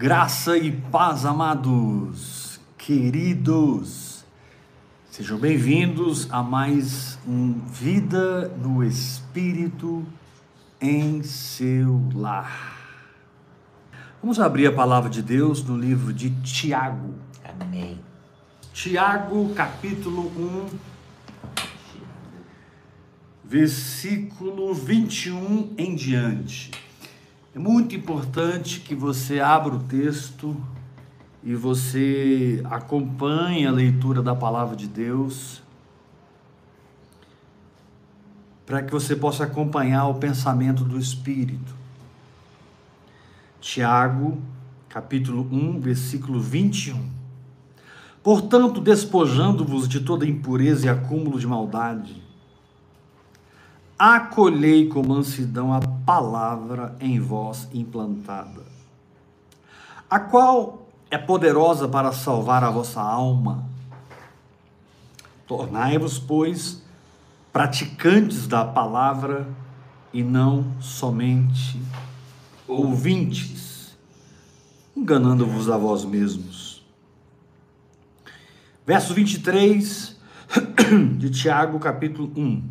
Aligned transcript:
Graça 0.00 0.56
e 0.56 0.72
paz, 0.72 1.26
amados, 1.26 2.58
queridos. 2.78 4.24
Sejam 5.10 5.36
bem-vindos 5.36 6.26
a 6.32 6.42
mais 6.42 7.18
um 7.28 7.52
Vida 7.66 8.48
no 8.48 8.82
Espírito 8.82 10.02
em 10.80 11.22
seu 11.22 12.02
lar. 12.14 12.78
Vamos 14.22 14.40
abrir 14.40 14.68
a 14.68 14.72
palavra 14.72 15.10
de 15.10 15.20
Deus 15.20 15.62
no 15.62 15.76
livro 15.76 16.14
de 16.14 16.30
Tiago. 16.40 17.14
Amém. 17.60 18.00
Tiago, 18.72 19.52
capítulo 19.52 20.32
1, 20.34 20.66
versículo 23.44 24.72
21 24.72 25.74
em 25.76 25.94
diante. 25.94 26.70
É 27.52 27.58
muito 27.58 27.96
importante 27.96 28.78
que 28.78 28.94
você 28.94 29.40
abra 29.40 29.74
o 29.74 29.80
texto 29.80 30.56
e 31.42 31.52
você 31.52 32.62
acompanhe 32.64 33.66
a 33.66 33.72
leitura 33.72 34.22
da 34.22 34.36
palavra 34.36 34.76
de 34.76 34.86
Deus, 34.86 35.60
para 38.64 38.82
que 38.84 38.92
você 38.92 39.16
possa 39.16 39.44
acompanhar 39.44 40.06
o 40.06 40.14
pensamento 40.14 40.84
do 40.84 40.96
Espírito. 40.96 41.74
Tiago, 43.60 44.40
capítulo 44.88 45.48
1, 45.50 45.80
versículo 45.80 46.40
21. 46.40 47.04
Portanto, 48.22 48.80
despojando-vos 48.80 49.88
de 49.88 49.98
toda 49.98 50.24
impureza 50.24 50.86
e 50.86 50.88
acúmulo 50.88 51.40
de 51.40 51.48
maldade, 51.48 52.22
acolhei 54.00 54.88
com 54.88 55.06
mansidão 55.06 55.74
a 55.74 55.80
palavra 56.06 56.96
em 57.00 57.20
vós 57.20 57.68
implantada, 57.70 58.62
a 60.08 60.18
qual 60.18 60.88
é 61.10 61.18
poderosa 61.18 61.86
para 61.86 62.10
salvar 62.10 62.64
a 62.64 62.70
vossa 62.70 63.02
alma. 63.02 63.68
Tornai-vos, 65.46 66.18
pois, 66.18 66.82
praticantes 67.52 68.46
da 68.46 68.64
palavra 68.64 69.46
e 70.14 70.22
não 70.22 70.64
somente 70.80 71.78
ouvintes, 72.66 73.94
enganando-vos 74.96 75.68
a 75.68 75.76
vós 75.76 76.06
mesmos. 76.06 76.82
Verso 78.86 79.12
23 79.12 80.16
de 81.18 81.28
Tiago, 81.28 81.78
capítulo 81.78 82.32
1. 82.34 82.69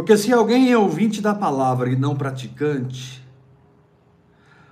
Porque 0.00 0.16
se 0.16 0.32
alguém 0.32 0.72
é 0.72 0.78
ouvinte 0.78 1.20
da 1.20 1.34
palavra 1.34 1.90
e 1.90 1.94
não 1.94 2.16
praticante, 2.16 3.22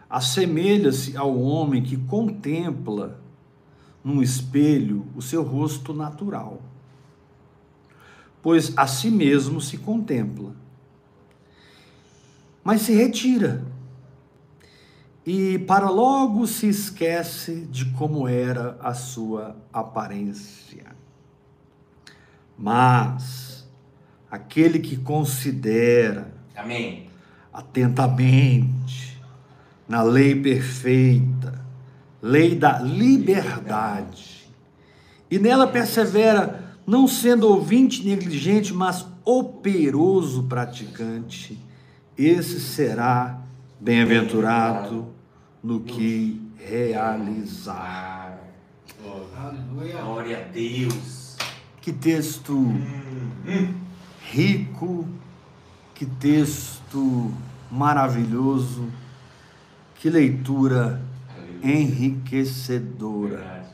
assemelha-se 0.09 1.19
ao 1.19 1.39
homem 1.39 1.83
que 1.83 1.98
contempla 1.98 3.21
num 4.03 4.23
espelho 4.23 5.05
o 5.15 5.21
seu 5.21 5.43
rosto 5.43 5.93
natural. 5.93 6.62
Pois 8.41 8.73
a 8.75 8.87
si 8.87 9.11
mesmo 9.11 9.61
se 9.61 9.77
contempla, 9.77 10.56
mas 12.65 12.81
se 12.81 12.95
retira 12.95 13.67
e 15.27 15.59
para 15.59 15.91
logo 15.91 16.47
se 16.47 16.71
esquece 16.71 17.67
de 17.67 17.84
como 17.93 18.27
era 18.27 18.79
a 18.81 18.95
sua 18.95 19.55
aparência. 19.75 20.87
Mas 22.56 23.48
aquele 24.31 24.79
que 24.79 24.97
considera 24.97 26.33
Amém. 26.57 27.09
atentamente 27.53 29.19
na 29.89 30.03
lei 30.03 30.34
perfeita, 30.34 31.65
lei 32.21 32.55
da 32.55 32.79
liberdade, 32.81 34.47
e 35.31 35.39
nela 35.39 35.67
persevera, 35.67 36.77
não 36.87 37.06
sendo 37.06 37.49
ouvinte 37.49 38.06
negligente, 38.06 38.73
mas 38.73 39.06
operoso 39.25 40.45
praticante, 40.45 41.59
esse 42.16 42.60
será 42.60 43.41
bem-aventurado 43.81 45.09
no 45.62 45.81
que 45.81 46.41
realizar. 46.59 48.39
Aleluia. 49.37 50.00
Glória 50.03 50.39
a 50.39 50.53
Deus. 50.53 51.37
Que 51.81 51.93
texto 51.93 52.75
rico, 54.31 55.09
que 55.94 56.05
texto 56.05 57.33
maravilhoso, 57.71 58.87
que 59.97 60.11
leitura 60.11 61.03
enriquecedora. 61.62 63.66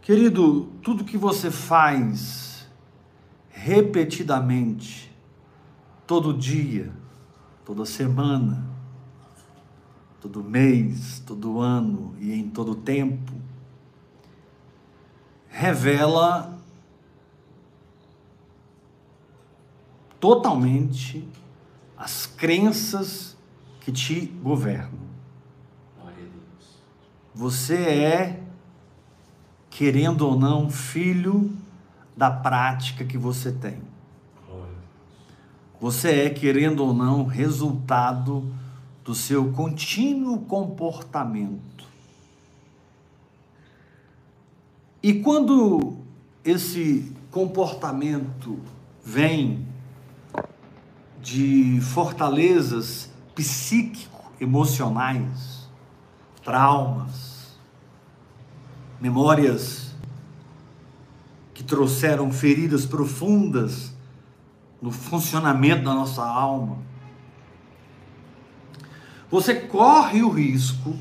Querido, 0.00 0.68
tudo 0.82 1.04
que 1.04 1.18
você 1.18 1.50
faz 1.50 2.68
repetidamente, 3.50 5.14
todo 6.06 6.32
dia, 6.32 6.90
toda 7.64 7.84
semana, 7.84 8.64
todo 10.20 10.42
mês, 10.42 11.22
todo 11.26 11.60
ano 11.60 12.14
e 12.18 12.32
em 12.32 12.48
todo 12.48 12.74
tempo, 12.74 13.32
revela 15.48 16.59
totalmente 20.20 21.26
as 21.96 22.26
crenças 22.26 23.36
que 23.80 23.90
te 23.90 24.20
governam. 24.20 25.10
Você 27.34 27.76
é, 27.76 28.42
querendo 29.70 30.22
ou 30.22 30.38
não, 30.38 30.68
filho 30.68 31.50
da 32.16 32.30
prática 32.30 33.04
que 33.04 33.16
você 33.16 33.50
tem. 33.50 33.80
Você 35.80 36.26
é, 36.26 36.30
querendo 36.30 36.84
ou 36.84 36.92
não, 36.92 37.24
resultado 37.24 38.44
do 39.02 39.14
seu 39.14 39.50
contínuo 39.52 40.40
comportamento. 40.40 41.86
E 45.02 45.14
quando 45.14 45.96
esse 46.44 47.10
comportamento 47.30 48.58
vem 49.02 49.69
de 51.22 51.80
fortalezas 51.80 53.10
psíquico-emocionais, 53.34 55.68
traumas, 56.42 57.58
memórias 59.00 59.94
que 61.54 61.62
trouxeram 61.62 62.32
feridas 62.32 62.84
profundas 62.86 63.92
no 64.80 64.90
funcionamento 64.90 65.84
da 65.84 65.94
nossa 65.94 66.24
alma. 66.24 66.78
Você 69.30 69.54
corre 69.54 70.22
o 70.22 70.30
risco 70.30 70.96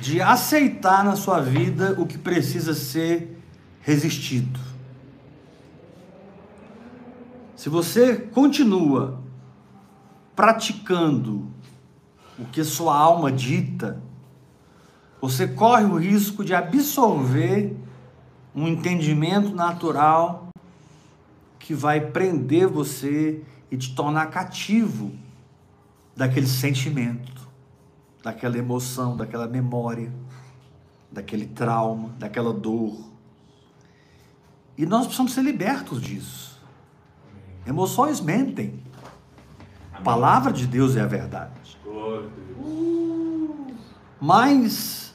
de 0.00 0.20
aceitar 0.20 1.02
na 1.02 1.16
sua 1.16 1.40
vida 1.40 1.94
o 1.98 2.06
que 2.06 2.18
precisa 2.18 2.74
ser 2.74 3.40
resistido. 3.80 4.60
Se 7.66 7.70
você 7.70 8.14
continua 8.16 9.20
praticando 10.36 11.50
o 12.38 12.44
que 12.44 12.62
sua 12.62 12.96
alma 12.96 13.32
dita, 13.32 14.00
você 15.20 15.48
corre 15.48 15.82
o 15.82 15.96
risco 15.96 16.44
de 16.44 16.54
absorver 16.54 17.76
um 18.54 18.68
entendimento 18.68 19.52
natural 19.52 20.50
que 21.58 21.74
vai 21.74 22.00
prender 22.00 22.68
você 22.68 23.42
e 23.68 23.76
te 23.76 23.96
tornar 23.96 24.26
cativo 24.26 25.10
daquele 26.14 26.46
sentimento, 26.46 27.48
daquela 28.22 28.56
emoção, 28.56 29.16
daquela 29.16 29.48
memória, 29.48 30.12
daquele 31.10 31.46
trauma, 31.46 32.10
daquela 32.16 32.52
dor. 32.52 32.96
E 34.78 34.86
nós 34.86 35.06
precisamos 35.06 35.32
ser 35.32 35.42
libertos 35.42 36.00
disso. 36.00 36.55
Emoções 37.66 38.20
mentem. 38.20 38.80
A 39.92 40.00
palavra 40.00 40.52
de 40.52 40.66
Deus 40.66 40.94
é 40.96 41.00
a 41.00 41.06
verdade. 41.06 41.76
Mas, 44.20 45.14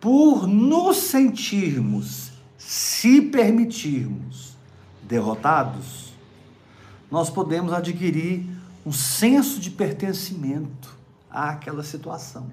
por 0.00 0.46
nos 0.46 0.96
sentirmos, 0.96 2.32
se 2.56 3.20
permitirmos 3.20 4.56
derrotados, 5.02 6.12
nós 7.10 7.28
podemos 7.28 7.72
adquirir 7.72 8.46
um 8.84 8.92
senso 8.92 9.60
de 9.60 9.70
pertencimento 9.70 10.96
àquela 11.30 11.82
situação. 11.82 12.50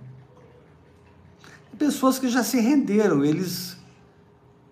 Pessoas 1.77 2.19
que 2.19 2.27
já 2.27 2.43
se 2.43 2.59
renderam, 2.59 3.23
eles 3.23 3.78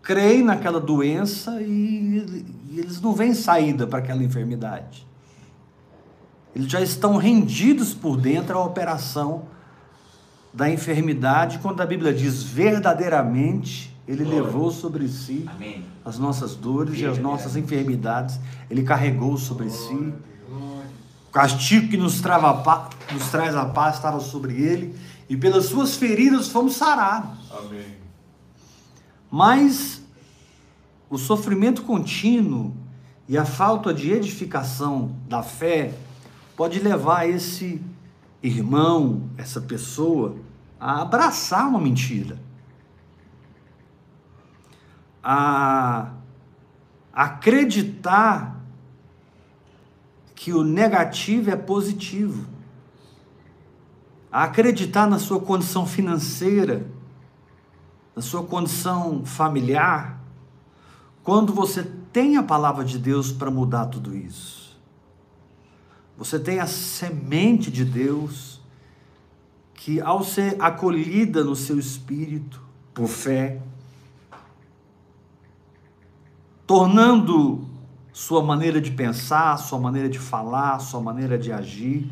creem 0.08 0.42
naquela 0.42 0.80
doença 0.80 1.62
e, 1.62 2.46
e 2.70 2.80
eles 2.80 3.02
não 3.02 3.12
veem 3.12 3.34
saída 3.34 3.86
para 3.86 4.00
aquela 4.00 4.24
enfermidade. 4.24 5.06
eles 6.56 6.72
já 6.72 6.80
estão 6.80 7.18
rendidos 7.18 7.94
por 7.94 8.16
dentro 8.16 8.58
à 8.58 8.64
operação 8.64 9.44
da 10.54 10.70
enfermidade, 10.70 11.60
quando 11.60 11.82
a 11.82 11.86
Bíblia 11.86 12.14
diz 12.14 12.42
verdadeiramente 12.42 13.94
ele 14.08 14.24
Glória. 14.24 14.44
levou 14.44 14.72
sobre 14.72 15.10
si 15.10 15.46
Amém. 15.54 15.84
as 16.06 16.18
nossas 16.18 16.56
dores 16.56 16.98
e 16.98 17.06
as 17.06 17.18
nossas 17.18 17.58
enfermidades, 17.58 18.40
ele 18.70 18.84
carregou 18.84 19.38
sobre 19.38 19.66
Glória. 19.66 19.88
si. 19.90 20.14
O 21.28 21.32
castigo 21.34 21.90
que 21.90 21.98
nos, 21.98 22.22
trava, 22.22 22.90
nos 23.12 23.28
traz 23.28 23.54
a 23.58 23.66
paz 23.66 23.96
estava 23.96 24.22
sobre 24.22 24.54
ele, 24.54 24.96
e 25.28 25.36
pelas 25.36 25.66
suas 25.66 25.98
feridas 25.98 26.48
fomos 26.48 26.78
sarados. 26.78 27.52
Amém. 27.52 27.98
Mas 29.30 29.97
o 31.10 31.18
sofrimento 31.18 31.84
contínuo 31.84 32.76
e 33.28 33.38
a 33.38 33.46
falta 33.46 33.94
de 33.94 34.12
edificação 34.12 35.16
da 35.28 35.44
fé 35.44 35.94
pode 36.56 36.80
levar 36.80 37.30
esse 37.30 37.82
irmão, 38.42 39.30
essa 39.38 39.62
pessoa, 39.62 40.36
a 40.80 41.02
abraçar 41.02 41.68
uma 41.68 41.80
mentira, 41.80 42.40
a 45.24 46.12
acreditar 47.12 48.56
que 50.36 50.54
o 50.54 50.64
negativo 50.64 51.50
é 51.50 51.56
positivo, 51.56 52.48
a 54.32 54.44
acreditar 54.44 55.08
na 55.08 55.20
sua 55.20 55.40
condição 55.40 55.86
financeira, 55.86 56.86
na 58.16 58.22
sua 58.22 58.44
condição 58.44 59.26
familiar, 59.26 60.17
quando 61.28 61.52
você 61.52 61.84
tem 61.84 62.38
a 62.38 62.42
palavra 62.42 62.86
de 62.86 62.98
Deus 62.98 63.34
para 63.34 63.52
mudar 63.52 63.88
tudo 63.88 64.16
isso. 64.16 64.80
Você 66.18 66.40
tem 66.40 66.62
a 66.62 66.66
semente 66.66 67.70
de 67.70 67.84
Deus 67.84 68.62
que, 69.74 70.00
ao 70.00 70.24
ser 70.24 70.56
acolhida 70.58 71.44
no 71.44 71.54
seu 71.54 71.78
espírito, 71.78 72.62
por 72.94 73.10
fé, 73.10 73.62
tornando 76.66 77.68
sua 78.14 78.42
maneira 78.42 78.80
de 78.80 78.92
pensar, 78.92 79.58
sua 79.58 79.82
maneira 79.82 80.08
de 80.08 80.20
falar, 80.20 80.80
sua 80.80 81.02
maneira 81.02 81.38
de 81.38 81.52
agir, 81.52 82.10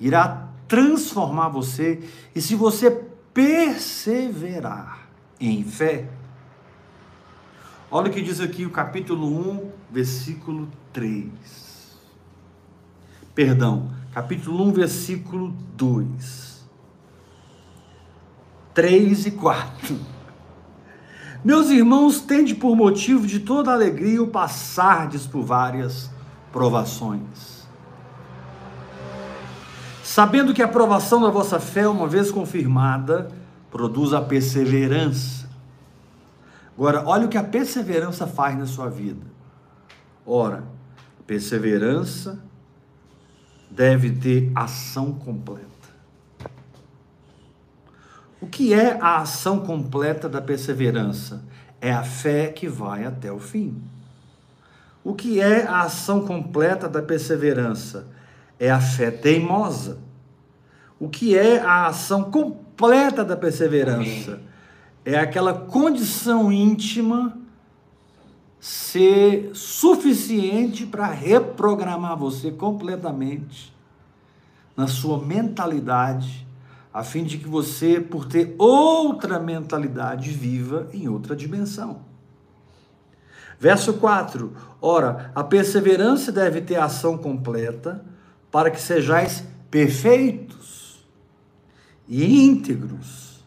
irá 0.00 0.48
transformar 0.66 1.50
você. 1.50 2.02
E 2.34 2.42
se 2.42 2.56
você 2.56 2.90
perseverar 3.32 5.06
em 5.38 5.62
fé, 5.62 6.08
Olha 7.96 8.10
o 8.10 8.12
que 8.12 8.20
diz 8.20 8.42
aqui 8.42 8.66
o 8.66 8.70
capítulo 8.70 9.26
1, 9.26 9.70
versículo 9.90 10.68
3. 10.92 11.24
Perdão, 13.34 13.88
capítulo 14.12 14.68
1, 14.68 14.72
versículo 14.72 15.56
2. 15.78 16.68
3 18.74 19.26
e 19.26 19.30
4. 19.30 19.98
Meus 21.42 21.70
irmãos, 21.70 22.20
tende 22.20 22.54
por 22.54 22.76
motivo 22.76 23.26
de 23.26 23.40
toda 23.40 23.72
alegria 23.72 24.22
o 24.22 24.28
passardes 24.28 25.26
por 25.26 25.42
várias 25.42 26.10
provações. 26.52 27.66
Sabendo 30.04 30.52
que 30.52 30.62
a 30.62 30.68
provação 30.68 31.22
da 31.22 31.30
vossa 31.30 31.58
fé, 31.58 31.88
uma 31.88 32.06
vez 32.06 32.30
confirmada, 32.30 33.32
produz 33.70 34.12
a 34.12 34.20
perseverança 34.20 35.45
Agora, 36.76 37.02
olha 37.06 37.24
o 37.24 37.28
que 37.28 37.38
a 37.38 37.42
perseverança 37.42 38.26
faz 38.26 38.56
na 38.58 38.66
sua 38.66 38.90
vida. 38.90 39.24
Ora, 40.26 40.64
perseverança 41.26 42.38
deve 43.70 44.10
ter 44.10 44.52
ação 44.54 45.14
completa. 45.14 45.66
O 48.40 48.46
que 48.46 48.74
é 48.74 48.98
a 49.00 49.22
ação 49.22 49.60
completa 49.60 50.28
da 50.28 50.42
perseverança? 50.42 51.42
É 51.80 51.90
a 51.90 52.02
fé 52.02 52.48
que 52.48 52.68
vai 52.68 53.06
até 53.06 53.32
o 53.32 53.38
fim. 53.38 53.82
O 55.02 55.14
que 55.14 55.40
é 55.40 55.66
a 55.66 55.82
ação 55.82 56.26
completa 56.26 56.88
da 56.88 57.00
perseverança? 57.00 58.06
É 58.58 58.70
a 58.70 58.80
fé 58.80 59.10
teimosa. 59.10 59.98
O 61.00 61.08
que 61.08 61.36
é 61.36 61.58
a 61.58 61.86
ação 61.86 62.30
completa 62.30 63.24
da 63.24 63.36
perseverança? 63.36 64.32
Amém 64.32 64.55
é 65.06 65.20
aquela 65.20 65.54
condição 65.54 66.50
íntima 66.50 67.38
ser 68.58 69.52
suficiente 69.54 70.84
para 70.84 71.06
reprogramar 71.06 72.16
você 72.16 72.50
completamente 72.50 73.72
na 74.76 74.88
sua 74.88 75.24
mentalidade, 75.24 76.44
a 76.92 77.04
fim 77.04 77.22
de 77.22 77.38
que 77.38 77.46
você, 77.46 78.00
por 78.00 78.26
ter 78.26 78.56
outra 78.58 79.38
mentalidade, 79.38 80.30
viva 80.30 80.88
em 80.92 81.06
outra 81.06 81.36
dimensão. 81.36 82.00
Verso 83.60 83.94
4: 83.94 84.52
Ora, 84.82 85.30
a 85.36 85.44
perseverança 85.44 86.32
deve 86.32 86.60
ter 86.60 86.76
ação 86.76 87.16
completa, 87.16 88.04
para 88.50 88.72
que 88.72 88.80
sejais 88.80 89.44
perfeitos 89.70 91.06
e 92.08 92.44
íntegros. 92.44 93.44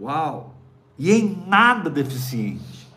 Uau! 0.00 0.55
E 0.98 1.12
em 1.12 1.44
nada 1.46 1.90
deficiente. 1.90 2.88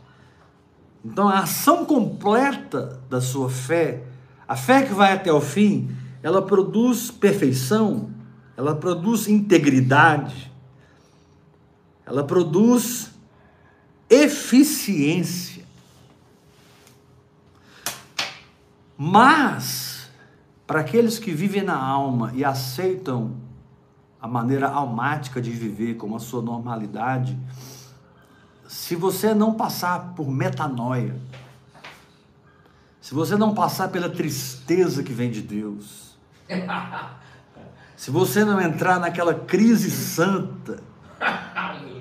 Então, 1.03 1.27
a 1.27 1.39
ação 1.39 1.85
completa 1.85 3.01
da 3.09 3.21
sua 3.21 3.49
fé, 3.49 4.03
a 4.47 4.55
fé 4.55 4.83
que 4.85 4.93
vai 4.93 5.13
até 5.13 5.31
o 5.31 5.41
fim, 5.41 5.95
ela 6.21 6.41
produz 6.41 7.09
perfeição, 7.09 8.09
ela 8.57 8.75
produz 8.75 9.27
integridade, 9.27 10.51
ela 12.05 12.23
produz 12.23 13.11
eficiência. 14.09 15.63
Mas, 18.97 20.09
para 20.67 20.81
aqueles 20.81 21.17
que 21.17 21.31
vivem 21.31 21.63
na 21.63 21.77
alma 21.77 22.33
e 22.35 22.43
aceitam 22.43 23.37
a 24.21 24.27
maneira 24.27 24.67
almática 24.67 25.41
de 25.41 25.51
viver 25.51 25.95
como 25.95 26.17
a 26.17 26.19
sua 26.19 26.41
normalidade, 26.41 27.37
se 28.69 28.95
você 28.95 29.33
não 29.33 29.55
passar 29.55 30.13
por 30.15 30.29
metanoia, 30.29 31.15
se 33.01 33.15
você 33.15 33.35
não 33.35 33.51
passar 33.55 33.87
pela 33.87 34.07
tristeza 34.07 35.01
que 35.01 35.11
vem 35.11 35.31
de 35.31 35.41
Deus, 35.41 36.15
se 37.97 38.11
você 38.11 38.45
não 38.45 38.61
entrar 38.61 38.99
naquela 38.99 39.33
crise 39.33 39.89
santa 39.89 40.83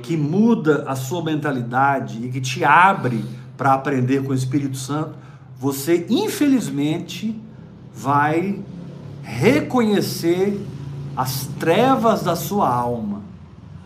que 0.02 0.14
muda 0.14 0.84
a 0.86 0.94
sua 0.94 1.24
mentalidade 1.24 2.26
e 2.26 2.30
que 2.30 2.38
te 2.38 2.62
abre 2.62 3.24
para 3.56 3.72
aprender 3.72 4.22
com 4.22 4.32
o 4.32 4.34
Espírito 4.34 4.76
Santo, 4.76 5.16
você 5.58 6.06
infelizmente 6.10 7.42
vai 7.94 8.62
reconhecer 9.22 10.62
as 11.16 11.46
trevas 11.58 12.22
da 12.22 12.36
sua 12.36 12.68
alma, 12.68 13.22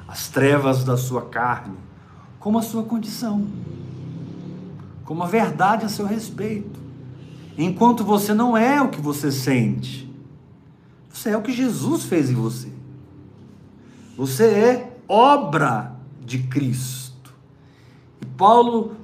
as 0.08 0.26
trevas 0.26 0.82
da 0.82 0.96
sua 0.96 1.22
carne 1.22 1.91
como 2.42 2.58
a 2.58 2.62
sua 2.62 2.82
condição, 2.82 3.46
como 5.04 5.22
a 5.22 5.26
verdade 5.28 5.84
a 5.84 5.88
seu 5.88 6.04
respeito. 6.04 6.80
Enquanto 7.56 8.02
você 8.02 8.34
não 8.34 8.56
é 8.56 8.82
o 8.82 8.88
que 8.88 9.00
você 9.00 9.30
sente, 9.30 10.12
você 11.08 11.30
é 11.30 11.37
o 11.37 11.42
que 11.42 11.52
Jesus 11.52 12.04
fez 12.04 12.30
em 12.30 12.34
você. 12.34 12.68
Você 14.16 14.44
é 14.44 14.96
obra 15.08 15.92
de 16.20 16.40
Cristo. 16.40 17.32
E 18.20 18.26
Paulo, 18.26 18.96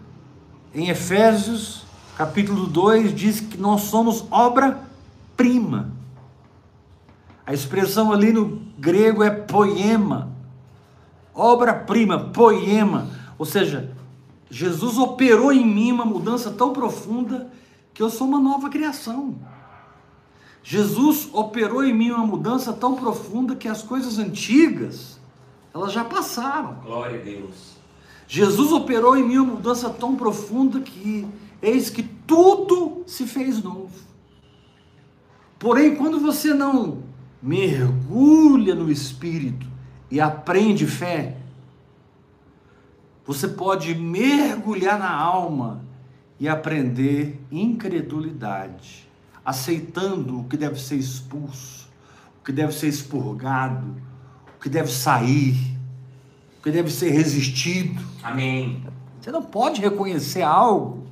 em 0.74 0.88
Efésios, 0.88 1.86
capítulo 2.16 2.66
2, 2.66 3.14
diz 3.14 3.40
que 3.40 3.56
nós 3.56 3.82
somos 3.82 4.24
obra-prima. 4.32 5.92
A 7.46 7.54
expressão 7.54 8.12
ali 8.12 8.32
no 8.32 8.60
grego 8.76 9.22
é 9.22 9.30
poema. 9.30 10.32
Obra-prima, 11.32 12.18
poema. 12.30 13.18
Ou 13.38 13.46
seja, 13.46 13.94
Jesus 14.50 14.98
operou 14.98 15.52
em 15.52 15.64
mim 15.64 15.92
uma 15.92 16.04
mudança 16.04 16.50
tão 16.50 16.72
profunda 16.72 17.50
que 17.94 18.02
eu 18.02 18.10
sou 18.10 18.26
uma 18.26 18.40
nova 18.40 18.68
criação. 18.68 19.36
Jesus 20.62 21.28
operou 21.32 21.84
em 21.84 21.94
mim 21.94 22.10
uma 22.10 22.26
mudança 22.26 22.72
tão 22.72 22.94
profunda 22.94 23.54
que 23.54 23.68
as 23.68 23.82
coisas 23.82 24.18
antigas, 24.18 25.18
elas 25.72 25.92
já 25.92 26.04
passaram. 26.04 26.74
Glória 26.82 27.20
a 27.20 27.24
Deus. 27.24 27.78
Jesus 28.26 28.72
operou 28.72 29.16
em 29.16 29.26
mim 29.26 29.38
uma 29.38 29.54
mudança 29.54 29.88
tão 29.88 30.16
profunda 30.16 30.80
que 30.80 31.26
eis 31.62 31.88
que 31.88 32.02
tudo 32.02 33.02
se 33.06 33.26
fez 33.26 33.62
novo. 33.62 33.90
Porém, 35.58 35.96
quando 35.96 36.20
você 36.20 36.52
não 36.52 37.02
mergulha 37.42 38.74
no 38.74 38.90
Espírito 38.90 39.66
e 40.10 40.20
aprende 40.20 40.86
fé, 40.86 41.38
você 43.28 43.46
pode 43.46 43.94
mergulhar 43.94 44.98
na 44.98 45.14
alma 45.14 45.84
e 46.40 46.48
aprender 46.48 47.38
incredulidade, 47.52 49.06
aceitando 49.44 50.40
o 50.40 50.44
que 50.44 50.56
deve 50.56 50.80
ser 50.80 50.96
expulso, 50.96 51.90
que 52.42 52.50
deve 52.50 52.72
ser 52.72 52.88
expurgado, 52.88 53.94
o 54.56 54.62
que 54.62 54.70
deve 54.70 54.90
sair, 54.90 55.76
o 56.58 56.62
que 56.62 56.70
deve 56.70 56.90
ser 56.90 57.10
resistido. 57.10 58.02
Amém. 58.22 58.82
Você 59.20 59.30
não 59.30 59.42
pode 59.42 59.82
reconhecer 59.82 60.40
algo 60.40 61.06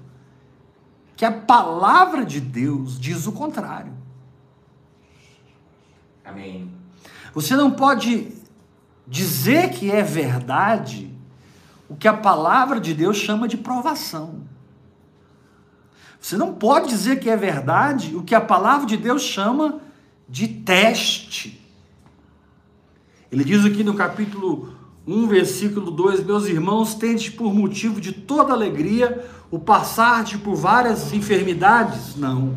que 1.18 1.24
a 1.26 1.32
palavra 1.32 2.24
de 2.24 2.40
Deus 2.40 2.98
diz 2.98 3.26
o 3.26 3.32
contrário. 3.32 3.92
Amém. 6.24 6.72
Você 7.34 7.54
não 7.54 7.72
pode 7.72 8.32
dizer 9.06 9.68
que 9.72 9.90
é 9.90 10.02
verdade 10.02 11.14
o 11.88 11.94
que 11.94 12.08
a 12.08 12.14
palavra 12.14 12.80
de 12.80 12.92
Deus 12.92 13.16
chama 13.16 13.46
de 13.46 13.56
provação. 13.56 14.42
Você 16.20 16.36
não 16.36 16.52
pode 16.52 16.88
dizer 16.88 17.20
que 17.20 17.30
é 17.30 17.36
verdade 17.36 18.16
o 18.16 18.22
que 18.22 18.34
a 18.34 18.40
palavra 18.40 18.86
de 18.86 18.96
Deus 18.96 19.22
chama 19.22 19.80
de 20.28 20.48
teste. 20.48 21.62
Ele 23.30 23.44
diz 23.44 23.64
aqui 23.64 23.84
no 23.84 23.94
capítulo 23.94 24.74
1, 25.06 25.28
versículo 25.28 25.90
2: 25.90 26.24
Meus 26.24 26.46
irmãos, 26.46 26.94
tente 26.94 27.30
por 27.30 27.54
motivo 27.54 28.00
de 28.00 28.12
toda 28.12 28.52
alegria 28.52 29.24
o 29.50 29.58
passar 29.58 30.24
por 30.42 30.56
várias 30.56 31.12
enfermidades? 31.12 32.16
Não. 32.16 32.54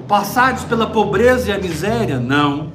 O 0.00 0.04
passar 0.08 0.58
pela 0.66 0.88
pobreza 0.88 1.50
e 1.50 1.52
a 1.52 1.58
miséria? 1.58 2.18
Não. 2.18 2.72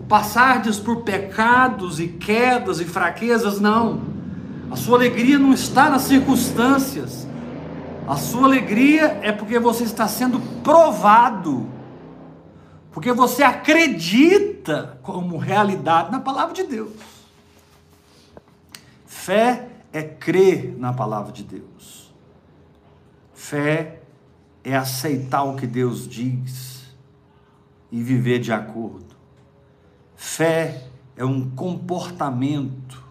O 0.00 0.04
passar 0.04 0.60
por 0.84 1.02
pecados 1.02 2.00
e 2.00 2.08
quedas 2.08 2.80
e 2.80 2.84
fraquezas? 2.84 3.60
Não. 3.60 4.15
A 4.70 4.76
sua 4.76 4.96
alegria 4.96 5.38
não 5.38 5.52
está 5.52 5.88
nas 5.88 6.02
circunstâncias. 6.02 7.26
A 8.06 8.16
sua 8.16 8.44
alegria 8.44 9.18
é 9.22 9.32
porque 9.32 9.58
você 9.58 9.84
está 9.84 10.08
sendo 10.08 10.40
provado. 10.62 11.68
Porque 12.90 13.12
você 13.12 13.42
acredita 13.42 14.98
como 15.02 15.36
realidade 15.36 16.10
na 16.10 16.20
palavra 16.20 16.54
de 16.54 16.64
Deus. 16.64 16.92
Fé 19.04 19.68
é 19.92 20.02
crer 20.02 20.76
na 20.78 20.92
palavra 20.92 21.32
de 21.32 21.42
Deus. 21.42 22.12
Fé 23.34 24.00
é 24.64 24.76
aceitar 24.76 25.42
o 25.44 25.56
que 25.56 25.66
Deus 25.66 26.08
diz 26.08 26.86
e 27.92 28.02
viver 28.02 28.40
de 28.40 28.52
acordo. 28.52 29.14
Fé 30.16 30.84
é 31.16 31.24
um 31.24 31.48
comportamento 31.50 33.05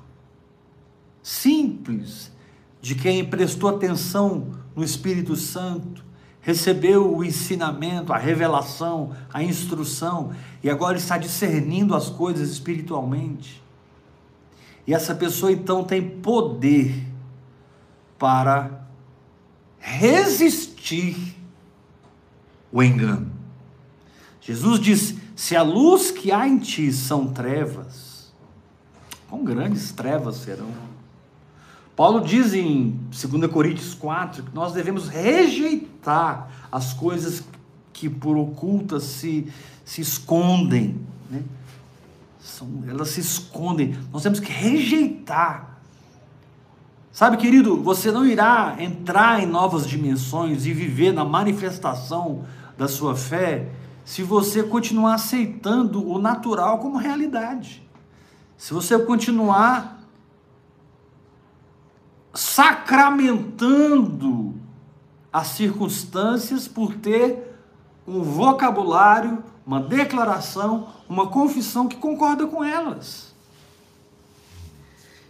simples 1.25 2.31
de 2.79 2.93
quem 2.93 3.25
prestou 3.25 3.67
atenção 3.67 4.51
no 4.75 4.83
Espírito 4.83 5.35
Santo, 5.35 6.05
recebeu 6.39 7.15
o 7.15 7.23
ensinamento, 7.23 8.13
a 8.13 8.17
revelação, 8.17 9.11
a 9.33 9.43
instrução 9.43 10.33
e 10.61 10.69
agora 10.69 10.97
está 10.97 11.17
discernindo 11.17 11.95
as 11.95 12.11
coisas 12.11 12.51
espiritualmente. 12.51 13.63
E 14.85 14.93
essa 14.93 15.15
pessoa 15.15 15.51
então 15.51 15.83
tem 15.83 16.07
poder 16.19 17.07
para 18.19 18.85
resistir 19.79 21.35
o 22.71 22.83
engano. 22.83 23.31
Jesus 24.39 24.79
diz: 24.79 25.15
se 25.35 25.55
a 25.55 25.63
luz 25.63 26.11
que 26.11 26.31
há 26.31 26.47
em 26.47 26.59
ti 26.59 26.93
são 26.93 27.33
trevas, 27.33 28.31
quão 29.27 29.43
grandes 29.43 29.91
trevas 29.91 30.35
serão. 30.35 30.94
Paulo 31.95 32.21
diz 32.21 32.53
em 32.53 32.99
2 33.09 33.49
Coríntios 33.51 33.93
4 33.93 34.43
que 34.43 34.53
nós 34.53 34.73
devemos 34.73 35.07
rejeitar 35.07 36.49
as 36.71 36.93
coisas 36.93 37.43
que 37.93 38.09
por 38.09 38.35
ocultas 38.35 39.03
se, 39.03 39.47
se 39.85 40.01
escondem. 40.01 40.99
Né? 41.29 41.41
São, 42.39 42.67
elas 42.87 43.09
se 43.09 43.21
escondem. 43.21 43.97
Nós 44.11 44.21
temos 44.23 44.41
que 44.41 44.51
rejeitar. 44.51 45.79
Sabe, 47.13 47.37
querido, 47.37 47.81
você 47.81 48.11
não 48.11 48.25
irá 48.25 48.75
entrar 48.77 49.41
em 49.41 49.45
novas 49.45 49.87
dimensões 49.87 50.65
e 50.65 50.73
viver 50.73 51.13
na 51.13 51.23
manifestação 51.23 52.43
da 52.77 52.89
sua 52.89 53.15
fé 53.15 53.69
se 54.03 54.21
você 54.21 54.61
continuar 54.61 55.13
aceitando 55.13 56.05
o 56.05 56.19
natural 56.19 56.79
como 56.79 56.97
realidade. 56.97 57.81
Se 58.57 58.73
você 58.73 58.99
continuar 58.99 60.04
sacramentando 62.35 64.53
as 65.31 65.47
circunstâncias 65.47 66.67
por 66.67 66.93
ter 66.95 67.55
um 68.05 68.21
vocabulário, 68.21 69.41
uma 69.65 69.81
declaração, 69.81 70.89
uma 71.09 71.25
confissão 71.27 71.87
que 71.87 71.95
concorda 71.95 72.45
com 72.45 72.63
elas. 72.63 73.33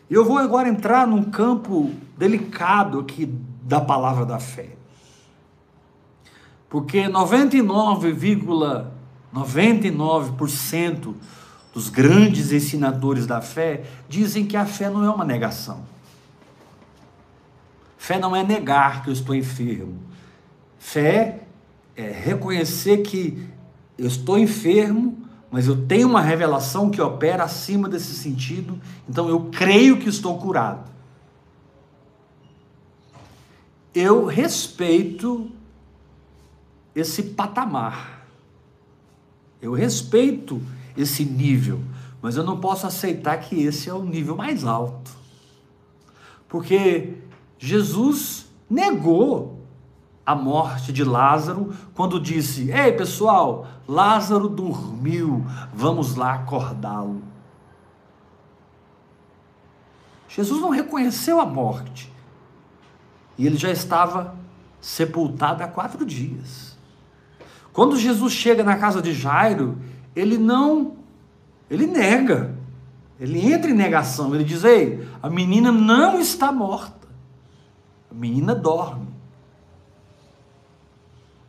Eu 0.09 0.25
vou 0.25 0.37
agora 0.37 0.67
entrar 0.67 1.07
num 1.07 1.23
campo 1.23 1.93
delicado 2.17 2.99
aqui 2.99 3.25
da 3.61 3.79
palavra 3.79 4.25
da 4.25 4.37
fé. 4.39 4.75
Porque 6.69 7.03
99,99% 7.03 8.91
,99 9.33 11.15
dos 11.73 11.89
grandes 11.89 12.51
ensinadores 12.51 13.25
da 13.25 13.41
fé 13.41 13.85
dizem 14.07 14.45
que 14.45 14.55
a 14.55 14.65
fé 14.65 14.87
não 14.89 15.03
é 15.03 15.09
uma 15.09 15.25
negação. 15.25 15.94
Fé 18.05 18.19
não 18.19 18.35
é 18.35 18.43
negar 18.43 19.01
que 19.01 19.09
eu 19.09 19.13
estou 19.13 19.33
enfermo. 19.33 19.99
Fé 20.77 21.41
é 21.95 22.07
reconhecer 22.11 22.97
que 22.97 23.49
eu 23.97 24.05
estou 24.05 24.37
enfermo, 24.37 25.27
mas 25.49 25.65
eu 25.65 25.87
tenho 25.87 26.07
uma 26.07 26.21
revelação 26.21 26.91
que 26.91 27.01
opera 27.01 27.43
acima 27.43 27.89
desse 27.89 28.13
sentido, 28.13 28.79
então 29.09 29.27
eu 29.27 29.49
creio 29.51 29.97
que 29.97 30.07
estou 30.07 30.37
curado. 30.37 30.87
Eu 33.91 34.27
respeito 34.27 35.49
esse 36.93 37.23
patamar. 37.23 38.27
Eu 39.59 39.73
respeito 39.73 40.61
esse 40.95 41.25
nível, 41.25 41.81
mas 42.21 42.35
eu 42.35 42.43
não 42.43 42.59
posso 42.59 42.85
aceitar 42.85 43.37
que 43.37 43.63
esse 43.63 43.89
é 43.89 43.93
o 43.95 44.03
nível 44.03 44.37
mais 44.37 44.63
alto. 44.63 45.09
Porque 46.47 47.15
Jesus 47.57 48.47
negou 48.69 49.59
a 50.25 50.33
morte 50.33 50.91
de 50.91 51.03
Lázaro, 51.03 51.73
quando 51.93 52.19
disse: 52.19 52.71
Ei 52.71 52.91
pessoal, 52.91 53.67
Lázaro 53.87 54.49
dormiu, 54.49 55.45
vamos 55.73 56.15
lá 56.15 56.33
acordá-lo. 56.33 57.21
Jesus 60.27 60.59
não 60.59 60.69
reconheceu 60.69 61.39
a 61.39 61.45
morte 61.45 62.11
e 63.37 63.45
ele 63.45 63.57
já 63.57 63.71
estava 63.71 64.35
sepultado 64.81 65.63
há 65.63 65.67
quatro 65.67 66.05
dias. 66.05 66.75
Quando 67.71 67.97
Jesus 67.97 68.33
chega 68.33 68.63
na 68.63 68.77
casa 68.77 69.01
de 69.01 69.13
Jairo, 69.13 69.77
ele 70.15 70.37
não, 70.37 70.95
ele 71.69 71.85
nega, 71.85 72.55
ele 73.19 73.39
entra 73.51 73.69
em 73.69 73.73
negação, 73.73 74.33
ele 74.33 74.43
diz: 74.43 74.63
Ei, 74.63 75.07
a 75.21 75.29
menina 75.29 75.71
não 75.71 76.19
está 76.19 76.51
morta, 76.51 76.94
a 78.15 78.19
menina 78.19 78.55
dorme. 78.55 79.07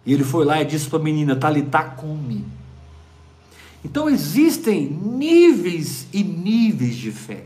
E 0.04 0.12
ele 0.12 0.24
foi 0.24 0.44
lá 0.44 0.60
e 0.60 0.64
disse 0.64 0.88
para 0.88 0.98
a 0.98 1.02
menina: 1.02 1.36
Talitá, 1.36 1.84
come. 1.84 2.44
Então 3.84 4.08
existem 4.08 4.88
níveis 4.90 6.08
e 6.12 6.24
níveis 6.24 6.96
de 6.96 7.12
fé. 7.12 7.44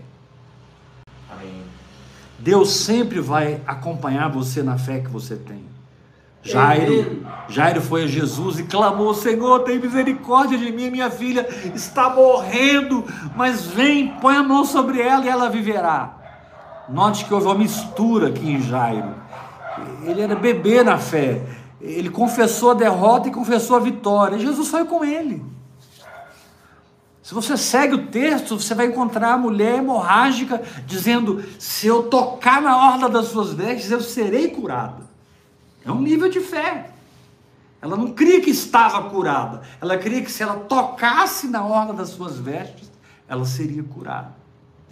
Deus 2.38 2.70
sempre 2.70 3.20
vai 3.20 3.60
acompanhar 3.66 4.28
você 4.28 4.62
na 4.62 4.78
fé 4.78 5.00
que 5.00 5.10
você 5.10 5.36
tem. 5.36 5.62
Jairo, 6.42 7.26
Jairo 7.50 7.82
foi 7.82 8.04
a 8.04 8.06
Jesus 8.06 8.58
e 8.58 8.62
clamou: 8.64 9.12
Senhor, 9.12 9.60
tem 9.60 9.78
misericórdia 9.78 10.56
de 10.56 10.72
mim, 10.72 10.90
minha 10.90 11.10
filha 11.10 11.46
está 11.74 12.08
morrendo, 12.08 13.04
mas 13.36 13.66
vem, 13.66 14.08
põe 14.20 14.36
a 14.36 14.42
mão 14.42 14.64
sobre 14.64 15.02
ela 15.02 15.26
e 15.26 15.28
ela 15.28 15.50
viverá. 15.50 16.19
Note 16.92 17.25
que 17.25 17.32
houve 17.32 17.47
uma 17.47 17.54
mistura 17.54 18.28
aqui 18.28 18.50
em 18.50 18.61
Jairo. 18.61 19.14
Ele 20.02 20.20
era 20.20 20.35
bebê 20.35 20.82
na 20.82 20.99
fé, 20.99 21.40
ele 21.80 22.11
confessou 22.11 22.73
a 22.73 22.75
derrota 22.75 23.28
e 23.28 23.32
confessou 23.32 23.76
a 23.76 23.80
vitória. 23.80 24.38
Jesus 24.38 24.68
foi 24.68 24.85
com 24.85 25.04
ele. 25.04 25.42
Se 27.23 27.32
você 27.32 27.56
segue 27.56 27.94
o 27.94 28.06
texto, 28.09 28.59
você 28.59 28.75
vai 28.75 28.87
encontrar 28.87 29.35
a 29.35 29.38
mulher 29.38 29.76
hemorrágica 29.76 30.61
dizendo: 30.85 31.44
Se 31.61 31.87
eu 31.87 32.04
tocar 32.04 32.61
na 32.61 32.76
orla 32.76 33.09
das 33.09 33.26
suas 33.26 33.52
vestes, 33.52 33.90
eu 33.90 34.00
serei 34.00 34.49
curada. 34.49 35.09
É 35.85 35.92
um 35.92 36.00
nível 36.00 36.28
de 36.28 36.40
fé. 36.40 36.90
Ela 37.80 37.97
não 37.97 38.11
cria 38.11 38.40
que 38.40 38.50
estava 38.50 39.09
curada. 39.09 39.62
Ela 39.80 39.97
cria 39.97 40.23
que 40.23 40.30
se 40.30 40.42
ela 40.42 40.56
tocasse 40.56 41.47
na 41.47 41.64
orla 41.64 41.94
das 41.94 42.09
suas 42.09 42.37
vestes, 42.37 42.90
ela 43.28 43.44
seria 43.44 43.82
curada. 43.82 44.39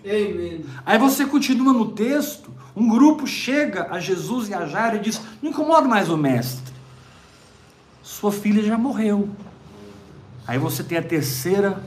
Amen. 0.05 0.65
Aí 0.87 0.99
você 0.99 1.27
continua 1.27 1.73
no 1.73 1.91
texto, 1.93 2.53
um 2.75 2.89
grupo 2.89 3.27
chega 3.27 3.89
a 3.91 4.01
Jesus 4.01 4.49
e 4.49 4.55
a 4.55 4.67
Jairo 4.67 4.97
e 4.97 5.01
diz: 5.01 5.21
Não 5.43 5.51
incomoda 5.51 5.87
mais 5.87 6.09
o 6.09 6.17
mestre 6.17 6.79
sua 8.09 8.33
filha 8.33 8.63
já 8.63 8.77
morreu. 8.77 9.29
Aí 10.47 10.59
você 10.59 10.83
tem 10.83 10.99
a 10.99 11.03
terceira 11.03 11.81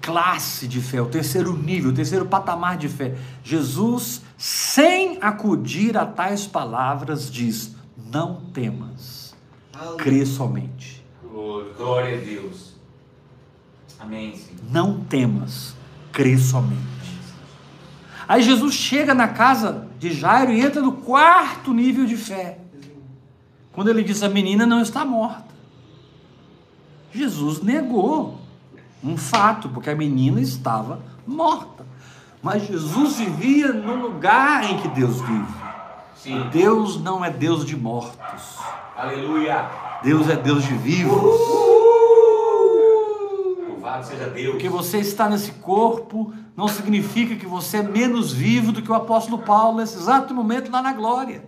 classe 0.00 0.66
de 0.66 0.80
fé, 0.80 1.02
o 1.02 1.06
terceiro 1.06 1.54
nível, 1.54 1.90
o 1.90 1.94
terceiro 1.94 2.24
patamar 2.24 2.78
de 2.78 2.88
fé. 2.88 3.16
Jesus, 3.42 4.22
sem 4.38 5.18
acudir 5.20 5.98
a 5.98 6.06
tais 6.06 6.46
palavras, 6.46 7.30
diz: 7.30 7.74
Não 8.10 8.40
temas, 8.52 9.34
crê 9.98 10.24
somente. 10.24 11.04
Glória 11.76 12.16
a 12.16 12.20
Deus. 12.20 12.74
Amém. 13.98 14.36
Sim. 14.36 14.54
Não 14.70 15.00
temas, 15.00 15.76
crê 16.12 16.36
somente. 16.38 16.90
Aí 18.28 18.42
Jesus 18.42 18.74
chega 18.74 19.12
na 19.12 19.28
casa 19.28 19.88
de 19.98 20.12
Jairo 20.12 20.52
e 20.52 20.60
entra 20.60 20.80
no 20.80 20.92
quarto 20.92 21.74
nível 21.74 22.06
de 22.06 22.16
fé. 22.16 22.58
Quando 23.72 23.88
ele 23.88 24.04
diz: 24.04 24.22
A 24.22 24.28
menina 24.28 24.64
não 24.64 24.80
está 24.80 25.04
morta. 25.04 25.50
Jesus 27.12 27.60
negou 27.60 28.40
um 29.02 29.16
fato, 29.16 29.68
porque 29.68 29.90
a 29.90 29.96
menina 29.96 30.40
estava 30.40 31.00
morta. 31.26 31.84
Mas 32.42 32.66
Jesus 32.66 33.16
vivia 33.16 33.72
no 33.72 33.96
lugar 33.96 34.64
em 34.64 34.78
que 34.78 34.88
Deus 34.88 35.20
vive. 35.20 35.54
Sim. 36.14 36.48
Deus 36.52 37.00
não 37.00 37.24
é 37.24 37.30
Deus 37.30 37.64
de 37.64 37.76
mortos. 37.76 38.58
Aleluia. 38.96 39.68
Deus 40.02 40.28
é 40.28 40.36
Deus 40.36 40.62
de 40.64 40.74
vivos. 40.74 41.79
Louvado 44.00 44.06
seja 44.06 44.28
Deus. 44.28 44.52
Porque 44.52 44.68
você 44.68 44.98
está 44.98 45.28
nesse 45.28 45.52
corpo 45.52 46.32
não 46.56 46.68
significa 46.68 47.36
que 47.36 47.46
você 47.46 47.78
é 47.78 47.82
menos 47.82 48.32
vivo 48.32 48.72
do 48.72 48.82
que 48.82 48.90
o 48.90 48.94
apóstolo 48.94 49.38
Paulo 49.38 49.78
nesse 49.78 49.96
exato 49.96 50.34
momento 50.34 50.70
lá 50.70 50.82
na 50.82 50.92
glória. 50.92 51.44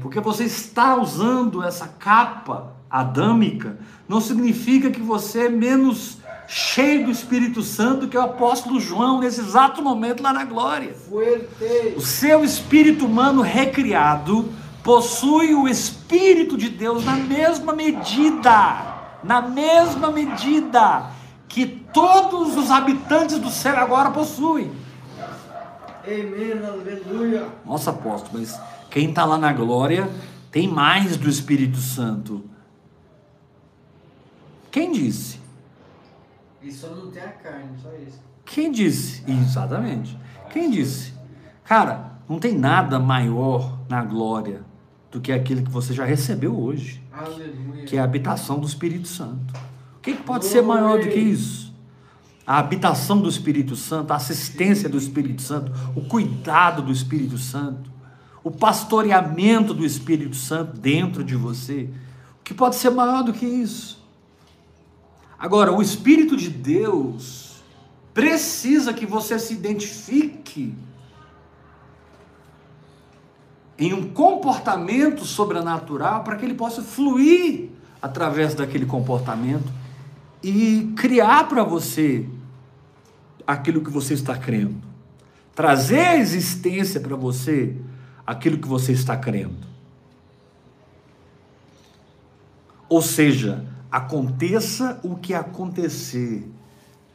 Porque 0.00 0.20
você 0.20 0.44
está 0.44 0.96
usando 0.96 1.62
essa 1.64 1.88
capa 1.88 2.72
adâmica, 2.88 3.78
não 4.08 4.20
significa 4.20 4.90
que 4.90 5.00
você 5.00 5.46
é 5.46 5.48
menos 5.48 6.18
cheio 6.46 7.04
do 7.04 7.10
Espírito 7.10 7.62
Santo 7.62 8.02
do 8.02 8.08
que 8.08 8.16
o 8.16 8.22
apóstolo 8.22 8.80
João 8.80 9.20
nesse 9.20 9.40
exato 9.40 9.82
momento 9.82 10.22
lá 10.22 10.32
na 10.32 10.44
glória. 10.44 10.94
O 11.96 12.00
seu 12.00 12.44
espírito 12.44 13.04
humano 13.04 13.42
recriado 13.42 14.48
possui 14.82 15.54
o 15.54 15.68
Espírito 15.68 16.56
de 16.56 16.70
Deus 16.70 17.04
na 17.04 17.16
mesma 17.16 17.72
medida, 17.74 19.18
na 19.22 19.42
mesma 19.42 20.10
medida 20.10 21.17
que 21.48 21.66
todos 21.66 22.56
os 22.56 22.70
habitantes 22.70 23.38
do 23.38 23.50
céu 23.50 23.76
agora 23.78 24.10
possuem. 24.10 24.70
Amém, 26.04 26.52
aleluia. 26.52 27.48
Nossa, 27.64 27.90
apóstolo, 27.90 28.38
mas 28.40 28.58
quem 28.90 29.10
está 29.10 29.24
lá 29.24 29.36
na 29.36 29.52
glória 29.52 30.08
tem 30.50 30.68
mais 30.68 31.16
do 31.16 31.28
Espírito 31.28 31.78
Santo. 31.78 32.44
Quem 34.70 34.92
disse? 34.92 35.38
Só 36.70 36.88
não 36.88 37.10
tem 37.10 37.22
a 37.22 37.28
carne, 37.28 37.78
só 37.82 37.90
isso. 37.94 38.20
Quem 38.44 38.70
disse? 38.70 39.24
Exatamente. 39.26 40.18
Quem 40.50 40.70
disse? 40.70 41.14
Cara, 41.64 42.18
não 42.28 42.38
tem 42.38 42.56
nada 42.56 42.98
maior 42.98 43.78
na 43.88 44.02
glória 44.02 44.62
do 45.10 45.20
que 45.20 45.32
aquele 45.32 45.62
que 45.62 45.70
você 45.70 45.94
já 45.94 46.04
recebeu 46.04 46.58
hoje. 46.58 47.02
Aleluia. 47.12 47.84
Que 47.84 47.96
é 47.96 48.00
a 48.00 48.04
habitação 48.04 48.58
do 48.58 48.66
Espírito 48.66 49.08
Santo. 49.08 49.54
Que 50.14 50.22
pode 50.22 50.46
ser 50.46 50.62
maior 50.62 50.98
do 50.98 51.08
que 51.08 51.18
isso? 51.18 51.72
A 52.46 52.58
habitação 52.58 53.20
do 53.20 53.28
Espírito 53.28 53.76
Santo, 53.76 54.10
a 54.10 54.16
assistência 54.16 54.88
do 54.88 54.96
Espírito 54.96 55.42
Santo, 55.42 55.70
o 55.94 56.00
cuidado 56.00 56.80
do 56.80 56.90
Espírito 56.90 57.36
Santo, 57.36 57.90
o 58.42 58.50
pastoreamento 58.50 59.74
do 59.74 59.84
Espírito 59.84 60.34
Santo 60.34 60.78
dentro 60.78 61.22
de 61.22 61.36
você. 61.36 61.90
O 62.40 62.42
que 62.42 62.54
pode 62.54 62.76
ser 62.76 62.88
maior 62.88 63.22
do 63.22 63.34
que 63.34 63.44
isso? 63.44 64.02
Agora, 65.38 65.72
o 65.72 65.82
Espírito 65.82 66.38
de 66.38 66.48
Deus 66.48 67.62
precisa 68.14 68.94
que 68.94 69.04
você 69.04 69.38
se 69.38 69.52
identifique 69.52 70.74
em 73.78 73.92
um 73.92 74.08
comportamento 74.08 75.26
sobrenatural 75.26 76.24
para 76.24 76.36
que 76.36 76.46
ele 76.46 76.54
possa 76.54 76.80
fluir 76.82 77.68
através 78.00 78.54
daquele 78.54 78.86
comportamento 78.86 79.70
e 80.42 80.92
criar 80.96 81.48
para 81.48 81.64
você 81.64 82.26
aquilo 83.46 83.80
que 83.80 83.90
você 83.90 84.14
está 84.14 84.36
crendo. 84.36 84.82
Trazer 85.54 86.00
a 86.00 86.16
existência 86.16 87.00
para 87.00 87.16
você 87.16 87.76
aquilo 88.26 88.58
que 88.58 88.68
você 88.68 88.92
está 88.92 89.16
crendo. 89.16 89.66
Ou 92.88 93.02
seja, 93.02 93.64
aconteça 93.90 95.00
o 95.02 95.16
que 95.16 95.34
acontecer, 95.34 96.48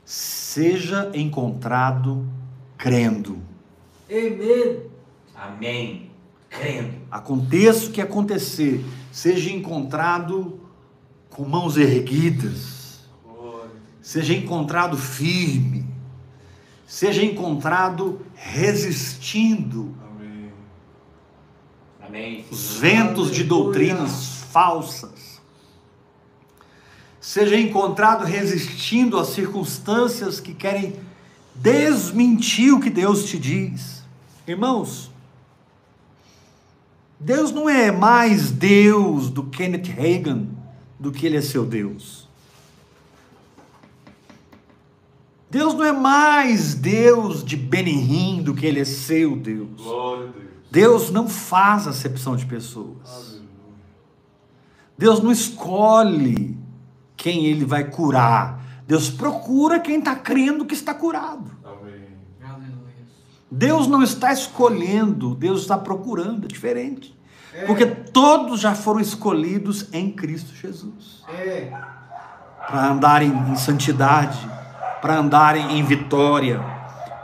seja 0.04 1.12
encontrado 1.14 2.28
crendo. 2.78 3.40
Amém. 4.10 4.82
Amém. 5.36 6.12
Crendo. 6.50 6.94
Aconteça 7.10 7.88
o 7.88 7.92
que 7.92 8.02
acontecer, 8.02 8.84
seja 9.12 9.52
encontrado 9.52 10.60
com 11.30 11.44
mãos 11.44 11.78
erguidas, 11.78 12.83
seja 14.04 14.34
encontrado 14.34 14.98
firme, 14.98 15.86
seja 16.86 17.24
encontrado 17.24 18.24
resistindo. 18.36 19.96
Amém. 20.04 20.52
Amém. 22.06 22.46
Os 22.52 22.76
ventos 22.76 23.32
de 23.32 23.46
doutrinas 23.46 24.44
falsas 24.52 25.42
seja 27.20 27.58
encontrado 27.58 28.26
resistindo 28.26 29.18
às 29.18 29.30
circunstâncias 29.30 30.42
que 30.42 30.54
querem 30.54 31.00
desmentir 31.56 32.74
o 32.74 32.82
que 32.82 32.90
Deus 32.90 33.24
te 33.24 33.40
diz. 33.40 34.04
Irmãos, 34.46 35.10
Deus 37.18 37.54
não 37.54 37.70
é 37.70 37.90
mais 37.90 38.52
Deus 38.52 39.30
do 39.30 39.44
Kenneth 39.44 39.88
Reagan 39.96 40.48
do 41.00 41.10
que 41.10 41.26
ele 41.26 41.38
é 41.38 41.42
seu 41.42 41.66
Deus. 41.66 42.23
Deus 45.54 45.76
não 45.76 45.86
é 45.86 45.92
mais 45.92 46.74
Deus 46.74 47.46
de 47.46 47.56
Benihim 47.56 48.42
do 48.42 48.56
que 48.56 48.66
ele 48.66 48.80
é 48.80 48.86
seu 48.86 49.36
Deus. 49.36 49.80
Glória 49.80 50.30
a 50.30 50.32
Deus. 50.32 50.46
Deus 50.72 51.12
não 51.12 51.30
faz 51.30 51.88
acepção 51.88 52.36
de 52.36 52.48
pessoas. 52.48 53.40
Deus 54.98 55.22
não 55.22 55.32
escolhe 55.32 56.58
quem 57.16 57.46
ele 57.46 57.66
vai 57.66 57.84
curar. 57.84 58.66
Deus 58.88 59.12
procura 59.12 59.80
quem 59.80 60.00
está 60.00 60.16
crendo 60.16 60.66
que 60.66 60.74
está 60.74 60.92
curado. 60.92 61.52
Amém. 61.64 62.02
Deus 63.52 63.86
não 63.86 64.02
está 64.02 64.34
escolhendo, 64.34 65.36
Deus 65.36 65.62
está 65.62 65.78
procurando, 65.78 66.46
é 66.46 66.48
diferente. 66.48 67.16
É. 67.54 67.66
Porque 67.66 67.86
todos 67.86 68.60
já 68.60 68.74
foram 68.74 69.00
escolhidos 69.00 69.88
em 69.94 70.12
Cristo 70.12 70.56
Jesus. 70.56 71.24
É. 71.30 71.72
Para 72.66 72.92
andarem 72.92 73.30
em 73.52 73.56
santidade, 73.56 74.40
para 75.04 75.18
andarem 75.18 75.78
em 75.78 75.84
vitória, 75.84 76.62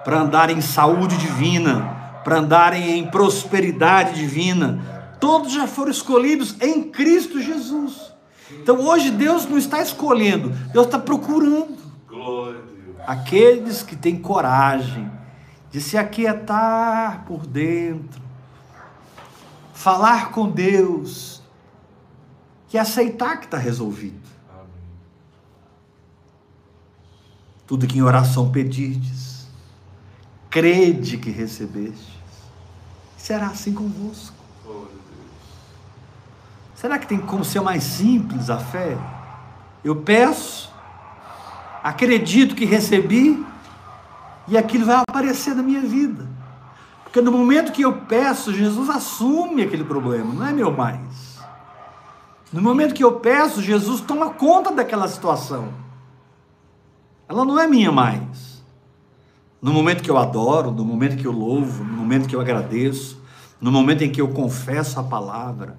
para 0.03 0.19
andarem 0.19 0.57
em 0.57 0.61
saúde 0.61 1.15
divina, 1.15 2.19
para 2.25 2.39
andarem 2.39 2.99
em 2.99 3.09
prosperidade 3.09 4.15
divina. 4.15 5.15
Todos 5.17 5.53
já 5.53 5.65
foram 5.65 5.89
escolhidos 5.89 6.57
em 6.59 6.83
Cristo 6.83 7.41
Jesus. 7.41 8.13
Então 8.51 8.81
hoje 8.81 9.11
Deus 9.11 9.45
não 9.45 9.57
está 9.57 9.81
escolhendo, 9.81 10.49
Deus 10.73 10.87
está 10.87 10.99
procurando. 10.99 11.77
Aqueles 13.07 13.81
que 13.81 13.95
têm 13.95 14.19
coragem 14.19 15.09
de 15.71 15.79
se 15.79 15.97
aquietar 15.97 17.23
por 17.25 17.47
dentro, 17.47 18.21
falar 19.73 20.31
com 20.31 20.49
Deus 20.49 21.41
e 22.73 22.77
aceitar 22.77 23.37
que 23.37 23.45
está 23.45 23.57
resolvido. 23.57 24.27
Amém. 24.49 24.67
Tudo 27.69 27.85
que 27.85 27.99
em 27.99 28.01
oração 28.01 28.49
pedirdes, 28.49 29.47
crede 30.49 31.19
que 31.19 31.29
recebestes, 31.29 32.17
será 33.15 33.45
assim 33.45 33.71
convosco. 33.71 34.35
Será 36.73 36.97
que 36.97 37.05
tem 37.05 37.19
como 37.19 37.45
ser 37.45 37.61
mais 37.61 37.83
simples 37.83 38.49
a 38.49 38.57
fé? 38.57 38.97
Eu 39.83 39.97
peço, 39.97 40.73
acredito 41.83 42.55
que 42.55 42.65
recebi 42.65 43.45
e 44.47 44.57
aquilo 44.57 44.87
vai 44.87 45.03
aparecer 45.07 45.53
na 45.53 45.61
minha 45.61 45.81
vida. 45.81 46.27
Porque 47.03 47.21
no 47.21 47.31
momento 47.31 47.71
que 47.71 47.83
eu 47.83 47.93
peço, 47.93 48.51
Jesus 48.51 48.89
assume 48.89 49.61
aquele 49.61 49.83
problema, 49.83 50.33
não 50.33 50.47
é 50.47 50.51
meu 50.51 50.71
mais. 50.71 51.37
No 52.51 52.63
momento 52.63 52.95
que 52.95 53.03
eu 53.03 53.19
peço, 53.19 53.61
Jesus 53.61 54.01
toma 54.01 54.31
conta 54.31 54.71
daquela 54.71 55.07
situação. 55.07 55.87
Ela 57.29 57.45
não 57.45 57.57
é 57.57 57.67
minha 57.67 57.91
mais. 57.91 58.61
No 59.61 59.71
momento 59.71 60.03
que 60.03 60.11
eu 60.11 60.17
adoro, 60.17 60.71
no 60.71 60.83
momento 60.83 61.15
que 61.15 61.27
eu 61.27 61.31
louvo, 61.31 61.83
no 61.83 61.93
momento 61.93 62.27
que 62.27 62.35
eu 62.35 62.41
agradeço, 62.41 63.21
no 63.61 63.71
momento 63.71 64.03
em 64.03 64.11
que 64.11 64.19
eu 64.19 64.29
confesso 64.29 64.99
a 64.99 65.03
palavra, 65.03 65.77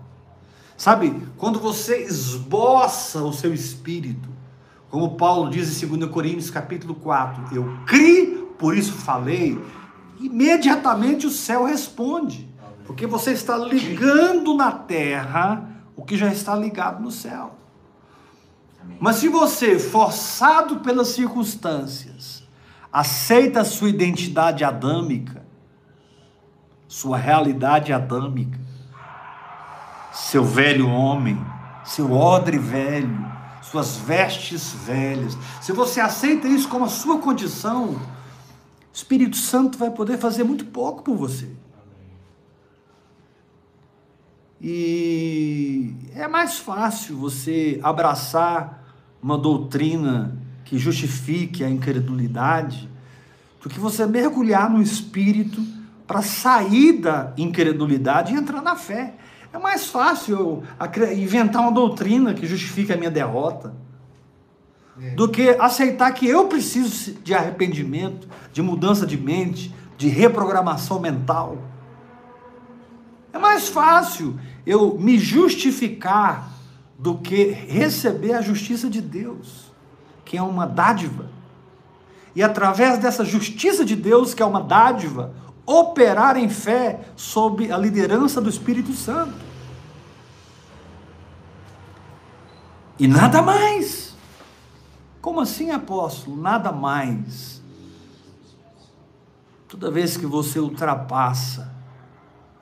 Sabe, 0.80 1.14
quando 1.36 1.60
você 1.60 2.06
esboça 2.06 3.22
o 3.22 3.34
seu 3.34 3.52
espírito, 3.52 4.30
Como 4.88 5.14
Paulo 5.14 5.50
diz 5.50 5.82
em 5.82 5.86
2 5.86 6.10
Coríntios 6.10 6.50
capítulo 6.50 6.94
4, 6.94 7.54
eu 7.54 7.78
criei, 7.84 8.28
por 8.58 8.74
isso 8.74 8.92
falei, 8.92 9.62
imediatamente 10.18 11.26
o 11.26 11.30
céu 11.30 11.64
responde. 11.64 12.48
Porque 12.86 13.06
você 13.06 13.32
está 13.32 13.58
ligando 13.58 14.54
na 14.54 14.72
terra 14.72 15.68
o 15.94 16.02
que 16.02 16.16
já 16.16 16.32
está 16.32 16.56
ligado 16.56 17.02
no 17.02 17.10
céu. 17.10 17.59
Mas 19.00 19.16
se 19.16 19.28
você, 19.28 19.78
forçado 19.78 20.80
pelas 20.80 21.08
circunstâncias, 21.08 22.42
aceita 22.92 23.60
a 23.60 23.64
sua 23.64 23.88
identidade 23.88 24.64
adâmica, 24.64 25.44
sua 26.86 27.16
realidade 27.16 27.92
adâmica, 27.92 28.58
seu 30.12 30.44
velho 30.44 30.88
homem, 30.88 31.40
seu 31.84 32.12
odre 32.12 32.58
velho, 32.58 33.26
suas 33.62 33.96
vestes 33.96 34.72
velhas, 34.72 35.36
se 35.60 35.72
você 35.72 36.00
aceita 36.00 36.48
isso 36.48 36.68
como 36.68 36.84
a 36.84 36.88
sua 36.88 37.18
condição, 37.18 37.90
o 37.90 38.00
Espírito 38.92 39.36
Santo 39.36 39.78
vai 39.78 39.90
poder 39.90 40.18
fazer 40.18 40.44
muito 40.44 40.64
pouco 40.66 41.02
por 41.02 41.16
você. 41.16 41.48
E 44.60 45.94
é 46.14 46.28
mais 46.28 46.58
fácil 46.58 47.16
você 47.16 47.80
abraçar 47.82 48.84
uma 49.22 49.38
doutrina 49.38 50.36
que 50.64 50.78
justifique 50.78 51.64
a 51.64 51.68
incredulidade 51.70 52.88
do 53.62 53.68
que 53.68 53.80
você 53.80 54.06
mergulhar 54.06 54.70
no 54.70 54.82
espírito 54.82 55.62
para 56.06 56.22
sair 56.22 56.92
da 57.00 57.32
incredulidade 57.36 58.34
e 58.34 58.36
entrar 58.36 58.60
na 58.62 58.76
fé. 58.76 59.14
É 59.52 59.58
mais 59.58 59.86
fácil 59.86 60.36
eu 60.38 61.12
inventar 61.16 61.62
uma 61.62 61.72
doutrina 61.72 62.34
que 62.34 62.46
justifique 62.46 62.92
a 62.92 62.96
minha 62.96 63.10
derrota 63.10 63.74
É. 65.00 65.10
do 65.14 65.28
que 65.28 65.48
aceitar 65.58 66.12
que 66.12 66.26
eu 66.26 66.46
preciso 66.46 67.14
de 67.22 67.32
arrependimento, 67.34 68.28
de 68.52 68.60
mudança 68.60 69.06
de 69.06 69.16
mente, 69.16 69.74
de 69.96 70.08
reprogramação 70.08 71.00
mental. 71.00 71.56
É 73.32 73.38
mais 73.38 73.68
fácil 73.68 74.38
eu 74.66 74.98
me 74.98 75.18
justificar 75.18 76.50
do 76.98 77.16
que 77.16 77.44
receber 77.44 78.34
a 78.34 78.42
justiça 78.42 78.88
de 78.90 79.00
Deus, 79.00 79.72
que 80.24 80.36
é 80.36 80.42
uma 80.42 80.66
dádiva. 80.66 81.30
E 82.34 82.42
através 82.42 82.98
dessa 82.98 83.24
justiça 83.24 83.84
de 83.84 83.96
Deus, 83.96 84.34
que 84.34 84.42
é 84.42 84.46
uma 84.46 84.62
dádiva, 84.62 85.34
operar 85.66 86.36
em 86.36 86.48
fé 86.48 87.00
sob 87.16 87.72
a 87.72 87.78
liderança 87.78 88.40
do 88.40 88.50
Espírito 88.50 88.92
Santo. 88.92 89.34
E 92.98 93.08
nada 93.08 93.40
mais. 93.40 94.14
Como 95.22 95.40
assim, 95.40 95.70
apóstolo? 95.70 96.36
Nada 96.36 96.70
mais. 96.70 97.62
Toda 99.66 99.90
vez 99.90 100.16
que 100.16 100.26
você 100.26 100.58
ultrapassa 100.58 101.79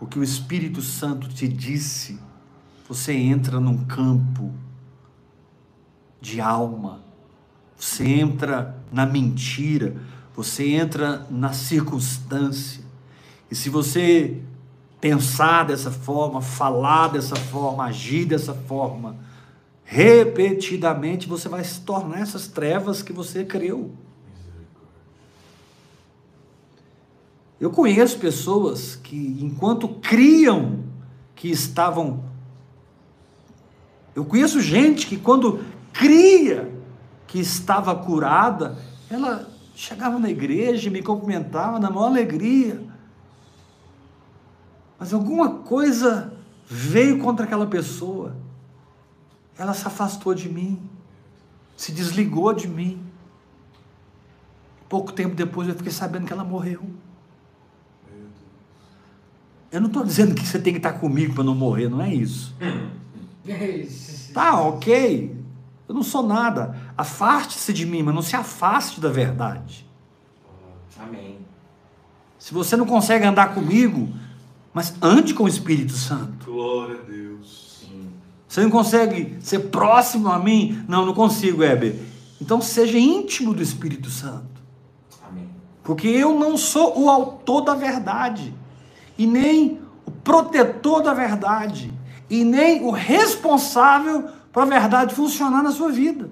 o 0.00 0.06
que 0.06 0.18
o 0.18 0.22
Espírito 0.22 0.80
Santo 0.80 1.28
te 1.28 1.48
disse, 1.48 2.18
você 2.88 3.12
entra 3.12 3.58
num 3.58 3.84
campo 3.84 4.52
de 6.20 6.40
alma, 6.40 7.00
você 7.76 8.04
entra 8.04 8.76
na 8.92 9.04
mentira, 9.04 9.96
você 10.34 10.70
entra 10.70 11.26
na 11.30 11.52
circunstância. 11.52 12.82
E 13.50 13.54
se 13.54 13.68
você 13.68 14.40
pensar 15.00 15.64
dessa 15.64 15.90
forma, 15.90 16.40
falar 16.40 17.08
dessa 17.08 17.36
forma, 17.36 17.84
agir 17.84 18.24
dessa 18.24 18.54
forma, 18.54 19.16
repetidamente 19.84 21.28
você 21.28 21.48
vai 21.48 21.64
se 21.64 21.80
tornar 21.80 22.20
essas 22.20 22.48
trevas 22.48 23.02
que 23.02 23.12
você 23.12 23.44
creu. 23.44 23.92
Eu 27.60 27.70
conheço 27.70 28.18
pessoas 28.18 28.94
que, 28.96 29.38
enquanto 29.40 29.88
criam 29.88 30.84
que 31.34 31.48
estavam. 31.48 32.22
Eu 34.14 34.24
conheço 34.24 34.60
gente 34.60 35.06
que, 35.06 35.16
quando 35.16 35.64
cria 35.92 36.72
que 37.26 37.40
estava 37.40 37.94
curada, 37.94 38.78
ela 39.10 39.48
chegava 39.74 40.18
na 40.18 40.30
igreja 40.30 40.88
e 40.88 40.92
me 40.92 41.02
cumprimentava 41.02 41.78
na 41.78 41.90
maior 41.90 42.06
alegria. 42.06 42.82
Mas 44.98 45.12
alguma 45.12 45.50
coisa 45.60 46.32
veio 46.66 47.18
contra 47.18 47.44
aquela 47.44 47.66
pessoa. 47.66 48.36
Ela 49.56 49.74
se 49.74 49.86
afastou 49.86 50.34
de 50.34 50.48
mim, 50.48 50.80
se 51.76 51.90
desligou 51.90 52.52
de 52.52 52.68
mim. 52.68 53.02
Pouco 54.88 55.12
tempo 55.12 55.34
depois 55.34 55.68
eu 55.68 55.74
fiquei 55.74 55.92
sabendo 55.92 56.26
que 56.26 56.32
ela 56.32 56.44
morreu. 56.44 56.82
Eu 59.70 59.80
não 59.80 59.88
estou 59.88 60.04
dizendo 60.04 60.34
que 60.34 60.46
você 60.46 60.58
tem 60.58 60.72
que 60.72 60.78
estar 60.78 60.94
comigo 60.94 61.34
para 61.34 61.44
não 61.44 61.54
morrer, 61.54 61.88
não 61.88 62.00
é 62.00 62.12
isso. 62.12 62.54
Tá, 64.32 64.60
ok. 64.60 65.36
Eu 65.88 65.94
não 65.94 66.02
sou 66.02 66.22
nada. 66.22 66.76
Afaste-se 66.96 67.72
de 67.72 67.86
mim, 67.86 68.02
mas 68.02 68.14
não 68.14 68.22
se 68.22 68.36
afaste 68.36 69.00
da 69.00 69.08
verdade. 69.08 69.86
Amém. 70.98 71.38
Se 72.38 72.52
você 72.52 72.76
não 72.76 72.86
consegue 72.86 73.24
andar 73.24 73.54
comigo, 73.54 74.08
mas 74.72 74.94
ande 75.02 75.34
com 75.34 75.44
o 75.44 75.48
Espírito 75.48 75.92
Santo. 75.92 76.50
Glória 76.50 77.00
a 77.00 77.02
Deus. 77.02 77.80
Sim. 77.80 78.08
Você 78.46 78.62
não 78.62 78.70
consegue 78.70 79.36
ser 79.40 79.60
próximo 79.70 80.28
a 80.28 80.38
mim? 80.38 80.84
Não, 80.88 81.04
não 81.04 81.14
consigo, 81.14 81.62
Heber. 81.62 81.98
Então 82.40 82.60
seja 82.60 82.98
íntimo 82.98 83.52
do 83.52 83.62
Espírito 83.62 84.08
Santo. 84.10 84.62
Amém. 85.28 85.48
Porque 85.82 86.06
eu 86.06 86.38
não 86.38 86.56
sou 86.56 87.00
o 87.00 87.10
autor 87.10 87.62
da 87.62 87.74
verdade, 87.74 88.54
e 89.18 89.26
nem 89.26 89.80
o 90.06 90.10
protetor 90.10 91.02
da 91.02 91.12
verdade, 91.12 91.92
e 92.30 92.44
nem 92.44 92.84
o 92.84 92.90
responsável 92.90 94.28
para 94.52 94.62
a 94.62 94.66
verdade 94.66 95.14
funcionar 95.14 95.62
na 95.62 95.72
sua 95.72 95.90
vida. 95.90 96.30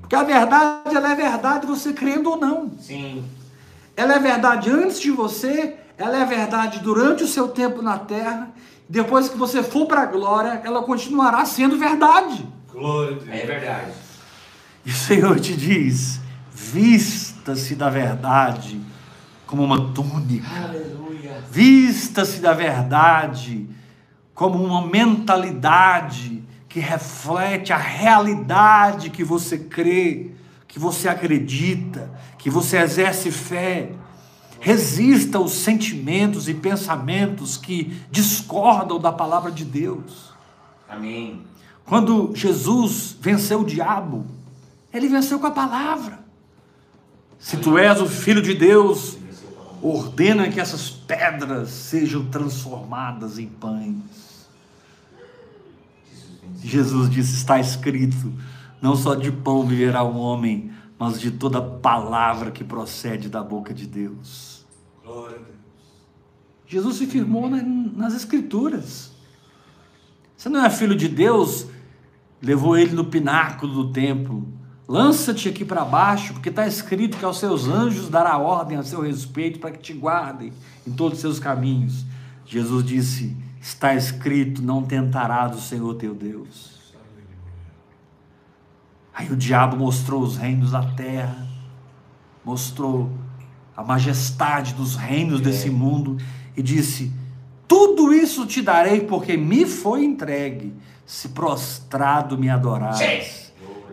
Porque 0.00 0.14
a 0.14 0.22
verdade, 0.22 0.94
ela 0.94 1.12
é 1.12 1.14
verdade 1.14 1.66
você 1.66 1.92
crendo 1.92 2.30
ou 2.30 2.36
não. 2.36 2.70
Sim. 2.80 3.24
Ela 3.96 4.14
é 4.14 4.18
verdade 4.18 4.70
antes 4.70 5.00
de 5.00 5.10
você, 5.10 5.76
ela 5.98 6.16
é 6.16 6.24
verdade 6.24 6.78
durante 6.78 7.24
o 7.24 7.28
seu 7.28 7.48
tempo 7.48 7.82
na 7.82 7.98
terra, 7.98 8.50
depois 8.88 9.28
que 9.28 9.36
você 9.36 9.62
for 9.62 9.86
para 9.86 10.02
a 10.02 10.06
glória, 10.06 10.60
ela 10.64 10.82
continuará 10.82 11.44
sendo 11.44 11.76
verdade. 11.76 12.46
Glória 12.72 13.16
a 13.16 13.18
Deus. 13.18 13.28
É 13.28 13.46
verdade. 13.46 13.92
E 14.84 14.90
o 14.90 14.94
Senhor 14.94 15.38
te 15.38 15.54
diz: 15.54 16.20
vista-se 16.50 17.74
da 17.74 17.88
verdade 17.88 18.80
como 19.50 19.64
uma 19.64 19.92
túnica. 19.92 20.46
Vista-se 21.50 22.38
da 22.38 22.54
verdade 22.54 23.68
como 24.32 24.64
uma 24.64 24.86
mentalidade 24.86 26.44
que 26.68 26.78
reflete 26.78 27.72
a 27.72 27.76
realidade 27.76 29.10
que 29.10 29.24
você 29.24 29.58
crê, 29.58 30.30
que 30.68 30.78
você 30.78 31.08
acredita, 31.08 32.12
que 32.38 32.48
você 32.48 32.78
exerce 32.78 33.32
fé. 33.32 33.90
Resista 34.60 35.38
aos 35.38 35.50
sentimentos 35.50 36.48
e 36.48 36.54
pensamentos 36.54 37.56
que 37.56 38.00
discordam 38.08 39.00
da 39.00 39.10
palavra 39.10 39.50
de 39.50 39.64
Deus. 39.64 40.32
Amém. 40.88 41.42
Quando 41.84 42.30
Jesus 42.36 43.16
venceu 43.20 43.62
o 43.62 43.64
diabo, 43.64 44.26
ele 44.94 45.08
venceu 45.08 45.40
com 45.40 45.46
a 45.48 45.50
palavra. 45.50 46.20
Se 47.36 47.56
tu 47.56 47.76
és 47.76 48.00
o 48.00 48.06
filho 48.06 48.42
de 48.42 48.54
Deus, 48.54 49.18
ordena 49.82 50.48
que 50.48 50.60
essas 50.60 50.90
pedras 50.90 51.70
sejam 51.70 52.26
transformadas 52.26 53.38
em 53.38 53.46
pães. 53.46 54.48
Jesus 56.62 57.10
disse: 57.10 57.34
está 57.34 57.58
escrito, 57.58 58.32
não 58.80 58.96
só 58.96 59.14
de 59.14 59.30
pão 59.32 59.66
viverá 59.66 60.02
o 60.02 60.16
homem, 60.16 60.70
mas 60.98 61.20
de 61.20 61.30
toda 61.30 61.60
palavra 61.62 62.50
que 62.50 62.62
procede 62.62 63.28
da 63.28 63.42
boca 63.42 63.72
de 63.72 63.86
Deus. 63.86 64.64
Glória 65.02 65.36
a 65.36 65.38
Deus. 65.38 65.50
Jesus 66.66 66.96
se 66.96 67.06
firmou 67.06 67.48
na- 67.48 67.62
nas 67.62 68.14
Escrituras. 68.14 69.10
Você 70.36 70.48
não 70.48 70.64
é 70.64 70.70
filho 70.70 70.94
de 70.94 71.08
Deus? 71.08 71.66
Levou 72.40 72.76
ele 72.76 72.94
no 72.94 73.04
pináculo 73.04 73.72
do 73.72 73.92
templo. 73.92 74.46
Lança-te 74.90 75.48
aqui 75.48 75.64
para 75.64 75.84
baixo, 75.84 76.32
porque 76.32 76.48
está 76.48 76.66
escrito 76.66 77.16
que 77.16 77.24
aos 77.24 77.38
seus 77.38 77.68
anjos 77.68 78.08
dará 78.08 78.36
ordem 78.38 78.76
a 78.76 78.82
seu 78.82 79.00
respeito 79.00 79.60
para 79.60 79.70
que 79.70 79.78
te 79.78 79.92
guardem 79.92 80.52
em 80.84 80.90
todos 80.90 81.18
os 81.18 81.20
seus 81.20 81.38
caminhos. 81.38 82.04
Jesus 82.44 82.84
disse: 82.84 83.36
Está 83.60 83.94
escrito, 83.94 84.60
não 84.60 84.82
tentarás 84.82 85.54
o 85.54 85.60
Senhor 85.60 85.94
teu 85.94 86.12
Deus. 86.12 86.92
Aí 89.14 89.30
o 89.30 89.36
diabo 89.36 89.76
mostrou 89.76 90.22
os 90.22 90.36
reinos 90.36 90.72
da 90.72 90.82
terra, 90.82 91.46
mostrou 92.44 93.12
a 93.76 93.84
majestade 93.84 94.74
dos 94.74 94.96
reinos 94.96 95.40
desse 95.40 95.70
mundo 95.70 96.16
e 96.56 96.62
disse: 96.64 97.12
Tudo 97.68 98.12
isso 98.12 98.44
te 98.44 98.60
darei 98.60 99.02
porque 99.02 99.36
me 99.36 99.66
foi 99.66 100.02
entregue, 100.02 100.74
se 101.06 101.28
prostrado 101.28 102.36
me 102.36 102.50
adorares. 102.50 103.49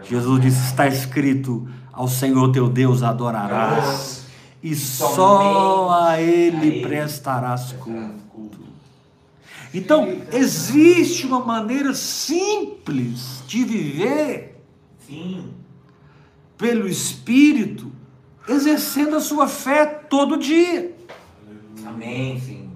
Jesus 0.09 0.41
disse: 0.41 0.67
está 0.67 0.87
escrito: 0.87 1.67
ao 1.91 2.07
Senhor 2.07 2.51
teu 2.51 2.69
Deus 2.69 3.01
adorarás, 3.03 4.25
e 4.61 4.75
só 4.75 5.89
a 5.91 6.21
Ele 6.21 6.81
prestarás 6.81 7.73
culto. 7.73 8.17
Então, 9.73 10.07
existe 10.31 11.25
uma 11.25 11.39
maneira 11.41 11.93
simples 11.93 13.43
de 13.47 13.63
viver 13.63 14.63
Sim. 15.05 15.51
pelo 16.57 16.87
Espírito, 16.87 17.91
exercendo 18.47 19.17
a 19.17 19.19
sua 19.19 19.47
fé 19.47 19.85
todo 19.85 20.37
dia, 20.37 20.95
Amém, 21.85 22.39
sim. 22.39 22.69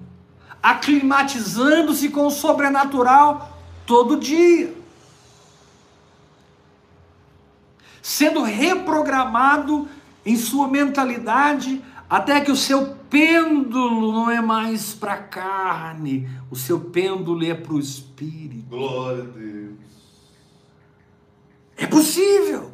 aclimatizando-se 0.62 2.08
com 2.08 2.26
o 2.26 2.30
sobrenatural 2.30 3.58
todo 3.86 4.18
dia, 4.18 4.74
sendo 8.02 8.42
reprogramado 8.42 9.88
em 10.26 10.36
sua 10.36 10.66
mentalidade 10.66 11.82
até 12.10 12.40
que 12.40 12.50
o 12.50 12.56
seu 12.56 12.94
pêndulo 13.08 14.12
não 14.12 14.30
é 14.30 14.40
mais 14.40 14.92
para 14.92 15.14
a 15.14 15.22
carne, 15.22 16.28
o 16.50 16.56
seu 16.56 16.78
pêndulo 16.78 17.42
é 17.42 17.54
para 17.54 17.72
o 17.72 17.80
espírito. 17.80 18.68
Glória 18.68 19.22
a 19.22 19.26
Deus. 19.26 19.78
É 21.76 21.86
possível. 21.86 22.70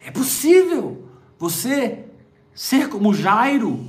É 0.00 0.10
possível 0.10 1.04
você 1.38 2.06
ser 2.54 2.88
como 2.88 3.12
Jairo, 3.12 3.86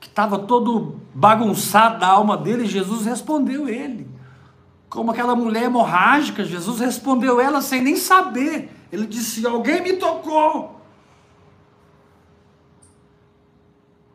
que 0.00 0.08
estava 0.08 0.38
todo 0.38 1.00
bagunçado 1.14 2.00
da 2.00 2.08
alma 2.08 2.36
dele, 2.36 2.66
Jesus 2.66 3.06
respondeu 3.06 3.68
ele. 3.68 4.05
Como 4.96 5.10
aquela 5.10 5.36
mulher 5.36 5.64
hemorrágica, 5.64 6.42
Jesus 6.42 6.80
respondeu 6.80 7.38
ela 7.38 7.60
sem 7.60 7.82
nem 7.82 7.96
saber. 7.96 8.70
Ele 8.90 9.06
disse: 9.06 9.46
Alguém 9.46 9.82
me 9.82 9.92
tocou. 9.92 10.80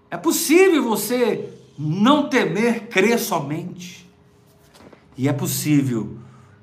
É 0.10 0.18
possível 0.18 0.84
você 0.84 1.54
não 1.78 2.28
temer, 2.28 2.88
crer 2.88 3.20
somente. 3.20 4.10
E 5.16 5.30
é 5.30 5.34
possível 5.34 6.18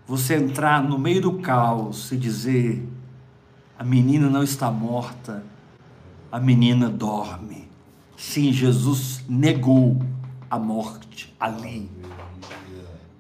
você 0.04 0.34
entrar 0.34 0.82
no 0.82 0.98
meio 0.98 1.20
do 1.20 1.34
caos 1.34 2.10
e 2.10 2.16
dizer: 2.16 2.84
a 3.78 3.84
menina 3.84 4.28
não 4.28 4.42
está 4.42 4.68
morta, 4.68 5.44
a 6.32 6.40
menina 6.40 6.88
dorme. 6.88 7.68
Sim, 8.16 8.52
Jesus 8.52 9.22
negou 9.28 9.96
a 10.50 10.58
morte 10.58 11.32
ali. 11.38 11.88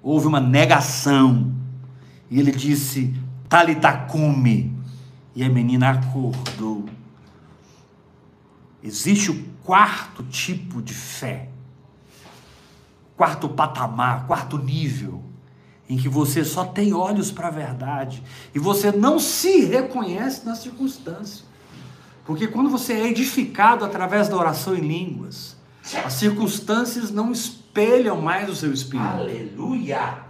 Houve 0.02 0.26
uma 0.26 0.40
negação. 0.40 1.52
E 2.30 2.38
ele 2.38 2.52
disse: 2.52 3.14
Talitacume. 3.48 4.76
E 5.34 5.44
a 5.44 5.48
menina 5.48 5.90
acordou. 5.90 6.86
Existe 8.82 9.30
o 9.30 9.44
quarto 9.62 10.22
tipo 10.22 10.80
de 10.80 10.94
fé, 10.94 11.48
quarto 13.16 13.48
patamar, 13.48 14.26
quarto 14.26 14.56
nível, 14.56 15.22
em 15.88 15.96
que 15.96 16.08
você 16.08 16.44
só 16.44 16.64
tem 16.64 16.92
olhos 16.92 17.30
para 17.30 17.48
a 17.48 17.50
verdade 17.50 18.22
e 18.54 18.58
você 18.58 18.90
não 18.92 19.18
se 19.18 19.64
reconhece 19.64 20.46
na 20.46 20.54
circunstância. 20.54 21.44
Porque 22.24 22.46
quando 22.46 22.70
você 22.70 22.92
é 22.92 23.08
edificado 23.08 23.84
através 23.84 24.28
da 24.28 24.36
oração 24.36 24.74
em 24.74 24.80
línguas, 24.80 25.56
as 26.04 26.12
circunstâncias 26.14 27.10
não 27.10 27.32
espelham 27.68 28.20
mais 28.20 28.48
o 28.48 28.56
seu 28.56 28.72
espírito. 28.72 29.06
Aleluia. 29.06 30.24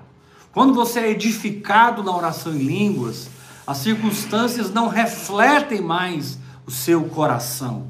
Quando 0.52 0.74
você 0.74 0.98
é 1.00 1.10
edificado 1.10 2.02
na 2.02 2.14
oração 2.14 2.52
em 2.52 2.58
línguas, 2.58 3.30
as 3.66 3.78
circunstâncias 3.78 4.70
não 4.72 4.88
refletem 4.88 5.80
mais 5.80 6.38
o 6.66 6.70
seu 6.70 7.04
coração. 7.04 7.86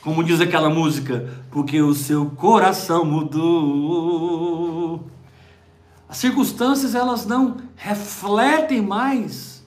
Como 0.00 0.22
diz 0.22 0.40
aquela 0.40 0.70
música, 0.70 1.28
porque 1.50 1.82
o 1.82 1.94
seu 1.94 2.26
coração 2.26 3.04
mudou. 3.04 3.34
As 6.08 6.18
circunstâncias 6.18 6.94
elas 6.94 7.26
não 7.26 7.56
refletem 7.74 8.80
mais 8.80 9.64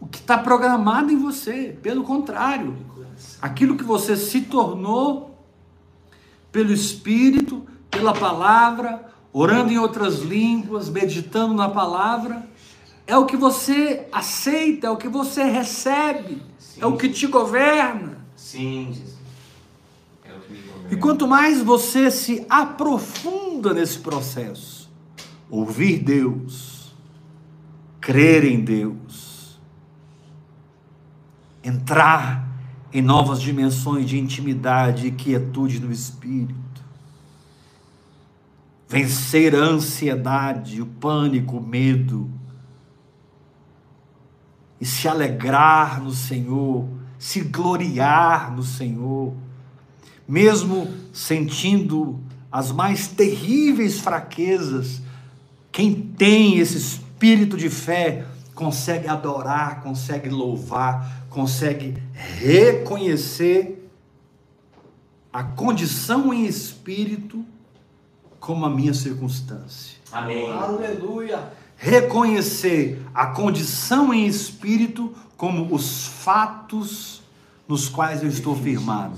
o 0.00 0.06
que 0.06 0.18
está 0.18 0.38
programado 0.38 1.10
em 1.10 1.18
você. 1.18 1.76
Pelo 1.82 2.04
contrário, 2.04 2.76
aquilo 3.40 3.76
que 3.76 3.84
você 3.84 4.16
se 4.16 4.42
tornou 4.42 5.28
pelo 6.50 6.72
Espírito, 6.72 7.66
pela 7.90 8.12
palavra, 8.12 9.06
orando 9.32 9.72
em 9.72 9.78
outras 9.78 10.20
línguas, 10.20 10.88
meditando 10.88 11.54
na 11.54 11.68
palavra, 11.68 12.46
é 13.06 13.16
o 13.16 13.26
que 13.26 13.36
você 13.36 14.06
aceita, 14.12 14.86
é 14.86 14.90
o 14.90 14.96
que 14.96 15.08
você 15.08 15.44
recebe, 15.44 16.42
é 16.78 16.86
o 16.86 16.96
que 16.96 17.08
te 17.08 17.26
governa. 17.26 18.18
Sim, 18.36 18.88
Jesus. 18.92 19.16
É 20.24 20.32
o 20.32 20.40
que 20.40 20.52
me 20.52 20.58
E 20.58 20.62
governa. 20.62 20.98
quanto 20.98 21.26
mais 21.28 21.62
você 21.62 22.10
se 22.10 22.44
aprofunda 22.48 23.72
nesse 23.74 23.98
processo, 23.98 24.90
ouvir 25.50 25.98
Deus, 25.98 26.94
crer 28.00 28.44
em 28.44 28.60
Deus, 28.60 29.58
entrar 31.62 32.47
em 32.92 33.02
novas 33.02 33.40
dimensões 33.40 34.08
de 34.08 34.18
intimidade 34.18 35.06
e 35.06 35.10
quietude 35.12 35.78
no 35.78 35.92
espírito, 35.92 36.58
vencer 38.88 39.54
a 39.54 39.58
ansiedade, 39.58 40.80
o 40.80 40.86
pânico, 40.86 41.58
o 41.58 41.66
medo, 41.66 42.30
e 44.80 44.86
se 44.86 45.08
alegrar 45.08 46.02
no 46.02 46.12
Senhor, 46.12 46.88
se 47.18 47.40
gloriar 47.40 48.54
no 48.54 48.62
Senhor, 48.62 49.34
mesmo 50.26 50.88
sentindo 51.12 52.20
as 52.50 52.72
mais 52.72 53.08
terríveis 53.08 54.00
fraquezas, 54.00 55.02
quem 55.70 55.94
tem 55.94 56.58
esse 56.58 56.78
espírito 56.78 57.56
de 57.56 57.68
fé 57.68 58.24
consegue 58.58 59.06
adorar, 59.06 59.82
consegue 59.82 60.28
louvar, 60.28 61.28
consegue 61.30 61.96
reconhecer 62.12 63.88
a 65.32 65.44
condição 65.44 66.34
em 66.34 66.44
espírito 66.44 67.44
como 68.40 68.66
a 68.66 68.68
minha 68.68 68.92
circunstância. 68.92 69.98
Amém. 70.10 70.50
Aleluia. 70.50 71.52
Reconhecer 71.76 73.00
a 73.14 73.28
condição 73.28 74.12
em 74.12 74.26
espírito 74.26 75.14
como 75.36 75.72
os 75.72 76.08
fatos 76.08 77.22
nos 77.68 77.88
quais 77.88 78.24
eu 78.24 78.28
estou 78.28 78.56
firmado. 78.56 79.16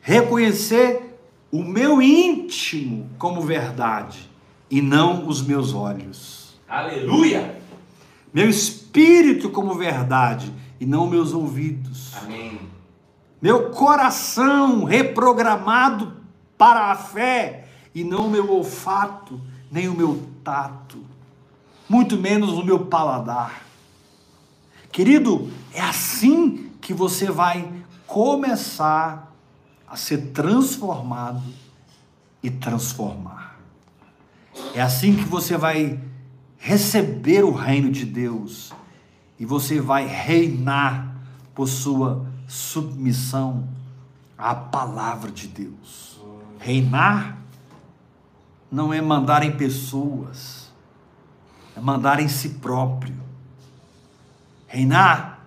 Reconhecer 0.00 1.18
o 1.52 1.62
meu 1.62 2.00
íntimo 2.00 3.10
como 3.18 3.42
verdade 3.42 4.30
e 4.70 4.80
não 4.80 5.28
os 5.28 5.42
meus 5.42 5.74
olhos. 5.74 6.58
Aleluia. 6.66 7.59
Meu 8.32 8.48
espírito 8.48 9.50
como 9.50 9.74
verdade 9.74 10.52
e 10.78 10.86
não 10.86 11.06
meus 11.06 11.32
ouvidos. 11.32 12.14
Amém. 12.22 12.60
Meu 13.40 13.70
coração 13.70 14.84
reprogramado 14.84 16.16
para 16.56 16.92
a 16.92 16.96
fé 16.96 17.68
e 17.94 18.04
não 18.04 18.26
o 18.26 18.30
meu 18.30 18.50
olfato, 18.50 19.40
nem 19.70 19.88
o 19.88 19.94
meu 19.94 20.22
tato, 20.44 20.98
muito 21.88 22.16
menos 22.16 22.50
o 22.50 22.64
meu 22.64 22.86
paladar. 22.86 23.62
Querido, 24.92 25.50
é 25.72 25.80
assim 25.80 26.70
que 26.80 26.92
você 26.92 27.30
vai 27.30 27.72
começar 28.06 29.32
a 29.86 29.96
ser 29.96 30.32
transformado 30.32 31.42
e 32.42 32.50
transformar. 32.50 33.58
É 34.74 34.80
assim 34.80 35.16
que 35.16 35.24
você 35.24 35.56
vai 35.56 35.98
receber 36.60 37.42
o 37.42 37.52
reino 37.52 37.90
de 37.90 38.04
Deus 38.04 38.70
e 39.38 39.46
você 39.46 39.80
vai 39.80 40.06
reinar 40.06 41.16
por 41.54 41.66
sua 41.66 42.26
submissão 42.46 43.66
à 44.36 44.54
palavra 44.54 45.30
de 45.30 45.48
Deus. 45.48 46.20
Reinar 46.58 47.38
não 48.70 48.92
é 48.92 49.00
mandar 49.00 49.42
em 49.42 49.56
pessoas, 49.56 50.70
é 51.74 51.80
mandar 51.80 52.20
em 52.20 52.28
si 52.28 52.50
próprio. 52.50 53.18
Reinar 54.66 55.40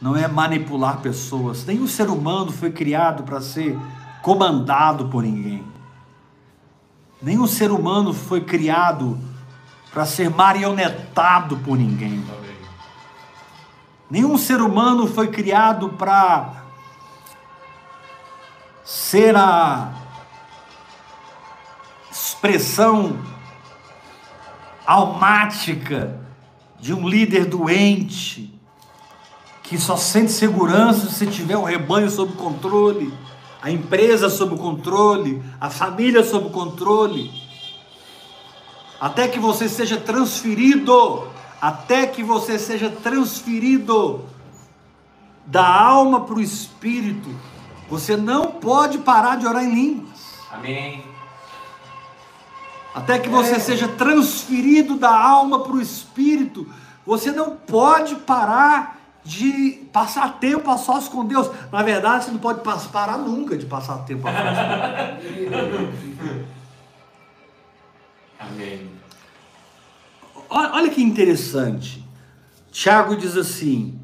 não 0.00 0.16
é 0.16 0.28
manipular 0.28 1.00
pessoas. 1.00 1.66
Nenhum 1.66 1.88
ser 1.88 2.08
humano 2.08 2.52
foi 2.52 2.70
criado 2.70 3.24
para 3.24 3.40
ser 3.40 3.76
comandado 4.22 5.08
por 5.08 5.24
ninguém. 5.24 5.64
Nenhum 7.20 7.46
ser 7.48 7.72
humano 7.72 8.14
foi 8.14 8.40
criado 8.40 9.18
para 9.92 10.06
ser 10.06 10.30
marionetado 10.30 11.56
por 11.58 11.76
ninguém. 11.76 12.24
Nenhum 14.10 14.36
ser 14.36 14.60
humano 14.60 15.06
foi 15.06 15.28
criado 15.28 15.90
para 15.90 16.64
ser 18.84 19.36
a 19.36 19.92
expressão 22.10 23.18
almática 24.84 26.18
de 26.80 26.92
um 26.92 27.08
líder 27.08 27.44
doente 27.44 28.52
que 29.62 29.78
só 29.78 29.96
sente 29.96 30.32
segurança 30.32 31.08
se 31.08 31.26
tiver 31.28 31.56
o 31.56 31.62
rebanho 31.62 32.10
sob 32.10 32.32
controle, 32.32 33.14
a 33.62 33.70
empresa 33.70 34.28
sob 34.28 34.56
controle, 34.56 35.40
a 35.60 35.70
família 35.70 36.24
sob 36.24 36.50
controle. 36.50 37.30
Até 39.00 39.26
que 39.26 39.38
você 39.38 39.66
seja 39.66 39.96
transferido, 39.96 41.26
até 41.60 42.06
que 42.06 42.22
você 42.22 42.58
seja 42.58 42.90
transferido 42.90 44.26
da 45.46 45.66
alma 45.66 46.20
para 46.20 46.34
o 46.34 46.40
espírito. 46.40 47.30
Você 47.88 48.16
não 48.16 48.52
pode 48.52 48.98
parar 48.98 49.36
de 49.36 49.46
orar 49.46 49.64
em 49.64 49.74
línguas. 49.74 50.20
Amém. 50.52 51.02
Até 52.94 53.18
que 53.18 53.28
você 53.28 53.58
seja 53.58 53.88
transferido 53.88 54.96
da 54.96 55.16
alma 55.16 55.60
para 55.60 55.72
o 55.72 55.80
espírito, 55.80 56.68
você 57.06 57.32
não 57.32 57.56
pode 57.56 58.16
parar 58.16 59.00
de 59.24 59.88
passar 59.92 60.38
tempo 60.38 60.70
a 60.70 60.76
sós 60.76 61.08
com 61.08 61.24
Deus. 61.24 61.50
Na 61.72 61.82
verdade, 61.82 62.24
você 62.24 62.30
não 62.32 62.38
pode 62.38 62.60
parar 62.60 63.16
nunca 63.16 63.56
de 63.56 63.64
passar 63.64 64.04
tempo 64.04 64.28
a 64.28 64.32
sós 64.32 64.58
com 64.58 65.50
Deus. 65.50 66.46
Amém. 68.40 68.90
Olha 70.48 70.90
que 70.90 71.02
interessante. 71.02 72.02
Tiago 72.72 73.14
diz 73.14 73.36
assim: 73.36 74.00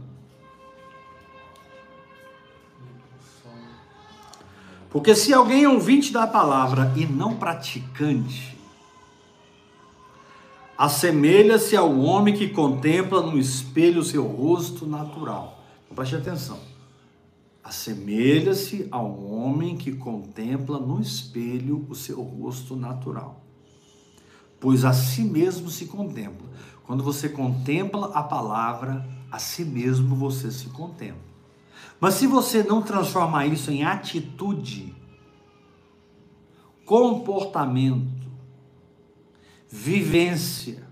Porque 4.90 5.14
se 5.14 5.32
alguém 5.32 5.64
é 5.64 5.68
ouvinte 5.68 6.12
da 6.12 6.26
palavra 6.26 6.92
e 6.96 7.06
não 7.06 7.36
praticante, 7.36 8.56
assemelha-se 10.76 11.74
ao 11.74 11.98
homem 11.98 12.34
que 12.34 12.48
contempla 12.48 13.22
no 13.22 13.38
espelho 13.38 14.00
o 14.00 14.04
seu 14.04 14.24
rosto 14.26 14.86
natural. 14.86 15.64
Então, 15.84 15.96
preste 15.96 16.14
atenção. 16.14 16.60
Assemelha-se 17.64 18.86
ao 18.90 19.24
homem 19.24 19.76
que 19.76 19.92
contempla 19.92 20.78
no 20.78 21.00
espelho 21.00 21.86
o 21.88 21.94
seu 21.94 22.22
rosto 22.22 22.76
natural. 22.76 23.45
Pois 24.66 24.84
a 24.84 24.92
si 24.92 25.22
mesmo 25.22 25.70
se 25.70 25.86
contempla. 25.86 26.44
Quando 26.82 27.04
você 27.04 27.28
contempla 27.28 28.08
a 28.08 28.20
palavra, 28.20 29.08
a 29.30 29.38
si 29.38 29.64
mesmo 29.64 30.16
você 30.16 30.50
se 30.50 30.66
contempla. 30.70 31.22
Mas 32.00 32.14
se 32.14 32.26
você 32.26 32.64
não 32.64 32.82
transformar 32.82 33.46
isso 33.46 33.70
em 33.70 33.84
atitude, 33.84 34.92
comportamento, 36.84 38.26
vivência, 39.70 40.82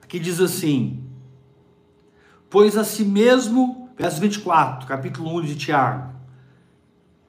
aqui 0.00 0.18
diz 0.18 0.40
assim: 0.40 1.04
Pois 2.48 2.74
a 2.74 2.84
si 2.84 3.04
mesmo, 3.04 3.90
verso 3.98 4.18
24, 4.18 4.88
capítulo 4.88 5.36
1 5.36 5.42
de 5.42 5.56
Tiago, 5.56 6.14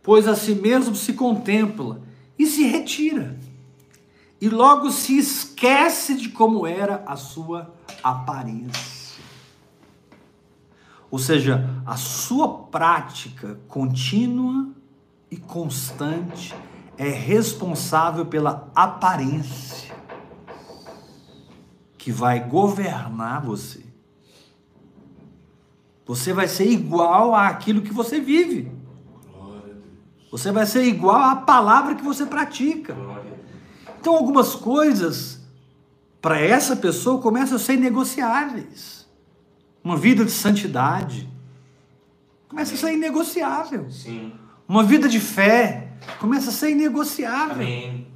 pois 0.01 0.25
a 0.25 0.37
si 0.37 0.55
mesmo 0.55 0.95
se 0.95 1.11
contempla 1.11 2.01
e 2.39 2.45
se 2.45 2.63
retira, 2.63 3.37
e 4.41 4.49
logo 4.49 4.89
se 4.89 5.19
esquece 5.19 6.15
de 6.15 6.30
como 6.30 6.65
era 6.65 7.04
a 7.06 7.15
sua 7.15 7.71
aparência. 8.04 9.23
Ou 11.12 11.19
seja, 11.19 11.69
a 11.86 11.95
sua 11.95 12.63
prática 12.65 13.60
contínua 13.67 14.69
e 15.30 15.38
constante 15.38 16.56
é 16.97 17.10
responsável 17.10 18.25
pela 18.25 18.71
aparência 18.73 19.95
que 21.97 22.12
vai 22.12 22.39
governar 22.39 23.43
você. 23.43 23.86
Você 26.06 26.34
vai 26.34 26.47
ser 26.47 26.67
igual 26.67 27.36
àquilo 27.36 27.84
que 27.84 27.93
você 27.93 28.19
vive. 28.19 28.71
Você 30.32 30.51
vai 30.51 30.65
ser 30.65 30.84
igual 30.84 31.21
à 31.21 31.36
palavra 31.36 31.93
que 31.93 32.04
você 32.04 32.25
pratica. 32.25 32.95
Então, 34.01 34.15
algumas 34.15 34.55
coisas 34.55 35.39
para 36.19 36.39
essa 36.39 36.75
pessoa 36.75 37.21
começam 37.21 37.55
a 37.55 37.59
ser 37.59 37.77
negociáveis. 37.77 39.07
Uma 39.83 39.95
vida 39.95 40.25
de 40.25 40.31
santidade 40.31 41.29
começa 42.49 42.73
a 42.73 42.77
ser 42.77 42.93
inegociável. 42.93 43.91
Sim. 43.91 44.33
Uma 44.67 44.83
vida 44.83 45.07
de 45.07 45.19
fé 45.19 45.93
começa 46.19 46.49
a 46.49 46.51
ser 46.51 46.71
inegociável. 46.71 47.53
Amém. 47.53 48.07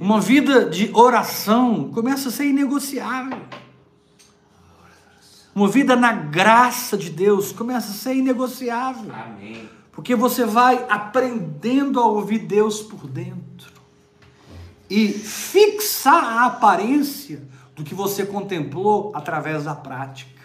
Uma 0.00 0.22
vida 0.22 0.70
de 0.70 0.90
oração 0.94 1.90
começa 1.92 2.30
a 2.30 2.32
ser 2.32 2.46
inegociável. 2.46 3.42
Uma 5.54 5.68
vida 5.68 5.94
na 5.94 6.12
graça 6.12 6.96
de 6.96 7.10
Deus 7.10 7.52
começa 7.52 7.90
a 7.90 7.94
ser 7.94 8.14
inegociável. 8.14 9.12
Amém. 9.14 9.68
Porque 9.92 10.16
você 10.16 10.46
vai 10.46 10.86
aprendendo 10.88 12.00
a 12.00 12.06
ouvir 12.06 12.38
Deus 12.38 12.80
por 12.80 13.06
dentro 13.06 13.73
e 14.94 15.08
fixar 15.08 16.22
a 16.22 16.46
aparência 16.46 17.42
do 17.74 17.82
que 17.82 17.96
você 17.96 18.24
contemplou 18.24 19.10
através 19.12 19.64
da 19.64 19.74
prática. 19.74 20.44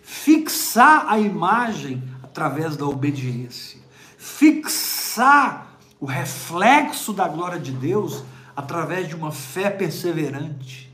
Fixar 0.00 1.06
a 1.08 1.18
imagem 1.18 2.00
através 2.22 2.76
da 2.76 2.86
obediência. 2.86 3.80
Fixar 4.16 5.78
o 5.98 6.06
reflexo 6.06 7.12
da 7.12 7.26
glória 7.26 7.58
de 7.58 7.72
Deus 7.72 8.22
através 8.54 9.08
de 9.08 9.16
uma 9.16 9.32
fé 9.32 9.68
perseverante. 9.68 10.88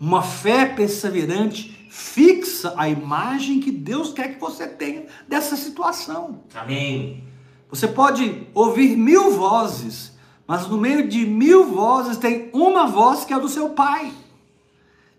Uma 0.00 0.22
fé 0.22 0.66
perseverante 0.66 1.88
fixa 1.88 2.74
a 2.76 2.88
imagem 2.88 3.60
que 3.60 3.70
Deus 3.70 4.12
quer 4.12 4.34
que 4.34 4.40
você 4.40 4.66
tenha 4.66 5.06
dessa 5.28 5.54
situação. 5.54 6.42
Amém. 6.52 7.22
Você 7.70 7.86
pode 7.86 8.48
ouvir 8.52 8.96
mil 8.96 9.30
vozes, 9.30 10.11
mas 10.52 10.68
no 10.68 10.76
meio 10.76 11.08
de 11.08 11.24
mil 11.24 11.64
vozes 11.64 12.18
tem 12.18 12.50
uma 12.52 12.86
voz 12.86 13.24
que 13.24 13.32
é 13.32 13.40
do 13.40 13.48
seu 13.48 13.70
Pai. 13.70 14.12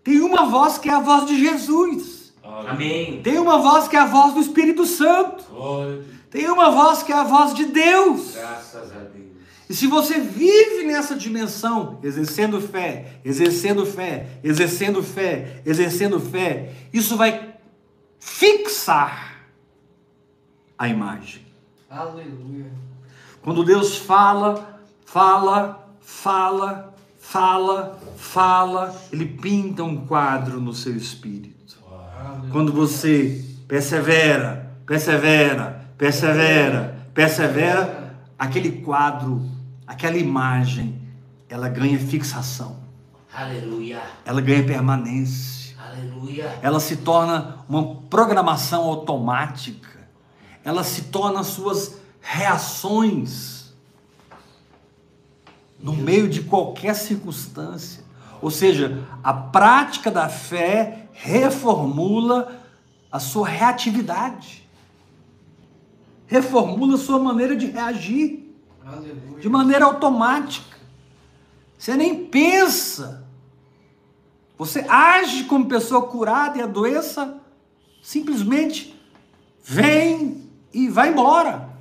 Tem 0.04 0.20
uma 0.20 0.46
voz 0.46 0.78
que 0.78 0.88
é 0.88 0.92
a 0.92 1.00
voz 1.00 1.26
de 1.26 1.36
Jesus. 1.36 2.32
Amém. 2.40 3.20
Tem 3.20 3.36
uma 3.36 3.58
voz 3.58 3.88
que 3.88 3.96
é 3.96 3.98
a 3.98 4.06
voz 4.06 4.32
do 4.32 4.38
Espírito 4.38 4.86
Santo. 4.86 5.42
Glória. 5.50 6.04
Tem 6.30 6.48
uma 6.48 6.70
voz 6.70 7.02
que 7.02 7.10
é 7.10 7.16
a 7.16 7.24
voz 7.24 7.52
de 7.52 7.64
Deus. 7.64 8.30
Graças 8.36 8.92
a 8.92 9.00
Deus. 9.00 9.26
E 9.68 9.74
se 9.74 9.88
você 9.88 10.20
vive 10.20 10.84
nessa 10.84 11.16
dimensão, 11.16 11.98
exercendo 12.04 12.60
fé, 12.60 13.18
exercendo 13.24 13.84
fé, 13.84 14.38
exercendo 14.44 15.02
fé, 15.02 15.62
exercendo 15.66 16.20
fé, 16.20 16.72
isso 16.92 17.16
vai 17.16 17.56
fixar 18.20 19.48
a 20.78 20.86
imagem. 20.86 21.44
Aleluia. 21.90 22.70
Quando 23.42 23.64
Deus 23.64 23.98
fala, 23.98 24.73
fala, 25.14 25.94
fala, 26.00 26.92
fala, 27.20 28.00
fala, 28.16 28.92
ele 29.12 29.24
pinta 29.26 29.84
um 29.84 30.04
quadro 30.04 30.60
no 30.60 30.72
seu 30.72 30.96
espírito. 30.96 31.78
Quando 32.50 32.72
você 32.72 33.44
persevera, 33.68 34.76
persevera, 34.84 35.88
persevera, 35.96 37.06
persevera, 37.14 38.16
aquele 38.36 38.82
quadro, 38.82 39.48
aquela 39.86 40.16
imagem, 40.16 41.00
ela 41.48 41.68
ganha 41.68 41.96
fixação, 41.96 42.78
Aleluia. 43.32 44.02
ela 44.24 44.40
ganha 44.40 44.64
permanência, 44.64 45.76
Aleluia. 45.78 46.58
ela 46.60 46.80
se 46.80 46.96
torna 46.96 47.58
uma 47.68 47.94
programação 48.10 48.82
automática, 48.82 50.08
ela 50.64 50.82
se 50.82 51.02
torna 51.02 51.44
suas 51.44 52.00
reações 52.20 53.53
no 55.84 55.92
meio 55.92 56.30
de 56.30 56.42
qualquer 56.42 56.94
circunstância. 56.94 58.02
Ou 58.40 58.50
seja, 58.50 59.06
a 59.22 59.34
prática 59.34 60.10
da 60.10 60.30
fé 60.30 61.10
reformula 61.12 62.58
a 63.12 63.20
sua 63.20 63.46
reatividade, 63.46 64.66
reformula 66.26 66.94
a 66.94 66.98
sua 66.98 67.18
maneira 67.18 67.54
de 67.54 67.66
reagir 67.66 68.50
Aleluia. 68.82 69.40
de 69.40 69.48
maneira 69.50 69.84
automática. 69.84 70.78
Você 71.78 71.94
nem 71.94 72.24
pensa. 72.24 73.22
Você 74.56 74.86
age 74.88 75.44
como 75.44 75.66
pessoa 75.66 76.06
curada 76.06 76.56
e 76.56 76.62
a 76.62 76.66
doença 76.66 77.42
simplesmente 78.02 78.98
vem 79.62 80.50
e 80.72 80.88
vai 80.88 81.10
embora. 81.10 81.73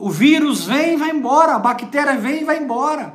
O 0.00 0.08
vírus 0.08 0.64
vem 0.64 0.94
e 0.94 0.96
vai 0.96 1.10
embora, 1.10 1.56
a 1.56 1.58
bactéria 1.58 2.16
vem 2.16 2.40
e 2.40 2.44
vai 2.44 2.58
embora. 2.58 3.12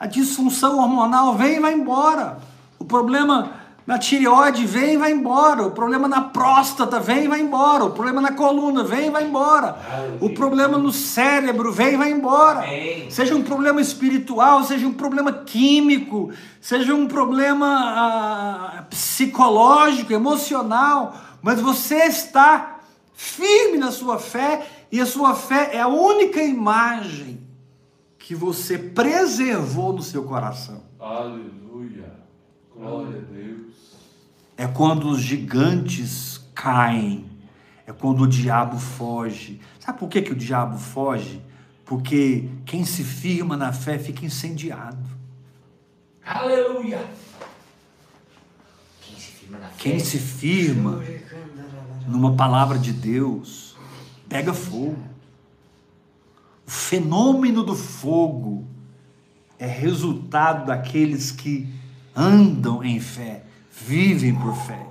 A 0.00 0.06
disfunção 0.06 0.78
hormonal 0.78 1.34
vem 1.34 1.56
e 1.56 1.60
vai 1.60 1.74
embora. 1.74 2.38
O 2.78 2.84
problema 2.84 3.52
na 3.86 3.98
tireoide 3.98 4.64
vem 4.64 4.94
e 4.94 4.96
vai 4.96 5.12
embora. 5.12 5.66
O 5.66 5.72
problema 5.72 6.08
na 6.08 6.22
próstata 6.22 6.98
vem 6.98 7.24
e 7.24 7.28
vai 7.28 7.40
embora. 7.40 7.84
O 7.84 7.90
problema 7.90 8.22
na 8.22 8.32
coluna 8.32 8.82
vem 8.82 9.08
e 9.08 9.10
vai 9.10 9.24
embora. 9.24 9.76
O 10.18 10.30
problema 10.30 10.78
no 10.78 10.90
cérebro 10.90 11.70
vem 11.70 11.92
e 11.92 11.96
vai 11.98 12.10
embora. 12.10 12.64
Seja 13.10 13.34
um 13.34 13.42
problema 13.42 13.82
espiritual, 13.82 14.64
seja 14.64 14.86
um 14.86 14.94
problema 14.94 15.30
químico, 15.30 16.32
seja 16.58 16.94
um 16.94 17.06
problema 17.06 17.66
ah, 17.68 18.84
psicológico, 18.88 20.10
emocional, 20.10 21.14
mas 21.42 21.60
você 21.60 22.06
está 22.06 22.78
firme 23.12 23.78
na 23.78 23.92
sua 23.92 24.18
fé 24.18 24.66
e 24.94 25.00
a 25.00 25.06
sua 25.06 25.34
fé 25.34 25.74
é 25.74 25.80
a 25.80 25.88
única 25.88 26.40
imagem 26.40 27.40
que 28.16 28.32
você 28.32 28.78
preservou 28.78 29.92
no 29.92 30.00
seu 30.00 30.22
coração. 30.22 30.84
Aleluia. 31.00 32.14
Glória 32.72 33.18
a 33.18 33.32
Deus. 33.32 33.74
É 34.56 34.68
quando 34.68 35.08
os 35.08 35.20
gigantes 35.20 36.40
caem. 36.54 37.28
É 37.84 37.92
quando 37.92 38.20
o 38.20 38.28
diabo 38.28 38.78
foge. 38.78 39.60
Sabe 39.80 39.98
por 39.98 40.08
que, 40.08 40.22
que 40.22 40.30
o 40.30 40.36
diabo 40.36 40.78
foge? 40.78 41.42
Porque 41.84 42.48
quem 42.64 42.84
se 42.84 43.02
firma 43.02 43.56
na 43.56 43.72
fé 43.72 43.98
fica 43.98 44.24
incendiado. 44.24 45.10
Aleluia. 46.24 47.04
Quem 49.00 49.18
se 49.18 49.32
firma 49.32 49.58
na 49.58 49.66
fé. 49.70 49.74
Quem 49.76 49.98
se 49.98 50.18
firma 50.20 51.02
numa 52.06 52.36
palavra 52.36 52.78
de 52.78 52.92
Deus 52.92 53.73
pega 54.34 54.52
fogo. 54.52 54.98
O 56.66 56.70
fenômeno 56.70 57.62
do 57.62 57.76
fogo 57.76 58.66
é 59.60 59.66
resultado 59.66 60.66
daqueles 60.66 61.30
que 61.30 61.72
andam 62.16 62.82
em 62.82 62.98
fé, 62.98 63.44
vivem 63.70 64.34
por 64.34 64.56
fé. 64.56 64.84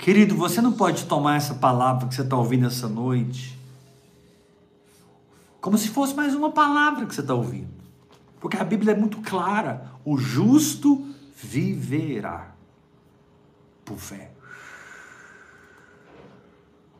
Querido, 0.00 0.34
você 0.34 0.60
não 0.60 0.72
pode 0.72 1.04
tomar 1.04 1.36
essa 1.36 1.54
palavra 1.54 2.08
que 2.08 2.14
você 2.16 2.22
está 2.22 2.36
ouvindo 2.36 2.66
essa 2.66 2.88
noite 2.88 3.56
como 5.60 5.78
se 5.78 5.88
fosse 5.88 6.12
mais 6.12 6.34
uma 6.34 6.50
palavra 6.50 7.06
que 7.06 7.14
você 7.14 7.20
está 7.20 7.34
ouvindo. 7.34 7.72
Porque 8.40 8.56
a 8.56 8.64
Bíblia 8.64 8.94
é 8.94 8.96
muito 8.96 9.22
clara: 9.22 9.92
o 10.04 10.18
justo 10.18 11.06
viverá 11.36 12.52
por 13.84 13.96
fé. 13.96 14.33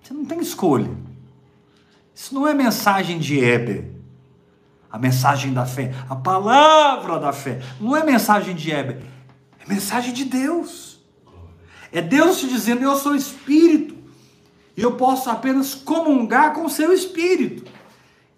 Você 0.05 0.12
não 0.12 0.26
tem 0.26 0.38
escolha. 0.38 0.90
Isso 2.14 2.34
não 2.34 2.46
é 2.46 2.52
mensagem 2.52 3.18
de 3.18 3.38
Heber. 3.38 3.90
A 4.92 4.98
mensagem 4.98 5.52
da 5.52 5.64
fé, 5.64 5.92
a 6.09 6.14
palavra 6.14 7.18
da 7.18 7.32
fé. 7.32 7.61
Não 7.80 7.96
é 7.96 8.05
mensagem 8.05 8.55
de 8.55 8.70
Heber. 8.70 9.00
É 9.59 9.66
mensagem 9.66 10.12
de 10.12 10.26
Deus. 10.26 11.00
É 11.90 12.02
Deus 12.02 12.38
te 12.38 12.46
dizendo: 12.46 12.82
Eu 12.82 12.96
sou 12.96 13.16
espírito. 13.16 13.96
E 14.76 14.82
eu 14.82 14.92
posso 14.92 15.30
apenas 15.30 15.74
comungar 15.74 16.52
com 16.52 16.66
o 16.66 16.70
seu 16.70 16.92
espírito. 16.92 17.64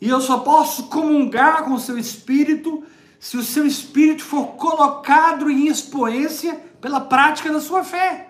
E 0.01 0.09
eu 0.09 0.21
só 0.21 0.39
posso 0.39 0.85
comungar 0.85 1.65
com 1.65 1.73
o 1.73 1.81
seu 1.81 1.99
espírito 1.99 2.85
se 3.19 3.37
o 3.37 3.43
seu 3.43 3.67
espírito 3.67 4.23
for 4.23 4.49
colocado 4.53 5.51
em 5.51 5.67
expoência 5.67 6.55
pela 6.81 7.01
prática 7.01 7.53
da 7.53 7.61
sua 7.61 7.83
fé. 7.83 8.26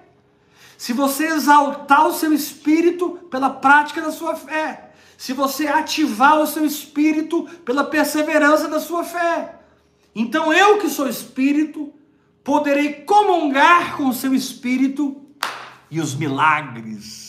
Se 0.77 0.93
você 0.93 1.27
exaltar 1.27 2.07
o 2.07 2.13
seu 2.13 2.33
espírito 2.33 3.11
pela 3.31 3.51
prática 3.51 4.01
da 4.01 4.13
sua 4.13 4.35
fé. 4.35 4.93
Se 5.17 5.33
você 5.33 5.67
ativar 5.67 6.39
o 6.41 6.47
seu 6.47 6.65
espírito 6.65 7.45
pela 7.65 7.85
perseverança 7.85 8.69
da 8.69 8.79
sua 8.79 9.03
fé. 9.03 9.61
Então 10.15 10.53
eu 10.53 10.79
que 10.79 10.89
sou 10.89 11.09
espírito, 11.09 11.93
poderei 12.45 12.93
comungar 12.93 13.97
com 13.97 14.09
o 14.09 14.15
seu 14.15 14.35
espírito 14.35 15.21
e 15.91 16.01
os 16.01 16.15
milagres 16.15 17.27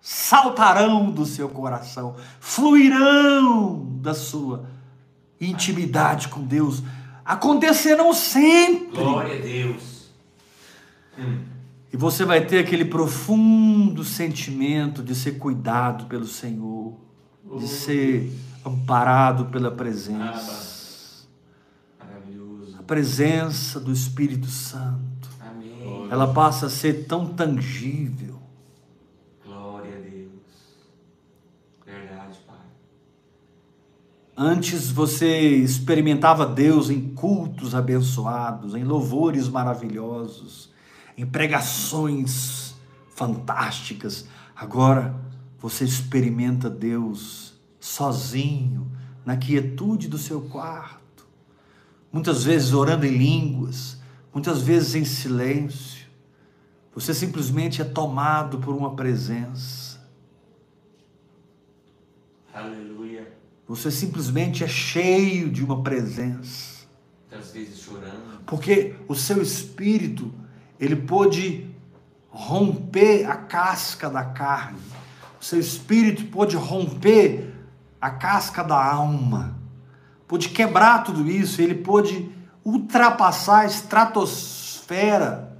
saltarão 0.00 1.10
do 1.10 1.24
seu 1.24 1.48
coração, 1.48 2.14
fluirão 2.38 3.86
da 4.02 4.12
sua 4.12 4.66
intimidade 5.40 6.28
com 6.28 6.42
Deus, 6.42 6.82
acontecerão 7.24 8.12
sempre. 8.12 9.02
Glória 9.02 9.38
a 9.38 9.40
Deus. 9.40 10.10
E 11.94 11.96
você 11.96 12.24
vai 12.24 12.44
ter 12.44 12.58
aquele 12.58 12.84
profundo 12.84 14.02
sentimento 14.02 15.00
de 15.00 15.14
ser 15.14 15.38
cuidado 15.38 16.06
pelo 16.06 16.26
Senhor, 16.26 16.96
de 17.56 17.68
ser 17.68 18.32
amparado 18.66 19.44
pela 19.44 19.70
presença. 19.70 21.24
Maravilhoso. 21.96 22.76
A 22.76 22.82
presença 22.82 23.78
do 23.78 23.92
Espírito 23.92 24.48
Santo, 24.48 25.28
Amém. 25.40 26.08
ela 26.10 26.34
passa 26.34 26.66
a 26.66 26.68
ser 26.68 27.06
tão 27.06 27.28
tangível. 27.28 28.40
Glória 29.46 29.96
a 29.96 30.00
Deus. 30.00 30.32
Verdade, 31.86 32.38
Pai. 32.44 32.56
Antes 34.36 34.90
você 34.90 35.38
experimentava 35.58 36.44
Deus 36.44 36.90
em 36.90 37.14
cultos 37.14 37.72
abençoados, 37.72 38.74
em 38.74 38.82
louvores 38.82 39.48
maravilhosos, 39.48 40.73
em 41.16 41.26
pregações 41.26 42.74
fantásticas. 43.14 44.26
Agora 44.54 45.14
você 45.58 45.84
experimenta 45.84 46.68
Deus 46.68 47.54
sozinho, 47.80 48.90
na 49.24 49.36
quietude 49.36 50.08
do 50.08 50.18
seu 50.18 50.42
quarto, 50.42 51.26
muitas 52.12 52.44
vezes 52.44 52.72
orando 52.72 53.06
em 53.06 53.16
línguas, 53.16 53.98
muitas 54.32 54.60
vezes 54.60 54.94
em 54.94 55.04
silêncio. 55.04 56.04
Você 56.94 57.12
simplesmente 57.12 57.80
é 57.80 57.84
tomado 57.84 58.58
por 58.58 58.74
uma 58.74 58.94
presença. 58.94 60.00
Aleluia. 62.52 63.32
Você 63.66 63.90
simplesmente 63.90 64.62
é 64.62 64.68
cheio 64.68 65.50
de 65.50 65.64
uma 65.64 65.82
presença. 65.82 66.86
Muitas 67.30 67.50
vezes 67.52 67.80
chorando. 67.80 68.44
Porque 68.46 68.94
o 69.08 69.14
seu 69.14 69.42
espírito, 69.42 70.32
ele 70.84 70.96
pôde 70.96 71.66
romper 72.30 73.24
a 73.26 73.36
casca 73.36 74.10
da 74.10 74.24
carne. 74.24 74.78
O 75.40 75.44
seu 75.44 75.58
espírito 75.58 76.26
pôde 76.26 76.56
romper 76.56 77.52
a 78.00 78.10
casca 78.10 78.62
da 78.62 78.82
alma. 78.82 79.58
Pôde 80.26 80.48
quebrar 80.48 81.04
tudo 81.04 81.30
isso, 81.30 81.62
ele 81.62 81.74
pôde 81.74 82.30
ultrapassar 82.64 83.60
a 83.60 83.66
estratosfera 83.66 85.56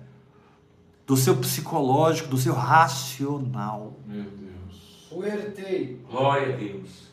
do 1.06 1.16
seu 1.16 1.36
psicológico, 1.36 2.28
do 2.28 2.38
seu 2.38 2.54
racional. 2.54 3.98
Meu 4.06 4.24
Deus. 4.24 5.06
Fuerte. 5.08 6.00
Glória 6.10 6.54
a 6.54 6.56
Deus. 6.56 7.08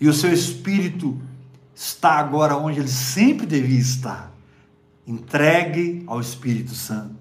E 0.00 0.08
o 0.08 0.12
seu 0.12 0.32
espírito 0.32 1.20
está 1.74 2.14
agora 2.14 2.56
onde 2.56 2.80
ele 2.80 2.88
sempre 2.88 3.46
devia 3.46 3.78
estar 3.78 4.36
entregue 5.06 6.02
ao 6.06 6.20
Espírito 6.20 6.74
Santo. 6.74 7.15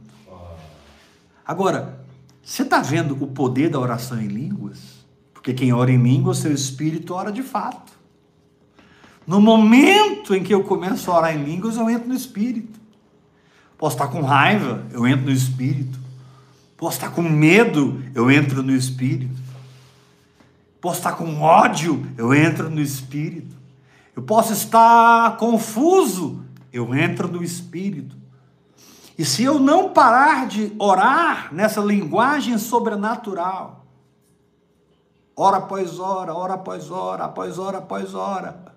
Agora, 1.46 2.06
você 2.42 2.64
está 2.64 2.82
vendo 2.82 3.22
o 3.24 3.28
poder 3.28 3.70
da 3.70 3.80
oração 3.80 4.20
em 4.20 4.28
línguas? 4.28 5.06
Porque 5.34 5.54
quem 5.54 5.72
ora 5.74 5.92
em 5.92 6.02
línguas, 6.02 6.40
seu 6.40 6.52
espírito 6.52 7.14
ora 7.14 7.32
de 7.32 7.44
fato. 7.44 7.94
No 9.28 9.40
momento 9.40 10.34
em 10.34 10.44
que 10.44 10.54
eu 10.54 10.64
começo 10.64 11.12
a 11.12 11.18
orar 11.18 11.36
em 11.36 11.44
línguas, 11.44 11.78
eu 11.78 11.90
entro 11.90 12.08
no 12.08 12.16
espírito. 12.16 12.80
Posso 13.78 13.96
estar 13.96 14.08
com 14.08 14.22
raiva, 14.22 14.86
eu 14.92 15.06
entro 15.06 15.26
no 15.26 15.32
espírito. 15.32 16.00
Posso 16.78 16.98
estar 16.98 17.12
com 17.12 17.22
medo, 17.22 18.04
eu 18.14 18.30
entro 18.30 18.62
no 18.62 18.76
espírito. 18.76 19.36
Posso 20.82 21.00
estar 21.00 21.14
com 21.14 21.42
ódio, 21.42 22.06
eu 22.18 22.34
entro 22.34 22.70
no 22.70 22.82
espírito. 22.82 23.56
Eu 24.16 24.24
posso 24.24 24.54
estar 24.54 25.38
confuso, 25.38 26.44
eu 26.72 26.94
entro 26.96 27.28
no 27.28 27.44
espírito. 27.44 28.16
E 29.18 29.24
se 29.24 29.44
eu 29.44 29.60
não 29.60 29.90
parar 29.90 30.48
de 30.48 30.74
orar 30.78 31.54
nessa 31.54 31.80
linguagem 31.80 32.58
sobrenatural, 32.58 33.86
hora 35.36 35.58
após 35.58 36.00
hora, 36.00 36.34
hora 36.34 36.54
após 36.56 36.92
hora, 36.92 37.26
após 37.26 37.58
hora 37.58 37.78
após 37.78 38.14
hora, 38.14 38.74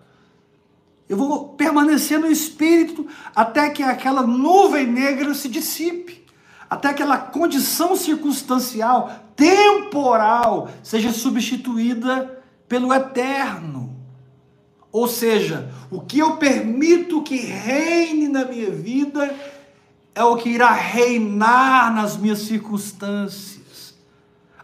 eu 1.09 1.17
vou 1.17 1.49
permanecer 1.51 2.19
no 2.19 2.31
espírito 2.31 3.07
até 3.35 3.71
que 3.71 3.83
aquela 3.83 4.23
nuvem 4.23 4.87
negra 4.87 5.35
se 5.35 5.49
dissipe, 5.49 6.25
até 6.69 6.89
que 6.89 7.03
aquela 7.03 7.19
condição 7.19 7.97
circunstancial, 7.97 9.11
temporal, 9.35 10.69
seja 10.83 11.11
substituída 11.13 12.43
pelo 12.69 12.93
eterno. 12.93 13.97
Ou 14.93 15.09
seja, 15.09 15.73
o 15.91 16.01
que 16.01 16.19
eu 16.19 16.37
permito 16.37 17.23
que 17.23 17.37
reine 17.37 18.29
na 18.29 18.45
minha 18.45 18.71
vida 18.71 19.35
é 20.19 20.25
o 20.25 20.37
que 20.37 20.49
irá 20.49 20.73
reinar 20.73 21.95
nas 21.95 22.17
minhas 22.17 22.41
circunstâncias. 22.41 23.95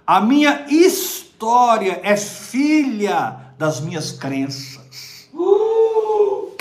A 0.04 0.20
minha 0.20 0.66
história 0.68 2.00
é 2.02 2.16
filha 2.16 3.52
das 3.56 3.80
minhas 3.80 4.10
crenças. 4.10 5.28
Fuerte. 5.32 6.56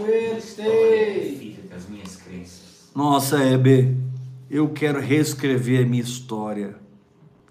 Manifestei. 0.00 1.36
Fica 1.38 1.68
com 1.68 1.76
as 1.76 1.86
minhas 1.90 2.16
crenças. 2.16 2.90
Nossa, 2.94 3.44
Heber, 3.44 3.94
eu 4.50 4.70
quero 4.70 5.00
reescrever 5.00 5.84
a 5.84 5.88
minha 5.88 6.02
história. 6.02 6.74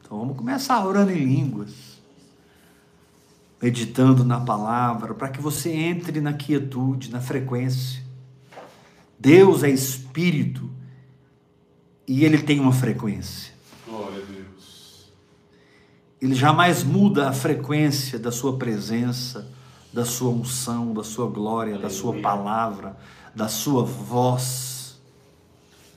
Então 0.02 0.18
vamos 0.18 0.36
começar 0.36 0.84
orando 0.84 1.12
em 1.12 1.24
línguas, 1.24 2.02
meditando 3.62 4.24
na 4.24 4.42
palavra, 4.42 5.14
para 5.14 5.30
que 5.30 5.40
você 5.40 5.70
entre 5.70 6.20
na 6.20 6.34
quietude, 6.34 7.12
na 7.12 7.22
frequência. 7.22 8.03
Deus 9.24 9.64
é 9.64 9.70
espírito 9.70 10.70
e 12.06 12.26
ele 12.26 12.40
tem 12.40 12.60
uma 12.60 12.74
frequência. 12.74 13.54
Glória 13.88 14.22
a 14.22 14.26
Deus. 14.26 15.14
Ele 16.22 16.36
jamais 16.36 16.84
muda 16.84 17.30
a 17.30 17.32
frequência 17.32 18.20
da 18.20 18.34
sua 18.34 18.58
presença, 18.58 19.50
da 19.94 20.04
sua 20.04 20.30
unção, 20.30 20.94
da 20.94 21.06
sua 21.06 21.30
glória, 21.30 21.78
da 21.78 21.90
sua 21.90 22.10
Aleluia. 22.10 22.22
palavra, 22.22 22.98
da 23.34 23.48
sua 23.48 23.86
voz. 23.86 25.00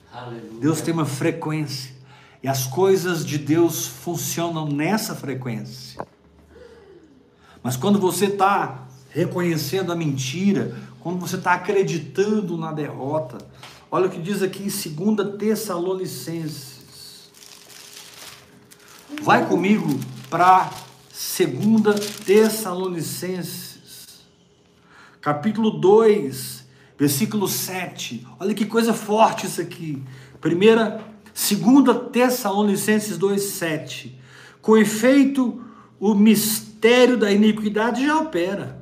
Aleluia. 0.09 0.61
Deus 0.61 0.79
tem 0.79 0.93
uma 0.93 1.05
frequência 1.05 1.93
e 2.41 2.47
as 2.47 2.65
coisas 2.65 3.25
de 3.25 3.37
Deus 3.37 3.87
funcionam 3.87 4.69
nessa 4.69 5.13
frequência. 5.13 6.01
Mas 7.61 7.75
quando 7.75 7.99
você 7.99 8.27
está 8.27 8.86
reconhecendo 9.09 9.91
a 9.91 9.95
mentira, 9.95 10.75
quando 10.99 11.19
você 11.19 11.35
está 11.35 11.53
acreditando 11.53 12.57
na 12.57 12.71
derrota, 12.71 13.37
olha 13.89 14.07
o 14.07 14.09
que 14.09 14.19
diz 14.19 14.41
aqui 14.41 14.63
em 14.63 14.69
2 15.15 15.37
Tessalonicenses. 15.37 16.77
Vai 19.21 19.47
comigo 19.47 19.87
para 20.29 20.69
2 21.09 22.05
Tessalonicenses, 22.25 23.77
capítulo 25.21 25.71
2, 25.71 26.65
versículo 26.97 27.47
7. 27.47 28.27
Olha 28.39 28.53
que 28.53 28.65
coisa 28.65 28.93
forte 28.93 29.45
isso 29.47 29.61
aqui. 29.61 30.03
Primeira, 30.41 31.01
2 31.33 32.11
Tessalonicenses 32.11 33.17
2, 33.17 33.41
7. 33.41 34.19
Com 34.61 34.75
efeito, 34.75 35.63
o 35.99 36.13
mistério 36.13 37.17
da 37.17 37.31
iniquidade 37.31 38.05
já 38.05 38.17
opera. 38.19 38.76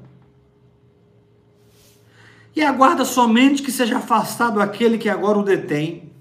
E 2.55 2.63
aguarda 2.63 3.03
somente 3.03 3.61
que 3.61 3.71
seja 3.71 3.97
afastado 3.97 4.61
aquele 4.61 4.97
que 4.97 5.09
agora 5.09 5.37
o 5.37 5.43
detém. 5.43 6.13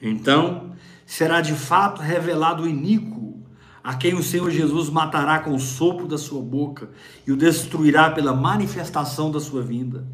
Então 0.00 0.72
será 1.06 1.40
de 1.40 1.54
fato 1.54 2.02
revelado 2.02 2.64
o 2.64 2.68
iníquo, 2.68 3.40
a 3.82 3.94
quem 3.94 4.12
o 4.14 4.22
Senhor 4.22 4.50
Jesus 4.50 4.90
matará 4.90 5.38
com 5.38 5.54
o 5.54 5.58
sopro 5.58 6.06
da 6.06 6.18
sua 6.18 6.42
boca 6.42 6.90
e 7.26 7.32
o 7.32 7.36
destruirá 7.36 8.10
pela 8.10 8.34
manifestação 8.34 9.30
da 9.30 9.40
sua 9.40 9.62
vinda. 9.62 10.06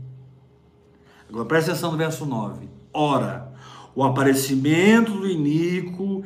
Agora 1.28 1.44
presta 1.46 1.72
atenção 1.72 1.90
no 1.90 1.98
verso 1.98 2.24
9. 2.24 2.68
Ora, 2.92 3.52
o 3.92 4.04
aparecimento 4.04 5.10
do 5.12 5.28
iníquo 5.28 6.22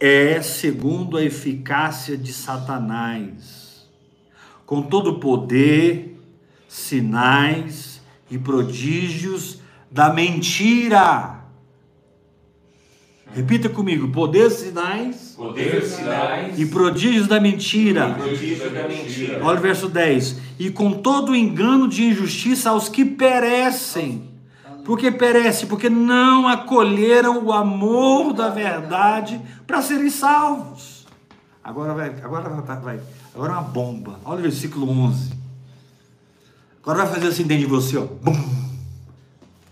é 0.00 0.40
segundo 0.40 1.18
a 1.18 1.22
eficácia 1.22 2.16
de 2.16 2.32
Satanás, 2.32 3.86
com 4.64 4.80
todo 4.80 5.18
poder, 5.18 6.18
sinais 6.66 7.87
e 8.30 8.38
prodígios 8.38 9.58
da 9.90 10.12
mentira. 10.12 11.36
Repita 13.34 13.68
comigo: 13.68 14.08
poder, 14.08 14.50
sinais 14.50 15.34
Poder, 15.36 15.82
sinais 15.84 16.58
e 16.58 16.66
prodígios 16.66 17.26
da 17.28 17.38
mentira. 17.38 18.14
prodígio 18.14 18.70
da 18.70 18.88
mentira. 18.88 19.40
Olha 19.44 19.58
o 19.58 19.62
verso 19.62 19.88
10. 19.88 20.40
E 20.58 20.70
com 20.70 20.92
todo 20.92 21.32
o 21.32 21.36
engano 21.36 21.88
de 21.88 22.04
injustiça 22.04 22.70
aos 22.70 22.88
que 22.88 23.04
perecem. 23.04 24.28
Por 24.84 24.98
que 24.98 25.10
perece? 25.10 25.66
Porque 25.66 25.90
não 25.90 26.48
acolheram 26.48 27.44
o 27.44 27.52
amor 27.52 28.32
da 28.32 28.48
verdade 28.48 29.38
para 29.66 29.82
serem 29.82 30.08
salvos. 30.08 31.06
Agora 31.62 31.92
vai, 31.92 32.08
agora 32.22 32.48
vai, 32.48 32.80
vai. 32.80 33.00
Agora 33.34 33.52
é 33.52 33.56
uma 33.56 33.62
bomba. 33.62 34.18
Olha 34.24 34.38
o 34.38 34.42
versículo 34.42 34.88
11. 34.90 35.37
Agora 36.88 37.04
vai 37.04 37.16
fazer 37.16 37.26
assim 37.28 37.42
dentro 37.42 37.66
de 37.66 37.70
você, 37.70 37.98
ó. 37.98 38.06
Bum. 38.06 38.32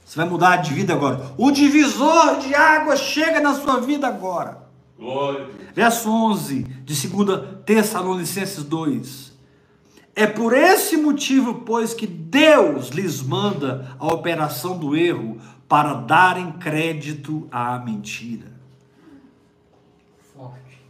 Você 0.04 0.16
vai 0.16 0.28
mudar 0.28 0.56
de 0.56 0.74
vida 0.74 0.92
agora. 0.92 1.32
O 1.38 1.50
divisor 1.50 2.40
de 2.40 2.54
água 2.54 2.94
chega 2.94 3.40
na 3.40 3.54
sua 3.54 3.80
vida 3.80 4.06
agora. 4.06 4.68
Glória 4.98 5.44
a 5.44 5.46
Deus. 5.46 5.72
Verso 5.74 6.10
11 6.10 6.62
de 6.84 7.08
2 7.08 7.40
Tessalonicenses 7.64 8.62
2. 8.62 9.32
É 10.14 10.26
por 10.26 10.52
esse 10.52 10.98
motivo, 10.98 11.62
pois, 11.62 11.94
que 11.94 12.06
Deus 12.06 12.90
lhes 12.90 13.22
manda 13.22 13.96
a 13.98 14.08
operação 14.08 14.76
do 14.76 14.94
erro 14.94 15.40
para 15.66 15.94
darem 15.94 16.52
crédito 16.52 17.48
à 17.50 17.78
mentira. 17.78 18.52
Forte. 20.34 20.82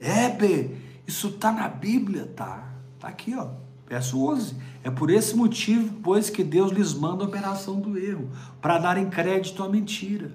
É, 0.00 0.28
B, 0.28 0.72
isso 1.06 1.30
tá 1.30 1.52
na 1.52 1.68
Bíblia, 1.68 2.28
tá? 2.34 2.64
Tá 2.98 3.06
aqui, 3.06 3.32
ó. 3.36 3.67
Verso 3.88 4.22
11. 4.22 4.54
É 4.84 4.90
por 4.90 5.10
esse 5.10 5.34
motivo, 5.34 5.94
pois, 6.02 6.28
que 6.28 6.44
Deus 6.44 6.70
lhes 6.70 6.92
manda 6.92 7.24
a 7.24 7.26
operação 7.26 7.80
do 7.80 7.98
erro 7.98 8.30
para 8.60 8.78
darem 8.78 9.08
crédito 9.08 9.62
à 9.62 9.68
mentira. 9.68 10.30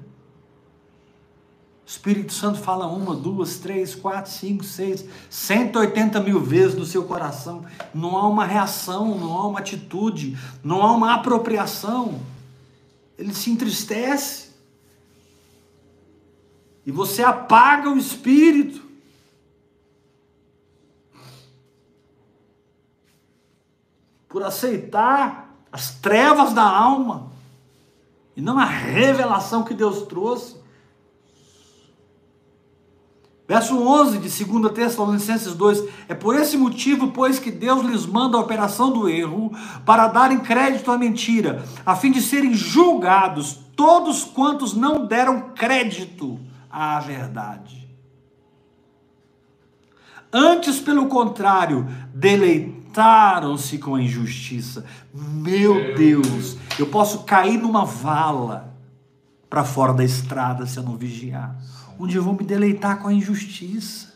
O 1.85 1.89
Espírito 1.89 2.33
Santo 2.33 2.59
fala 2.59 2.87
uma, 2.87 3.13
duas, 3.13 3.59
três, 3.59 3.93
quatro, 3.93 4.31
cinco, 4.31 4.63
seis, 4.63 5.05
180 5.29 6.19
mil 6.21 6.39
vezes 6.39 6.75
no 6.75 6.85
seu 6.85 7.03
coração. 7.03 7.65
Não 7.93 8.17
há 8.17 8.27
uma 8.27 8.45
reação, 8.45 9.17
não 9.17 9.37
há 9.37 9.47
uma 9.47 9.59
atitude, 9.59 10.37
não 10.63 10.81
há 10.81 10.91
uma 10.91 11.13
apropriação. 11.13 12.19
Ele 13.17 13.33
se 13.33 13.51
entristece. 13.51 14.51
E 16.85 16.91
você 16.91 17.21
apaga 17.21 17.89
o 17.89 17.97
Espírito. 17.97 18.82
Por 24.34 24.43
aceitar 24.43 25.55
as 25.71 25.91
trevas 25.91 26.53
da 26.53 26.63
alma 26.63 27.31
e 28.36 28.41
não 28.41 28.57
a 28.57 28.65
revelação 28.65 29.61
que 29.61 29.75
Deus 29.75 30.01
trouxe. 30.07 30.57
Verso 33.47 33.77
11 33.77 34.17
de 34.17 34.43
2 34.43 34.73
Tessalonicenses 34.73 35.53
2: 35.53 35.84
É 36.09 36.15
por 36.15 36.36
esse 36.36 36.57
motivo, 36.57 37.11
pois, 37.11 37.38
que 37.38 37.51
Deus 37.51 37.86
lhes 37.86 38.07
manda 38.07 38.36
a 38.36 38.41
operação 38.41 38.91
do 38.91 39.07
erro, 39.07 39.51
para 39.86 40.07
darem 40.07 40.39
crédito 40.39 40.91
à 40.91 40.97
mentira, 40.97 41.63
a 41.86 41.95
fim 41.95 42.11
de 42.11 42.19
serem 42.19 42.55
julgados 42.55 43.59
todos 43.75 44.23
quantos 44.23 44.73
não 44.73 45.05
deram 45.05 45.51
crédito 45.51 46.39
à 46.71 46.99
verdade. 46.99 47.88
Antes, 50.31 50.79
pelo 50.79 51.05
contrário, 51.05 51.88
deleitaram-se 52.93 53.79
com 53.79 53.95
a 53.95 54.01
injustiça. 54.01 54.85
Meu 55.13 55.95
Deus, 55.95 56.57
eu 56.77 56.87
posso 56.87 57.23
cair 57.23 57.57
numa 57.57 57.83
vala 57.83 58.71
para 59.49 59.63
fora 59.63 59.93
da 59.93 60.03
estrada 60.03 60.65
se 60.67 60.77
eu 60.77 60.83
não 60.83 60.95
vigiar. 60.95 61.55
Um 61.99 62.05
dia 62.05 62.19
eu 62.19 62.23
vou 62.23 62.33
me 62.33 62.43
deleitar 62.43 62.99
com 62.99 63.07
a 63.07 63.13
injustiça. 63.13 64.13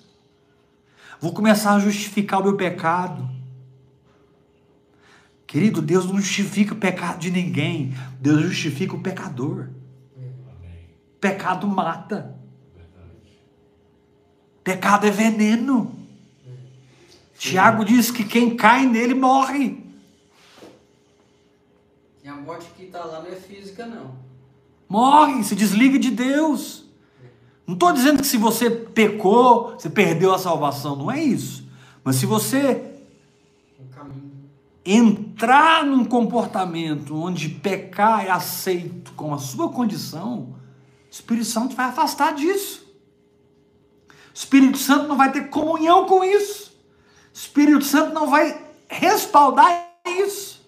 Vou 1.19 1.33
começar 1.33 1.73
a 1.73 1.79
justificar 1.79 2.39
o 2.39 2.43
meu 2.43 2.55
pecado. 2.55 3.27
Querido, 5.47 5.81
Deus 5.81 6.05
não 6.05 6.19
justifica 6.19 6.73
o 6.73 6.77
pecado 6.77 7.19
de 7.19 7.31
ninguém. 7.31 7.95
Deus 8.19 8.41
justifica 8.41 8.95
o 8.95 9.01
pecador. 9.01 9.69
Pecado 11.19 11.67
mata. 11.67 12.35
Pecado 14.63 15.07
é 15.07 15.11
veneno. 15.11 16.06
Tiago 17.37 17.85
diz 17.85 18.09
que 18.09 18.23
quem 18.23 18.55
cai 18.55 18.85
nele 18.85 19.13
morre. 19.13 19.83
E 22.23 22.27
a 22.27 22.35
morte 22.35 22.67
que 22.75 22.83
está 22.83 23.03
lá 23.05 23.21
não 23.21 23.31
é 23.31 23.35
física, 23.35 23.85
não. 23.85 24.15
Morre, 24.89 25.43
se 25.43 25.55
desliga 25.55 25.99
de 25.99 26.09
Deus. 26.09 26.85
Não 27.65 27.73
estou 27.73 27.91
dizendo 27.91 28.21
que 28.21 28.27
se 28.27 28.37
você 28.37 28.69
pecou, 28.69 29.71
você 29.71 29.89
perdeu 29.89 30.33
a 30.33 30.39
salvação. 30.39 30.95
Não 30.95 31.11
é 31.11 31.21
isso. 31.21 31.67
Mas 32.03 32.15
se 32.15 32.25
você 32.25 32.93
entrar 34.83 35.85
num 35.85 36.05
comportamento 36.05 37.13
onde 37.13 37.49
pecar 37.49 38.25
é 38.25 38.29
aceito 38.29 39.11
com 39.13 39.33
a 39.33 39.37
sua 39.37 39.69
condição, 39.69 40.39
o 40.43 41.11
Espírito 41.11 41.45
Santo 41.45 41.75
vai 41.75 41.87
afastar 41.87 42.33
disso. 42.33 42.87
O 44.09 44.13
Espírito 44.33 44.77
Santo 44.77 45.07
não 45.07 45.17
vai 45.17 45.31
ter 45.31 45.49
comunhão 45.49 46.05
com 46.05 46.23
isso. 46.23 46.66
Espírito 47.37 47.85
Santo 47.85 48.15
não 48.15 48.31
vai 48.31 48.59
respaldar 48.89 49.91
isso. 50.07 50.59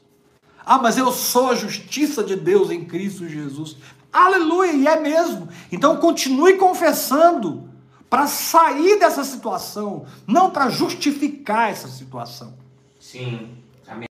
Ah, 0.63 0.77
mas 0.77 0.99
eu 0.99 1.11
sou 1.11 1.49
a 1.49 1.55
justiça 1.55 2.23
de 2.23 2.35
Deus 2.35 2.69
em 2.69 2.85
Cristo 2.85 3.27
Jesus. 3.27 3.75
Aleluia, 4.13 4.71
e 4.73 4.85
é 4.85 4.99
mesmo. 4.99 5.49
Então 5.71 5.97
continue 5.97 6.57
confessando 6.57 7.67
para 8.07 8.27
sair 8.27 8.99
dessa 8.99 9.23
situação, 9.23 10.05
não 10.27 10.51
para 10.51 10.69
justificar 10.69 11.71
essa 11.71 11.87
situação. 11.87 12.53
Sim. 12.99 13.49
Amém. 13.87 14.07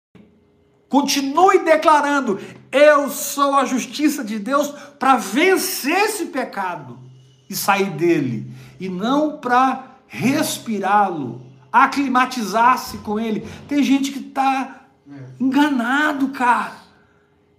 Continue 0.89 1.59
declarando: 1.59 2.41
eu 2.73 3.11
sou 3.11 3.55
a 3.55 3.67
justiça 3.67 4.25
de 4.25 4.39
Deus 4.39 4.69
para 4.99 5.17
vencer 5.17 6.05
esse 6.05 6.25
pecado 6.25 6.99
e 7.51 7.55
sair 7.55 7.91
dele, 7.91 8.51
e 8.81 8.89
não 8.89 9.37
para 9.37 9.99
respirá-lo, 10.07 11.46
aclimatizar-se 11.85 12.99
com 12.99 13.19
ele. 13.19 13.47
Tem 13.69 13.83
gente 13.83 14.13
que 14.13 14.19
está 14.21 14.87
enganado, 15.39 16.29
cara. 16.29 16.73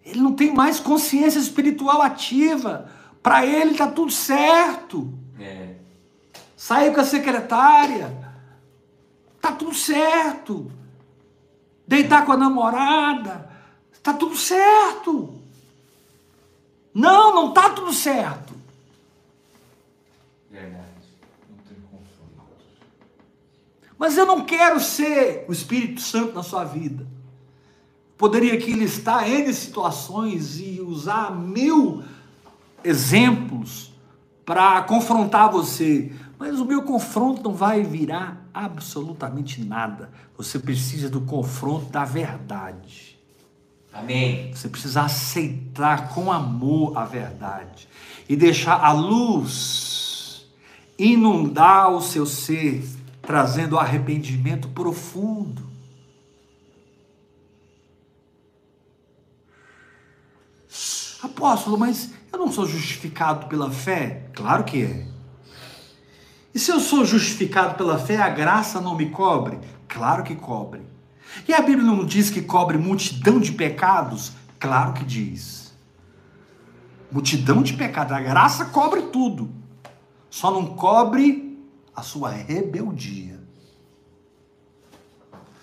Ele 0.03 0.21
não 0.21 0.33
tem 0.33 0.53
mais 0.53 0.79
consciência 0.79 1.39
espiritual 1.39 2.01
ativa. 2.01 2.89
Para 3.21 3.45
ele 3.45 3.71
está 3.71 3.87
tudo 3.87 4.11
certo. 4.11 5.13
É. 5.39 5.75
Saiu 6.55 6.93
com 6.93 7.01
a 7.01 7.03
secretária. 7.03 8.15
Tá 9.41 9.51
tudo 9.51 9.73
certo. 9.73 10.71
Deitar 11.87 12.25
com 12.25 12.31
a 12.31 12.37
namorada. 12.37 13.49
Tá 14.01 14.13
tudo 14.13 14.35
certo. 14.35 15.37
Não, 16.93 17.35
não 17.35 17.53
tá 17.53 17.69
tudo 17.69 17.93
certo. 17.93 18.55
Verdade. 20.49 20.87
Não 21.49 21.57
tem 21.57 21.77
confronto. 21.81 22.55
Mas 23.97 24.17
eu 24.17 24.25
não 24.25 24.45
quero 24.45 24.79
ser 24.79 25.45
o 25.47 25.51
Espírito 25.51 26.01
Santo 26.01 26.33
na 26.33 26.43
sua 26.43 26.63
vida. 26.63 27.05
Poderia 28.17 28.53
aqui 28.53 28.73
listar 28.73 29.29
N 29.29 29.53
situações 29.53 30.59
e 30.59 30.81
usar 30.81 31.31
mil 31.31 32.03
exemplos 32.83 33.91
para 34.45 34.81
confrontar 34.83 35.51
você. 35.51 36.11
Mas 36.39 36.59
o 36.59 36.65
meu 36.65 36.83
confronto 36.83 37.43
não 37.43 37.53
vai 37.53 37.83
virar 37.83 38.45
absolutamente 38.53 39.63
nada. 39.63 40.09
Você 40.37 40.59
precisa 40.59 41.09
do 41.09 41.21
confronto 41.21 41.91
da 41.91 42.05
verdade. 42.05 43.17
Amém. 43.91 44.51
Você 44.53 44.69
precisa 44.69 45.01
aceitar 45.01 46.09
com 46.09 46.31
amor 46.31 46.97
a 46.97 47.05
verdade 47.05 47.87
e 48.29 48.35
deixar 48.35 48.79
a 48.83 48.91
luz 48.91 50.45
inundar 50.97 51.91
o 51.91 52.01
seu 52.01 52.25
ser, 52.25 52.83
trazendo 53.27 53.77
arrependimento 53.77 54.69
profundo. 54.69 55.61
Apóstolo, 61.21 61.77
mas 61.77 62.13
eu 62.31 62.39
não 62.39 62.49
sou 62.49 62.65
justificado 62.65 63.47
pela 63.47 63.69
fé? 63.69 64.29
Claro 64.33 64.63
que 64.63 64.81
é. 64.81 65.05
E 66.55 66.57
se 66.57 66.71
eu 66.71 66.79
sou 66.79 67.03
justificado 67.03 67.75
pela 67.75 67.99
fé, 67.99 68.15
a 68.15 68.29
graça 68.29 68.79
não 68.79 68.95
me 68.95 69.09
cobre? 69.09 69.59
Claro 69.89 70.23
que 70.23 70.33
cobre. 70.33 70.81
E 71.45 71.53
a 71.53 71.59
Bíblia 71.59 71.83
não 71.83 72.05
diz 72.05 72.29
que 72.29 72.41
cobre 72.41 72.77
multidão 72.77 73.41
de 73.41 73.51
pecados? 73.51 74.31
Claro 74.57 74.93
que 74.93 75.03
diz. 75.03 75.75
Multidão 77.11 77.61
de 77.61 77.73
pecados. 77.73 78.13
A 78.13 78.21
graça 78.21 78.65
cobre 78.67 79.01
tudo. 79.01 79.51
Só 80.29 80.49
não 80.49 80.65
cobre 80.65 81.46
a 81.97 82.03
sua 82.03 82.29
rebeldia. 82.29 83.39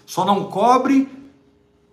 Só 0.04 0.24
não 0.24 0.50
cobre 0.50 1.08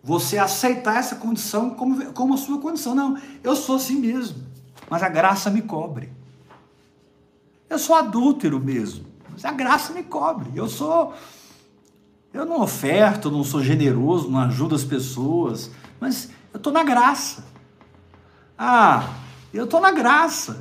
você 0.02 0.40
aceitar 0.40 0.98
essa 0.98 1.16
condição 1.16 1.70
como, 1.70 2.12
como 2.12 2.34
a 2.34 2.38
sua 2.38 2.60
condição. 2.60 2.96
Não, 2.96 3.22
eu 3.44 3.56
sou 3.56 3.76
assim 3.76 4.00
mesmo. 4.00 4.44
Mas 4.90 5.04
a 5.04 5.10
graça 5.10 5.52
me 5.52 5.62
cobre. 5.62 6.12
Eu 7.70 7.78
sou 7.78 7.96
adúltero 7.96 8.60
mesmo. 8.60 9.06
Mas 9.30 9.46
a 9.46 9.52
graça 9.52 9.94
me 9.94 10.02
cobre. 10.02 10.50
Eu 10.56 10.68
sou. 10.68 11.14
Eu 12.34 12.44
não 12.44 12.62
oferto, 12.62 13.30
não 13.30 13.44
sou 13.44 13.62
generoso, 13.62 14.28
não 14.28 14.40
ajudo 14.40 14.74
as 14.74 14.84
pessoas. 14.84 15.70
Mas 16.00 16.32
eu 16.52 16.58
estou 16.58 16.74
na 16.74 16.84
graça. 16.84 17.46
Ah, 18.58 19.08
eu 19.54 19.66
estou 19.66 19.80
na 19.80 19.92
graça. 19.92 20.60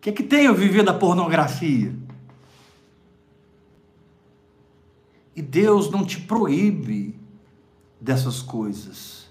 O 0.00 0.02
que 0.02 0.08
é 0.08 0.12
que 0.14 0.22
tem 0.22 0.46
eu 0.46 0.54
viver 0.54 0.82
da 0.82 0.94
pornografia? 0.94 1.94
E 5.36 5.42
Deus 5.42 5.90
não 5.90 6.06
te 6.06 6.18
proíbe 6.18 7.14
dessas 8.00 8.40
coisas. 8.40 9.28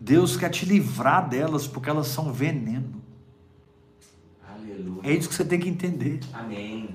Deus 0.00 0.36
quer 0.36 0.50
te 0.50 0.66
livrar 0.66 1.28
delas 1.28 1.64
porque 1.64 1.88
elas 1.88 2.08
são 2.08 2.32
veneno. 2.32 3.00
Aleluia. 4.52 5.00
É 5.04 5.14
isso 5.14 5.28
que 5.28 5.34
você 5.36 5.44
tem 5.44 5.60
que 5.60 5.68
entender. 5.68 6.18
Amém. 6.32 6.90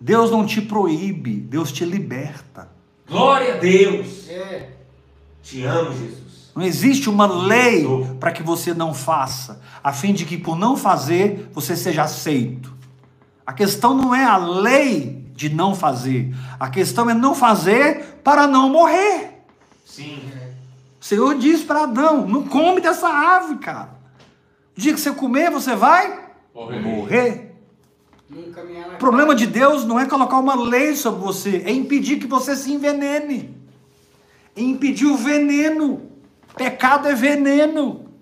Deus 0.00 0.28
não 0.32 0.44
te 0.44 0.60
proíbe, 0.60 1.36
Deus 1.36 1.70
te 1.70 1.84
liberta. 1.84 2.68
Glória 3.06 3.54
a 3.54 3.58
Deus. 3.58 4.28
É. 4.28 4.72
Te 5.40 5.62
amo, 5.62 5.92
Jesus. 5.96 6.21
Não 6.54 6.62
existe 6.62 7.08
uma 7.08 7.26
lei 7.26 7.86
para 8.20 8.30
que 8.30 8.42
você 8.42 8.74
não 8.74 8.92
faça, 8.92 9.60
a 9.82 9.92
fim 9.92 10.12
de 10.12 10.24
que 10.26 10.36
por 10.36 10.56
não 10.56 10.76
fazer 10.76 11.48
você 11.52 11.74
seja 11.74 12.02
aceito. 12.02 12.72
A 13.46 13.52
questão 13.52 13.94
não 13.94 14.14
é 14.14 14.24
a 14.24 14.36
lei 14.36 15.24
de 15.34 15.48
não 15.48 15.74
fazer, 15.74 16.34
a 16.60 16.68
questão 16.68 17.08
é 17.08 17.14
não 17.14 17.34
fazer 17.34 18.20
para 18.22 18.46
não 18.46 18.68
morrer. 18.68 19.42
Sim. 19.84 20.20
O 21.00 21.04
Senhor 21.04 21.34
diz 21.36 21.62
para 21.62 21.84
Adão: 21.84 22.26
não 22.28 22.44
come 22.46 22.80
dessa 22.80 23.08
ave, 23.08 23.56
cara. 23.56 23.88
O 24.76 24.80
dia 24.80 24.92
que 24.92 25.00
você 25.00 25.10
comer, 25.12 25.50
você 25.50 25.74
vai 25.74 26.20
Morrer. 26.54 26.80
morrer. 26.80 27.52
O 28.94 28.96
problema 28.98 29.34
de 29.34 29.46
Deus 29.46 29.84
não 29.84 29.98
é 29.98 30.06
colocar 30.06 30.38
uma 30.38 30.54
lei 30.54 30.94
sobre 30.96 31.20
você, 31.20 31.62
é 31.66 31.72
impedir 31.72 32.18
que 32.18 32.26
você 32.26 32.54
se 32.56 32.72
envenene. 32.72 33.54
É 34.56 34.62
impedir 34.62 35.06
o 35.06 35.16
veneno. 35.16 36.11
Pecado 36.54 37.08
é 37.08 37.14
veneno. 37.14 38.12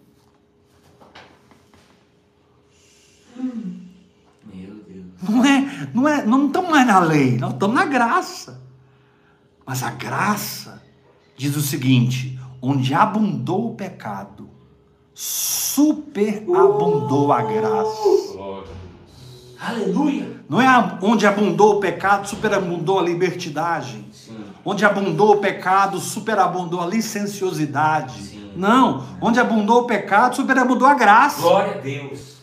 Meu 3.37 4.75
Deus. 4.87 5.07
Não 5.29 5.45
é, 5.45 5.91
não 5.93 6.09
é, 6.09 6.25
não 6.25 6.47
estamos 6.47 6.71
mais 6.71 6.87
na 6.87 7.01
lei, 7.01 7.37
nós 7.39 7.53
estamos 7.53 7.75
na 7.75 7.85
graça. 7.85 8.63
Mas 9.67 9.83
a 9.83 9.91
graça 9.91 10.81
diz 11.37 11.57
o 11.57 11.61
seguinte: 11.61 12.39
onde 12.61 12.95
abundou 12.95 13.73
o 13.73 13.75
pecado, 13.75 14.49
superabundou 15.15 17.33
a 17.33 17.43
graça. 17.43 18.33
Glória. 18.33 18.81
Aleluia. 19.61 20.41
Não 20.49 20.61
é 20.61 20.99
onde 21.03 21.27
abundou 21.27 21.77
o 21.77 21.81
pecado, 21.81 22.27
superabundou 22.27 22.99
a 22.99 23.03
libertinagem. 23.03 24.07
Onde 24.65 24.85
abundou 24.85 25.33
o 25.37 25.39
pecado, 25.39 25.99
superabundou 25.99 26.81
a 26.83 26.87
licenciosidade. 26.87 28.23
Sim. 28.23 28.53
Não, 28.57 29.07
onde 29.21 29.41
abundou 29.41 29.83
o 29.83 29.87
pecado, 29.87 30.37
superabundou 30.37 30.87
a 30.87 30.95
graça. 30.95 31.41
Glória 31.41 31.75
a 31.75 31.79
Deus. 31.79 32.37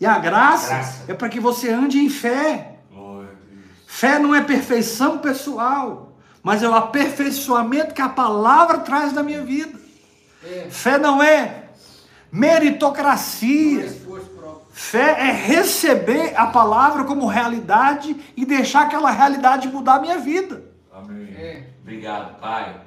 E 0.00 0.06
a 0.06 0.18
graça, 0.18 0.74
Graça. 0.74 1.04
é 1.08 1.14
para 1.14 1.28
que 1.28 1.40
você 1.40 1.70
ande 1.70 1.98
em 1.98 2.08
fé. 2.08 2.76
A. 2.94 3.24
Fé 3.86 4.18
não 4.18 4.34
é 4.34 4.40
perfeição 4.42 5.18
pessoal, 5.18 6.12
mas 6.42 6.62
é 6.62 6.68
o 6.68 6.74
aperfeiçoamento 6.74 7.94
que 7.94 8.02
a 8.02 8.08
palavra 8.08 8.78
traz 8.78 9.12
na 9.12 9.22
minha 9.22 9.42
vida. 9.42 9.78
É. 10.44 10.66
Fé 10.70 10.98
não 10.98 11.22
é 11.22 11.38
Não 12.32 12.48
é 12.48 12.58
meritocracia. 12.58 13.84
esforço 13.86 14.26
próprio. 14.30 14.62
Fé 14.72 15.28
é 15.28 15.30
receber 15.32 16.34
a 16.36 16.46
palavra 16.46 17.04
como 17.04 17.26
realidade 17.26 18.16
e 18.36 18.44
deixar 18.44 18.82
aquela 18.82 19.10
realidade 19.10 19.68
mudar 19.68 19.96
a 19.96 20.00
minha 20.00 20.18
vida. 20.18 20.64
Amém. 21.02 21.34
É. 21.34 21.66
Obrigado, 21.82 22.40
Pai. 22.40 22.80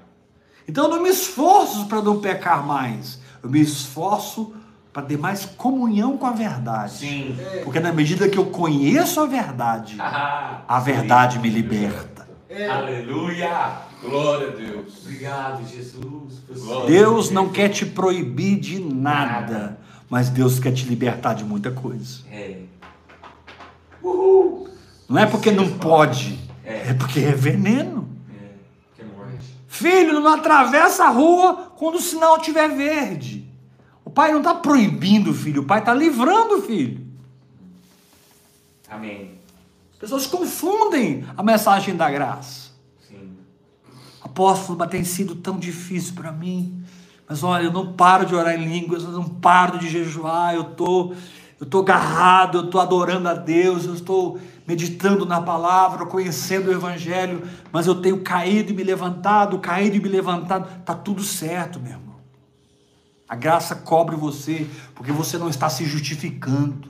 Então 0.67 0.85
eu 0.85 0.89
não 0.89 1.03
me 1.03 1.09
esforço 1.09 1.85
para 1.85 2.01
não 2.01 2.19
pecar 2.19 2.65
mais. 2.65 3.19
Eu 3.43 3.49
me 3.49 3.61
esforço 3.61 4.53
para 4.91 5.03
ter 5.03 5.17
mais 5.17 5.45
comunhão 5.45 6.17
com 6.17 6.25
a 6.25 6.31
verdade. 6.31 6.93
Sim. 6.93 7.37
Porque 7.63 7.79
na 7.79 7.91
medida 7.91 8.29
que 8.29 8.37
eu 8.37 8.45
conheço 8.45 9.19
a 9.19 9.25
verdade, 9.25 9.97
Ah, 9.99 10.61
a 10.67 10.79
verdade 10.79 11.37
me 11.39 11.49
liberta. 11.49 12.27
É. 12.49 12.67
Aleluia. 12.69 13.73
Glória 14.01 14.47
a 14.47 14.51
Deus. 14.51 14.99
Obrigado, 15.01 15.67
Jesus. 15.67 16.41
Glória. 16.49 16.87
Deus 16.87 17.29
não 17.29 17.49
quer 17.49 17.69
te 17.69 17.85
proibir 17.85 18.59
de 18.59 18.79
nada, 18.79 19.77
mas 20.09 20.29
Deus 20.29 20.59
quer 20.59 20.71
te 20.71 20.85
libertar 20.85 21.33
de 21.33 21.43
muita 21.43 21.71
coisa. 21.71 22.19
É. 22.31 22.61
Uhul. 24.01 24.69
Não 25.09 25.19
é 25.19 25.25
porque 25.25 25.51
não 25.51 25.69
pode, 25.77 26.39
É. 26.65 26.89
é 26.89 26.93
porque 26.93 27.19
é 27.19 27.31
veneno. 27.31 28.09
É. 28.99 29.03
Morte. 29.03 29.55
Filho, 29.67 30.19
não 30.19 30.33
atravessa 30.33 31.05
a 31.05 31.09
rua 31.09 31.71
quando 31.77 31.95
o 31.95 32.01
sinal 32.01 32.37
estiver 32.37 32.69
verde. 32.69 33.47
O 34.03 34.09
pai 34.09 34.31
não 34.31 34.39
está 34.39 34.53
proibindo 34.53 35.31
o 35.31 35.33
filho, 35.33 35.61
o 35.61 35.65
pai 35.65 35.79
está 35.79 35.93
livrando 35.93 36.55
o 36.55 36.61
filho. 36.61 37.05
Amém. 38.89 39.35
As 39.93 39.99
pessoas 39.99 40.27
confundem 40.27 41.25
a 41.35 41.41
mensagem 41.41 41.95
da 41.95 42.09
graça. 42.09 42.69
Sim. 43.07 43.35
Apóstolo, 44.21 44.77
mas 44.77 44.89
tem 44.89 45.03
sido 45.03 45.35
tão 45.35 45.57
difícil 45.57 46.13
para 46.13 46.31
mim. 46.31 46.83
Mas 47.27 47.43
olha, 47.43 47.63
eu 47.63 47.73
não 47.73 47.93
paro 47.93 48.25
de 48.25 48.35
orar 48.35 48.53
em 48.53 48.65
línguas, 48.65 49.03
eu 49.03 49.11
não 49.11 49.27
paro 49.27 49.79
de 49.79 49.89
jejuar, 49.89 50.53
eu 50.53 50.63
tô, 50.63 51.15
eu 51.59 51.65
estou 51.65 51.81
agarrado, 51.81 52.57
eu 52.57 52.65
estou 52.65 52.81
adorando 52.81 53.29
a 53.29 53.33
Deus, 53.33 53.85
eu 53.85 53.93
estou 53.93 54.39
meditando 54.67 55.25
na 55.25 55.41
palavra, 55.41 56.05
conhecendo 56.05 56.69
o 56.69 56.73
Evangelho, 56.73 57.43
mas 57.71 57.87
eu 57.87 57.95
tenho 57.95 58.21
caído 58.21 58.71
e 58.71 58.75
me 58.75 58.83
levantado, 58.83 59.59
caído 59.59 59.95
e 59.95 59.99
me 59.99 60.09
levantado. 60.09 60.67
Está 60.79 60.93
tudo 60.93 61.23
certo, 61.23 61.79
meu 61.79 61.93
irmão. 61.93 62.15
A 63.27 63.35
graça 63.35 63.75
cobre 63.75 64.15
você, 64.15 64.67
porque 64.93 65.11
você 65.11 65.37
não 65.37 65.49
está 65.49 65.69
se 65.69 65.85
justificando. 65.85 66.89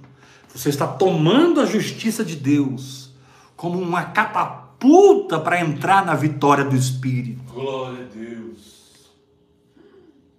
Você 0.54 0.70
está 0.70 0.88
tomando 0.88 1.62
a 1.62 1.66
justiça 1.66 2.24
de 2.24 2.36
Deus 2.36 3.14
como 3.56 3.80
uma 3.80 4.04
catapulta 4.04 5.40
para 5.40 5.62
entrar 5.62 6.06
na 6.06 6.16
vitória 6.16 6.64
do 6.64 6.76
Espírito. 6.76 7.54
Glória 7.54 8.06
a 8.06 8.16
Deus. 8.16 8.76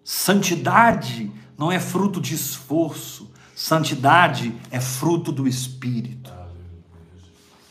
Santidade 0.02 1.30
não 1.58 1.70
é 1.72 1.80
fruto 1.80 2.20
de 2.20 2.34
esforço, 2.34 3.30
santidade 3.56 4.54
é 4.70 4.78
fruto 4.78 5.32
do 5.32 5.48
Espírito. 5.48 6.30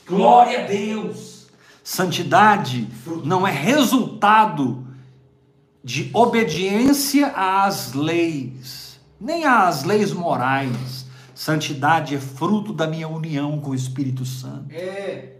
Glória 0.07 0.63
a 0.63 0.67
Deus. 0.67 1.45
Santidade 1.83 2.87
não 3.23 3.47
é 3.47 3.51
resultado 3.51 4.83
de 5.83 6.09
obediência 6.11 7.27
às 7.27 7.93
leis, 7.93 8.99
nem 9.21 9.45
às 9.45 9.83
leis 9.83 10.11
morais. 10.11 11.05
Santidade 11.35 12.15
é 12.15 12.19
fruto 12.19 12.73
da 12.73 12.87
minha 12.87 13.07
união 13.07 13.59
com 13.59 13.69
o 13.69 13.75
Espírito 13.75 14.25
Santo, 14.25 14.73
É. 14.73 15.33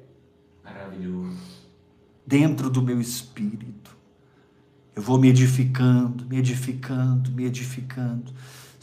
Maravilhoso. 0.64 1.38
dentro 2.28 2.70
do 2.70 2.82
meu 2.82 3.02
espírito. 3.02 3.96
Eu 4.96 5.02
vou 5.02 5.18
me 5.18 5.30
edificando, 5.30 6.26
me 6.26 6.38
edificando, 6.38 7.32
me 7.32 7.46
edificando. 7.46 8.32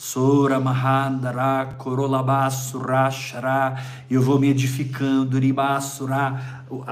Sora 0.03 0.59
Mahandara 0.59 1.77
Korolabasura 1.79 3.09
Shara. 3.09 3.81
Eu 4.11 4.21
vou 4.21 4.37
me 4.37 4.49
edificando, 4.49 5.39
Ribasura, 5.39 6.65
o- 6.69 6.83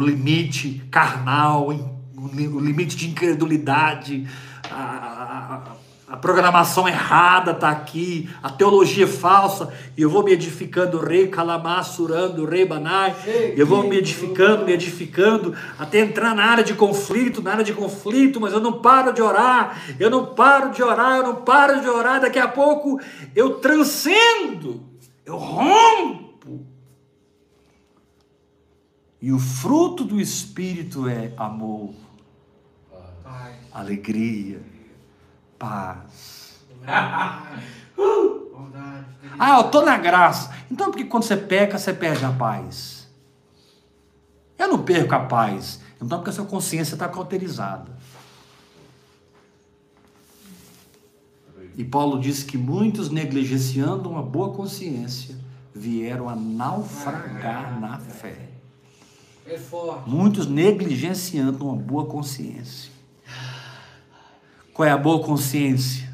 limite 0.00 0.82
carnal, 0.90 1.68
o 1.68 2.58
limite 2.60 2.96
de 2.96 3.08
incredulidade, 3.10 4.26
a, 4.68 4.74
a- 4.74 5.54
a- 5.54 5.89
a 6.10 6.16
programação 6.16 6.88
errada 6.88 7.52
está 7.52 7.70
aqui, 7.70 8.28
a 8.42 8.50
teologia 8.50 9.06
falsa, 9.06 9.72
e 9.96 10.02
eu 10.02 10.10
vou 10.10 10.24
me 10.24 10.32
edificando, 10.32 10.98
rei 10.98 11.28
calamassurando, 11.28 12.44
rei 12.44 12.66
banai, 12.66 13.14
eu 13.56 13.64
vou 13.64 13.84
me 13.84 13.96
edificando, 13.96 14.64
me 14.64 14.72
edificando, 14.72 15.54
até 15.78 16.00
entrar 16.00 16.34
na 16.34 16.44
área 16.44 16.64
de 16.64 16.74
conflito, 16.74 17.40
na 17.40 17.52
área 17.52 17.64
de 17.64 17.72
conflito, 17.72 18.40
mas 18.40 18.52
eu 18.52 18.58
não 18.58 18.80
paro 18.80 19.12
de 19.12 19.22
orar, 19.22 19.80
eu 20.00 20.10
não 20.10 20.34
paro 20.34 20.72
de 20.72 20.82
orar, 20.82 21.18
eu 21.18 21.22
não 21.22 21.36
paro 21.36 21.80
de 21.80 21.88
orar, 21.88 22.20
daqui 22.20 22.40
a 22.40 22.48
pouco 22.48 23.00
eu 23.32 23.60
transcendo, 23.60 24.82
eu 25.24 25.36
rompo. 25.36 26.66
E 29.22 29.32
o 29.32 29.38
fruto 29.38 30.02
do 30.02 30.20
Espírito 30.20 31.08
é 31.08 31.30
amor, 31.36 31.94
alegria, 33.72 34.60
paz. 35.60 36.58
Bondade. 37.96 39.06
Ah, 39.38 39.58
eu 39.58 39.70
tô 39.70 39.82
na 39.82 39.96
graça. 39.96 40.52
Então 40.70 40.90
por 40.90 40.98
que 40.98 41.04
quando 41.04 41.22
você 41.22 41.36
peca, 41.36 41.78
você 41.78 41.94
perde 41.94 42.24
a 42.26 42.32
paz? 42.32 43.08
Eu 44.58 44.68
não 44.68 44.82
perco 44.82 45.14
a 45.14 45.20
paz. 45.20 45.80
Então 45.96 46.18
porque 46.18 46.28
a 46.28 46.32
sua 46.32 46.44
consciência 46.44 46.94
está 46.94 47.08
cauterizada. 47.08 47.90
E 51.74 51.84
Paulo 51.84 52.20
diz 52.20 52.42
que 52.42 52.58
muitos 52.58 53.08
negligenciando 53.08 54.10
uma 54.10 54.22
boa 54.22 54.52
consciência 54.52 55.34
vieram 55.74 56.28
a 56.28 56.36
naufragar 56.36 57.80
na 57.80 57.98
fé. 57.98 58.50
É. 59.46 59.58
Muitos 60.06 60.46
negligenciando 60.46 61.66
uma 61.66 61.76
boa 61.76 62.04
consciência. 62.04 62.89
Qual 64.80 64.88
é 64.88 64.92
a 64.92 64.96
boa 64.96 65.22
consciência? 65.22 66.08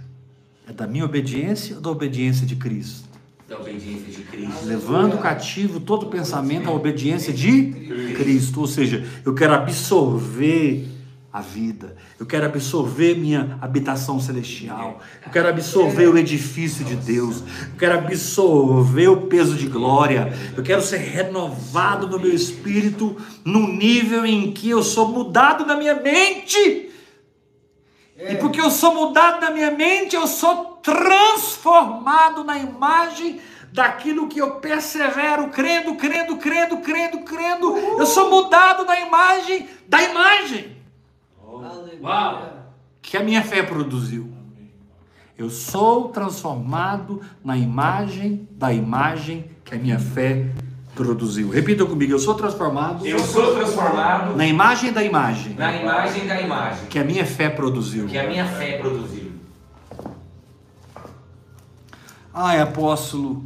É 0.69 0.73
da 0.73 0.89
minha 0.89 1.05
obediência 1.05 1.77
ou 1.77 1.81
da 1.81 1.89
obediência 1.89 2.45
de 2.45 2.57
Cristo? 2.57 3.09
Da 3.49 3.61
obediência 3.61 4.11
de 4.11 4.25
Cristo. 4.25 4.67
Levando 4.67 5.19
cativo 5.19 5.79
todo 5.79 6.07
pensamento 6.07 6.69
à 6.69 6.73
obediência 6.73 7.33
de 7.33 8.13
Cristo. 8.17 8.59
Ou 8.59 8.67
seja, 8.67 9.07
eu 9.25 9.37
quero 9.37 9.55
absorver 9.55 10.85
a 11.33 11.41
vida, 11.41 11.95
eu 12.19 12.27
quero 12.27 12.47
absorver 12.47 13.15
minha 13.17 13.57
habitação 13.61 14.19
celestial, 14.19 15.01
eu 15.25 15.31
quero 15.31 15.49
absorver 15.49 16.09
o 16.09 16.19
edifício 16.19 16.85
de 16.85 16.97
Deus, 16.97 17.43
eu 17.43 17.79
quero 17.79 17.99
absorver 17.99 19.07
o 19.07 19.29
peso 19.29 19.55
de 19.55 19.69
glória, 19.69 20.33
eu 20.57 20.63
quero 20.65 20.83
ser 20.83 20.97
renovado 20.97 22.09
no 22.09 22.19
meu 22.19 22.35
espírito, 22.35 23.17
num 23.45 23.73
nível 23.77 24.27
em 24.27 24.51
que 24.51 24.71
eu 24.71 24.83
sou 24.83 25.07
mudado 25.07 25.65
na 25.65 25.77
minha 25.77 25.95
mente. 25.95 26.86
E 28.19 28.37
porque 28.37 28.61
eu 28.61 28.71
sou 28.71 28.95
mudado 28.95 29.41
na 29.41 29.51
minha 29.51 29.71
mente, 29.71 30.17
eu 30.17 30.27
sou 30.27 30.79
transformado 30.83 32.43
na 32.45 32.59
imagem 32.59 33.41
daquilo 33.73 34.27
que 34.27 34.41
eu 34.41 34.53
persevero, 34.53 35.49
crendo, 35.51 35.97
crendo, 35.97 36.37
crendo, 36.39 36.79
crendo, 36.79 37.19
crendo. 37.21 37.77
Eu 37.77 38.07
sou 38.07 38.31
mudado 38.31 38.85
na 38.87 38.99
imagem 39.01 39.69
da 39.87 40.03
imagem 40.03 40.77
Aleluia. 41.65 41.99
Uau. 42.03 42.53
que 43.03 43.17
a 43.17 43.23
minha 43.23 43.43
fé 43.43 43.63
produziu. 43.63 44.33
Eu 45.37 45.51
sou 45.51 46.09
transformado 46.09 47.21
na 47.45 47.57
imagem 47.57 48.49
da 48.53 48.73
imagem 48.73 49.51
que 49.65 49.75
a 49.75 49.79
minha 49.79 49.99
fé 49.99 50.47
produziu. 50.97 51.51
Repita 51.51 51.85
comigo, 51.85 52.13
eu 52.13 52.19
sou 52.19 52.35
transformado 52.35 53.07
Eu 53.07 53.19
sou 53.19 53.55
transformado 53.55 54.35
na 54.35 54.47
imagem 54.47 54.93
da 54.93 55.05
imagem 55.05 55.55
na 55.55 55.77
imagem 55.77 56.27
da 56.27 56.41
imagem 56.41 56.87
que 56.89 56.99
a 56.99 57.05
minha 57.05 57.27
fé 57.27 57.49
produziu. 57.51 58.07
que 58.07 58.19
a 58.19 58.27
minha 58.27 58.47
fé 58.47 58.79
produziu. 58.79 59.33
Ai, 62.33 62.61
apóstolo, 62.61 63.45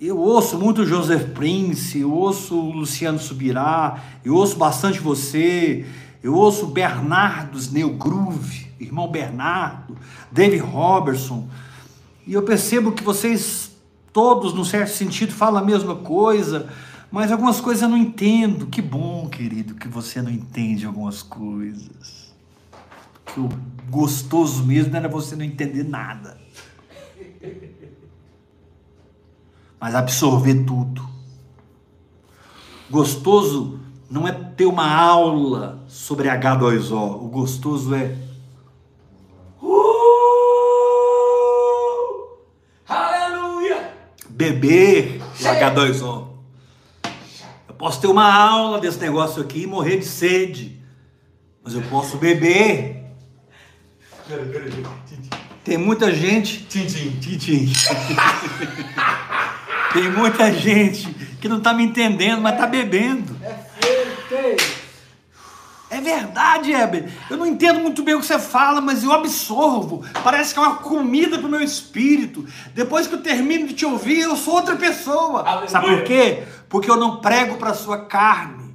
eu 0.00 0.18
ouço 0.18 0.58
muito 0.58 0.82
o 0.82 0.86
Joseph 0.86 1.32
Prince, 1.34 1.98
eu 1.98 2.12
ouço 2.12 2.54
o 2.54 2.72
Luciano 2.72 3.18
Subirá, 3.18 3.98
eu 4.24 4.34
ouço 4.34 4.56
bastante 4.56 5.00
você, 5.00 5.84
eu 6.22 6.34
ouço 6.34 6.66
o 6.66 6.68
Bernardo 6.68 7.58
Snell 7.58 7.90
Groove, 7.90 8.68
irmão 8.78 9.08
Bernardo, 9.08 9.98
David 10.30 10.62
Robertson, 10.62 11.48
e 12.26 12.32
eu 12.32 12.42
percebo 12.42 12.92
que 12.92 13.02
vocês 13.02 13.67
todos, 14.12 14.52
num 14.54 14.64
certo 14.64 14.90
sentido, 14.90 15.32
falam 15.32 15.62
a 15.62 15.64
mesma 15.64 15.96
coisa, 15.96 16.68
mas 17.10 17.32
algumas 17.32 17.60
coisas 17.60 17.82
eu 17.82 17.88
não 17.88 17.96
entendo. 17.96 18.66
Que 18.66 18.82
bom, 18.82 19.28
querido, 19.28 19.74
que 19.74 19.88
você 19.88 20.20
não 20.20 20.30
entende 20.30 20.86
algumas 20.86 21.22
coisas. 21.22 22.34
Que 23.26 23.40
o 23.40 23.48
gostoso 23.88 24.64
mesmo 24.64 24.96
era 24.96 25.08
você 25.08 25.34
não 25.36 25.44
entender 25.44 25.84
nada. 25.84 26.38
Mas 29.80 29.94
absorver 29.94 30.64
tudo. 30.64 31.08
Gostoso 32.90 33.78
não 34.10 34.26
é 34.26 34.32
ter 34.32 34.66
uma 34.66 34.90
aula 34.90 35.84
sobre 35.86 36.28
H2O. 36.28 37.22
O 37.22 37.28
gostoso 37.28 37.94
é 37.94 38.16
Uh! 39.62 39.98
Aleluia! 42.88 43.92
Beber 44.38 45.20
o 45.20 45.42
H2O. 45.42 46.28
Eu 47.68 47.74
posso 47.74 48.00
ter 48.00 48.06
uma 48.06 48.32
aula 48.32 48.80
desse 48.80 49.00
negócio 49.00 49.42
aqui 49.42 49.62
e 49.62 49.66
morrer 49.66 49.96
de 49.96 50.04
sede. 50.04 50.80
Mas 51.62 51.74
eu 51.74 51.82
posso 51.82 52.16
beber. 52.18 53.04
Tem 55.64 55.76
muita 55.76 56.14
gente. 56.14 56.64
Tintim, 56.66 57.10
tintim. 57.18 57.68
Tem 59.92 60.08
muita 60.12 60.52
gente 60.52 61.08
que 61.40 61.48
não 61.48 61.58
está 61.58 61.74
me 61.74 61.82
entendendo, 61.82 62.40
mas 62.40 62.52
está 62.52 62.66
bebendo. 62.66 63.36
Verdade, 66.08 66.72
Heber. 66.72 67.12
Eu 67.28 67.36
não 67.36 67.44
entendo 67.44 67.80
muito 67.80 68.02
bem 68.02 68.14
o 68.14 68.20
que 68.20 68.26
você 68.26 68.38
fala, 68.38 68.80
mas 68.80 69.04
eu 69.04 69.12
absorvo. 69.12 70.02
Parece 70.24 70.54
que 70.54 70.58
é 70.58 70.62
uma 70.62 70.76
comida 70.76 71.38
para 71.38 71.46
o 71.46 71.50
meu 71.50 71.60
espírito. 71.60 72.46
Depois 72.74 73.06
que 73.06 73.14
eu 73.14 73.22
termino 73.22 73.66
de 73.68 73.74
te 73.74 73.84
ouvir, 73.84 74.20
eu 74.20 74.34
sou 74.34 74.54
outra 74.54 74.74
pessoa. 74.74 75.42
Aleluia. 75.42 75.68
Sabe 75.68 75.86
por 75.86 76.04
quê? 76.04 76.44
Porque 76.66 76.90
eu 76.90 76.96
não 76.96 77.20
prego 77.20 77.58
para 77.58 77.70
a 77.70 77.74
sua 77.74 78.06
carne. 78.06 78.74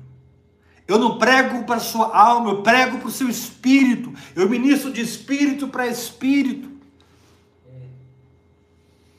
Eu 0.88 1.00
não 1.00 1.18
prego 1.18 1.64
para 1.64 1.78
a 1.78 1.80
sua 1.80 2.16
alma, 2.16 2.52
eu 2.52 2.62
prego 2.62 3.00
para 3.00 3.08
o 3.08 3.12
seu 3.12 3.28
espírito. 3.28 4.14
Eu 4.36 4.48
ministro 4.48 4.92
de 4.92 5.02
espírito 5.02 5.68
para 5.68 5.88
espírito. 5.88 6.70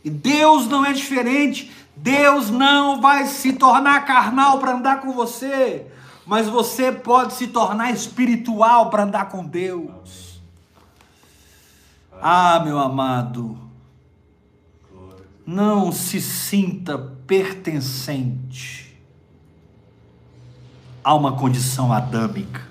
E 0.04 0.10
Deus 0.10 0.68
não 0.68 0.86
é 0.86 0.92
diferente. 0.92 1.72
Deus 1.96 2.48
não 2.48 3.00
vai 3.00 3.26
se 3.26 3.54
tornar 3.54 4.04
carnal 4.04 4.58
para 4.60 4.72
andar 4.72 5.00
com 5.00 5.12
você, 5.12 5.86
mas 6.26 6.48
você 6.48 6.90
pode 6.90 7.34
se 7.34 7.48
tornar 7.48 7.90
espiritual 7.90 8.90
para 8.90 9.04
andar 9.04 9.28
com 9.28 9.44
Deus. 9.44 10.40
Ah, 12.20 12.60
meu 12.64 12.78
amado, 12.78 13.58
não 15.46 15.92
se 15.92 16.20
sinta 16.20 16.96
pertencente 17.26 18.84
a 21.02 21.14
uma 21.14 21.36
condição 21.36 21.92
adâmica, 21.92 22.62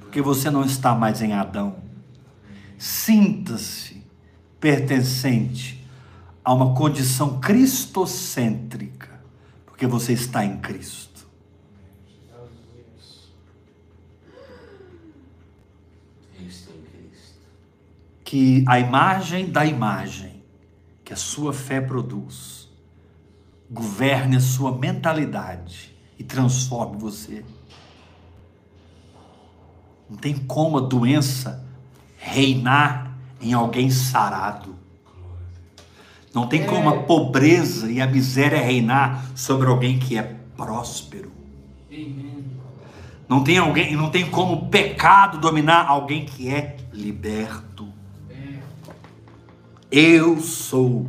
porque 0.00 0.20
você 0.20 0.50
não 0.50 0.62
está 0.62 0.94
mais 0.94 1.22
em 1.22 1.32
Adão. 1.32 1.76
Sinta-se 2.76 4.02
pertencente 4.60 5.82
a 6.44 6.52
uma 6.52 6.74
condição 6.74 7.40
cristocêntrica, 7.40 9.20
porque 9.64 9.86
você 9.86 10.12
está 10.12 10.44
em 10.44 10.58
Cristo. 10.58 11.26
Eu 16.38 16.46
estou 16.46 16.74
em 16.74 16.82
Cristo. 16.82 17.40
Que 18.26 18.64
a 18.66 18.80
imagem 18.80 19.50
da 19.50 19.64
imagem 19.64 20.42
que 21.04 21.12
a 21.12 21.16
sua 21.16 21.52
fé 21.52 21.80
produz 21.80 22.68
governe 23.70 24.34
a 24.34 24.40
sua 24.40 24.76
mentalidade 24.76 25.96
e 26.18 26.24
transforme 26.24 26.98
você. 26.98 27.44
Não 30.10 30.16
tem 30.16 30.34
como 30.34 30.78
a 30.78 30.80
doença 30.80 31.64
reinar 32.18 33.16
em 33.40 33.52
alguém 33.52 33.88
sarado. 33.88 34.74
Não 36.34 36.48
tem 36.48 36.66
como 36.66 36.88
a 36.88 37.02
pobreza 37.04 37.88
e 37.88 38.00
a 38.00 38.06
miséria 38.08 38.60
reinar 38.60 39.24
sobre 39.36 39.68
alguém 39.68 40.00
que 40.00 40.18
é 40.18 40.22
próspero. 40.56 41.30
Não 43.28 43.44
tem 43.44 43.58
alguém, 43.58 43.94
não 43.94 44.10
tem 44.10 44.28
como 44.28 44.54
o 44.54 44.68
pecado 44.68 45.38
dominar 45.38 45.86
alguém 45.86 46.26
que 46.26 46.48
é 46.48 46.76
liberto. 46.92 47.95
Eu 49.90 50.40
sou, 50.40 51.06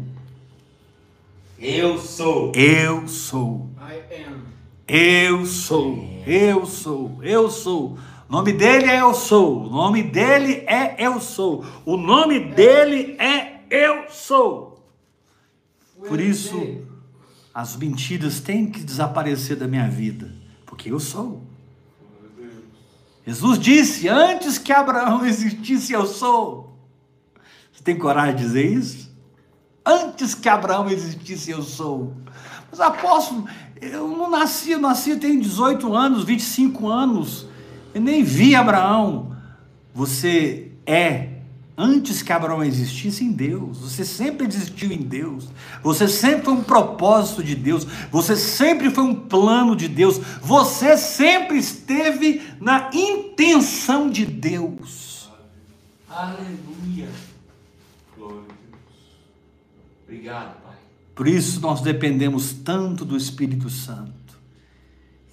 Eu 1.59 1.97
sou. 1.97 2.51
eu 2.55 3.07
sou, 3.07 3.69
I 3.79 4.23
am. 4.25 4.41
eu 4.87 5.45
sou, 5.45 6.05
eu 6.25 6.65
sou, 6.65 7.19
eu 7.23 7.49
sou. 7.49 7.97
O 8.29 8.31
nome 8.31 8.53
dele 8.53 8.85
é 8.85 9.01
eu 9.01 9.13
sou. 9.13 9.63
O 9.65 9.69
nome 9.69 10.03
dele 10.03 10.63
é 10.67 10.95
eu 10.99 11.19
sou. 11.19 11.65
O 11.85 11.97
nome 11.97 12.39
dele 12.39 13.15
é 13.19 13.61
eu 13.69 14.09
sou. 14.09 14.85
Por 16.07 16.19
isso, 16.19 16.81
as 17.53 17.75
mentiras 17.75 18.39
têm 18.39 18.69
que 18.69 18.81
desaparecer 18.83 19.55
da 19.57 19.67
minha 19.67 19.89
vida, 19.89 20.31
porque 20.65 20.91
eu 20.91 20.99
sou. 20.99 21.41
Jesus 23.25 23.57
disse: 23.57 24.07
Antes 24.07 24.57
que 24.57 24.71
Abraão 24.71 25.25
existisse, 25.25 25.91
eu 25.93 26.05
sou. 26.05 26.66
Você 27.77 27.83
tem 27.83 27.95
coragem 27.95 28.35
de 28.35 28.41
dizer 28.41 28.65
isso? 28.65 29.15
Antes 29.85 30.33
que 30.33 30.49
Abraão 30.49 30.89
existisse, 30.89 31.51
eu 31.51 31.61
sou. 31.61 32.11
Mas 32.71 32.81
apóstolo, 32.81 33.47
eu 33.79 34.07
não 34.07 34.31
nasci, 34.31 34.71
eu 34.71 34.79
nasci, 34.79 35.11
eu 35.11 35.19
tenho 35.19 35.39
18 35.39 35.93
anos, 35.93 36.23
25 36.23 36.87
anos. 36.87 37.45
Eu 37.93 38.01
nem 38.01 38.23
vi 38.23 38.55
Abraão. 38.55 39.37
Você 39.93 40.71
é 40.87 41.37
antes 41.77 42.23
que 42.23 42.33
Abraão 42.33 42.63
existisse 42.63 43.23
em 43.23 43.31
Deus. 43.31 43.77
Você 43.77 44.03
sempre 44.03 44.47
existiu 44.47 44.91
em 44.91 45.03
Deus. 45.03 45.47
Você 45.83 46.07
sempre 46.07 46.45
foi 46.45 46.53
um 46.55 46.63
propósito 46.63 47.43
de 47.43 47.53
Deus. 47.53 47.85
Você 48.11 48.35
sempre 48.35 48.89
foi 48.89 49.03
um 49.03 49.13
plano 49.13 49.75
de 49.75 49.87
Deus. 49.87 50.17
Você 50.41 50.97
sempre 50.97 51.59
esteve 51.59 52.41
na 52.59 52.89
intenção 52.91 54.09
de 54.09 54.25
Deus. 54.25 55.29
Aleluia. 56.09 57.07
Obrigado, 60.03 60.61
Pai. 60.63 60.75
Por 61.13 61.27
isso 61.27 61.59
nós 61.59 61.81
dependemos 61.81 62.53
tanto 62.53 63.03
do 63.03 63.17
Espírito 63.17 63.69
Santo. 63.69 64.39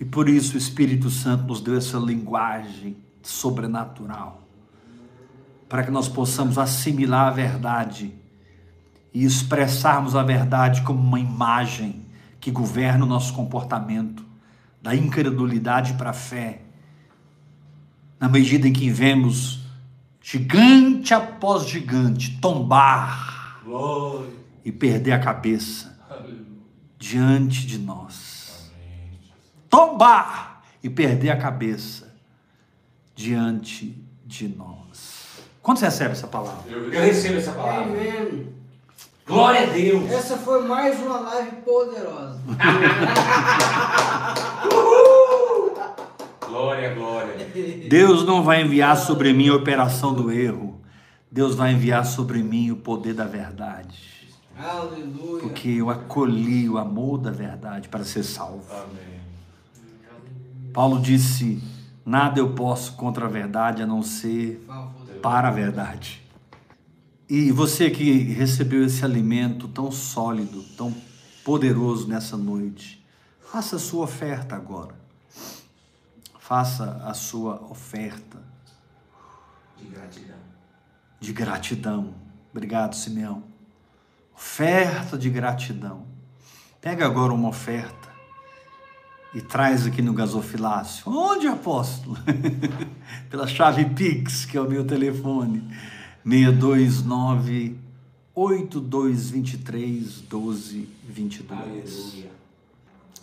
E 0.00 0.04
por 0.04 0.28
isso 0.28 0.54
o 0.54 0.58
Espírito 0.58 1.10
Santo 1.10 1.44
nos 1.44 1.60
deu 1.60 1.76
essa 1.76 1.98
linguagem 1.98 2.96
sobrenatural. 3.22 4.42
Para 5.68 5.82
que 5.84 5.90
nós 5.90 6.08
possamos 6.08 6.58
assimilar 6.58 7.28
a 7.28 7.30
verdade 7.30 8.12
e 9.12 9.24
expressarmos 9.24 10.16
a 10.16 10.22
verdade 10.22 10.82
como 10.82 11.00
uma 11.00 11.20
imagem 11.20 12.02
que 12.40 12.50
governa 12.50 13.04
o 13.04 13.08
nosso 13.08 13.32
comportamento, 13.32 14.24
da 14.82 14.94
incredulidade 14.94 15.94
para 15.94 16.10
a 16.10 16.14
fé, 16.14 16.62
na 18.20 18.28
medida 18.28 18.68
em 18.68 18.72
que 18.72 18.90
vemos 18.90 19.63
gigante 20.24 21.12
após 21.12 21.66
gigante 21.66 22.38
tombar 22.40 23.60
Glória. 23.62 24.30
e 24.64 24.72
perder 24.72 25.12
a 25.12 25.18
cabeça 25.18 25.94
Aleluia. 26.08 26.40
diante 26.98 27.66
de 27.66 27.78
nós. 27.78 28.70
Amém. 28.74 29.20
Tombar 29.68 30.62
e 30.82 30.88
perder 30.88 31.28
a 31.28 31.36
cabeça 31.36 32.10
diante 33.14 34.02
de 34.24 34.48
nós. 34.48 35.40
Quando 35.62 35.76
você 35.78 35.84
recebe 35.84 36.12
essa 36.12 36.26
palavra? 36.26 36.72
Eu 36.72 36.90
Eu 36.90 37.02
recebo 37.02 37.36
essa 37.36 37.52
palavra. 37.52 37.82
Amen. 37.82 38.48
Glória 39.26 39.64
a 39.64 39.66
Deus. 39.66 40.10
Essa 40.10 40.38
foi 40.38 40.66
mais 40.66 40.98
uma 41.00 41.20
live 41.20 41.56
poderosa. 41.56 42.40
Glória, 46.54 46.94
glória. 46.94 47.48
Deus 47.90 48.24
não 48.24 48.44
vai 48.44 48.62
enviar 48.62 48.96
sobre 48.96 49.32
mim 49.32 49.48
a 49.48 49.56
operação 49.56 50.14
do 50.14 50.30
erro. 50.30 50.80
Deus 51.28 51.56
vai 51.56 51.72
enviar 51.72 52.06
sobre 52.06 52.44
mim 52.44 52.70
o 52.70 52.76
poder 52.76 53.12
da 53.12 53.26
verdade. 53.26 53.98
Aleluia. 54.56 55.40
Porque 55.42 55.68
eu 55.68 55.90
acolhi 55.90 56.68
o 56.68 56.78
amor 56.78 57.18
da 57.18 57.32
verdade 57.32 57.88
para 57.88 58.04
ser 58.04 58.22
salvo. 58.22 58.72
Amém. 58.72 59.20
Paulo 60.72 61.00
disse: 61.00 61.60
Nada 62.06 62.38
eu 62.38 62.50
posso 62.50 62.92
contra 62.92 63.26
a 63.26 63.28
verdade 63.28 63.82
a 63.82 63.86
não 63.86 64.00
ser 64.00 64.64
para 65.20 65.48
a 65.48 65.50
verdade. 65.50 66.22
E 67.28 67.50
você 67.50 67.90
que 67.90 68.12
recebeu 68.12 68.84
esse 68.84 69.04
alimento 69.04 69.66
tão 69.66 69.90
sólido, 69.90 70.62
tão 70.76 70.94
poderoso 71.44 72.06
nessa 72.06 72.36
noite, 72.36 73.04
faça 73.40 73.74
a 73.74 73.78
sua 73.80 74.04
oferta 74.04 74.54
agora. 74.54 75.03
Faça 76.46 77.00
a 77.06 77.14
sua 77.14 77.54
oferta 77.70 78.36
De 79.78 79.86
gratidão. 79.88 80.36
de 81.18 81.32
gratidão. 81.32 82.14
Obrigado, 82.50 82.94
Simeão. 82.94 83.42
Oferta 84.36 85.16
de 85.16 85.30
gratidão. 85.30 86.04
Pega 86.82 87.06
agora 87.06 87.32
uma 87.32 87.48
oferta 87.48 88.12
e 89.32 89.40
traz 89.40 89.86
aqui 89.86 90.02
no 90.02 90.12
gasofilácio. 90.12 91.10
Onde, 91.10 91.46
apóstolo? 91.48 92.18
Pela 93.30 93.46
chave 93.46 93.86
Pix, 93.86 94.44
que 94.44 94.58
é 94.58 94.60
o 94.60 94.68
meu 94.68 94.86
telefone. 94.86 95.66
629 96.28 97.78
8223 98.34 100.20
1222. 100.30 101.50
Aleluia. 101.50 102.30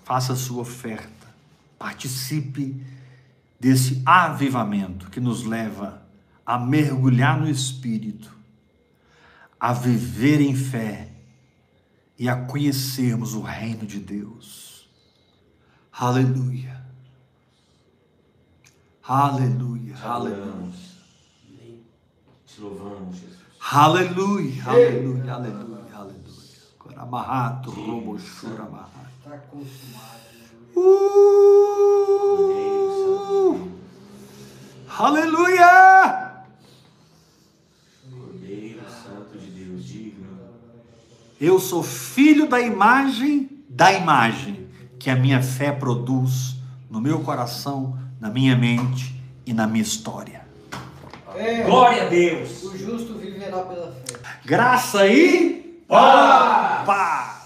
Faça 0.03 0.33
a 0.33 0.35
sua 0.35 0.63
oferta. 0.63 1.27
Participe 1.77 2.81
desse 3.61 4.01
avivamento 4.03 5.07
que 5.11 5.19
nos 5.19 5.43
leva 5.43 6.01
a 6.43 6.57
mergulhar 6.57 7.39
no 7.39 7.47
Espírito, 7.47 8.35
a 9.59 9.71
viver 9.71 10.41
em 10.41 10.55
fé 10.55 11.09
e 12.17 12.27
a 12.27 12.35
conhecermos 12.35 13.35
o 13.35 13.41
reino 13.41 13.85
de 13.85 13.99
Deus. 13.99 14.89
Aleluia. 15.93 16.83
Aleluia. 19.03 19.95
Te 19.95 20.07
Aleluia. 20.07 20.73
Te 22.47 22.61
louvamos, 22.61 23.15
Jesus. 23.15 23.37
Aleluia. 23.71 24.63
Aleluia. 24.65 25.33
Aleluia. 25.35 25.95
Aleluia. 25.95 26.57
Coramahato, 26.79 27.69
robo, 27.69 28.17
shuramahato. 28.17 28.89
Está 29.19 29.37
consumado. 29.37 30.21
Uh! 30.75 32.01
Aleluia! 34.97 36.43
Cordeiro 38.11 38.81
Santo 39.03 39.37
de 39.37 39.47
Deus, 39.47 39.85
digno. 39.85 40.27
Eu 41.39 41.59
sou 41.59 41.81
filho 41.81 42.47
da 42.47 42.59
imagem 42.59 43.49
da 43.67 43.93
imagem 43.93 44.67
que 44.99 45.09
a 45.09 45.15
minha 45.15 45.41
fé 45.41 45.71
produz 45.71 46.55
no 46.89 47.01
meu 47.01 47.21
coração, 47.21 47.97
na 48.19 48.29
minha 48.29 48.55
mente 48.55 49.15
e 49.45 49.53
na 49.53 49.65
minha 49.65 49.81
história. 49.81 50.45
É. 51.35 51.63
Glória 51.63 52.03
a 52.03 52.09
Deus. 52.09 52.63
O 52.63 52.77
justo 52.77 53.15
viverá 53.17 53.59
pela 53.61 53.91
fé. 53.91 54.19
Graça 54.45 55.07
e 55.07 55.81
paz. 55.87 57.40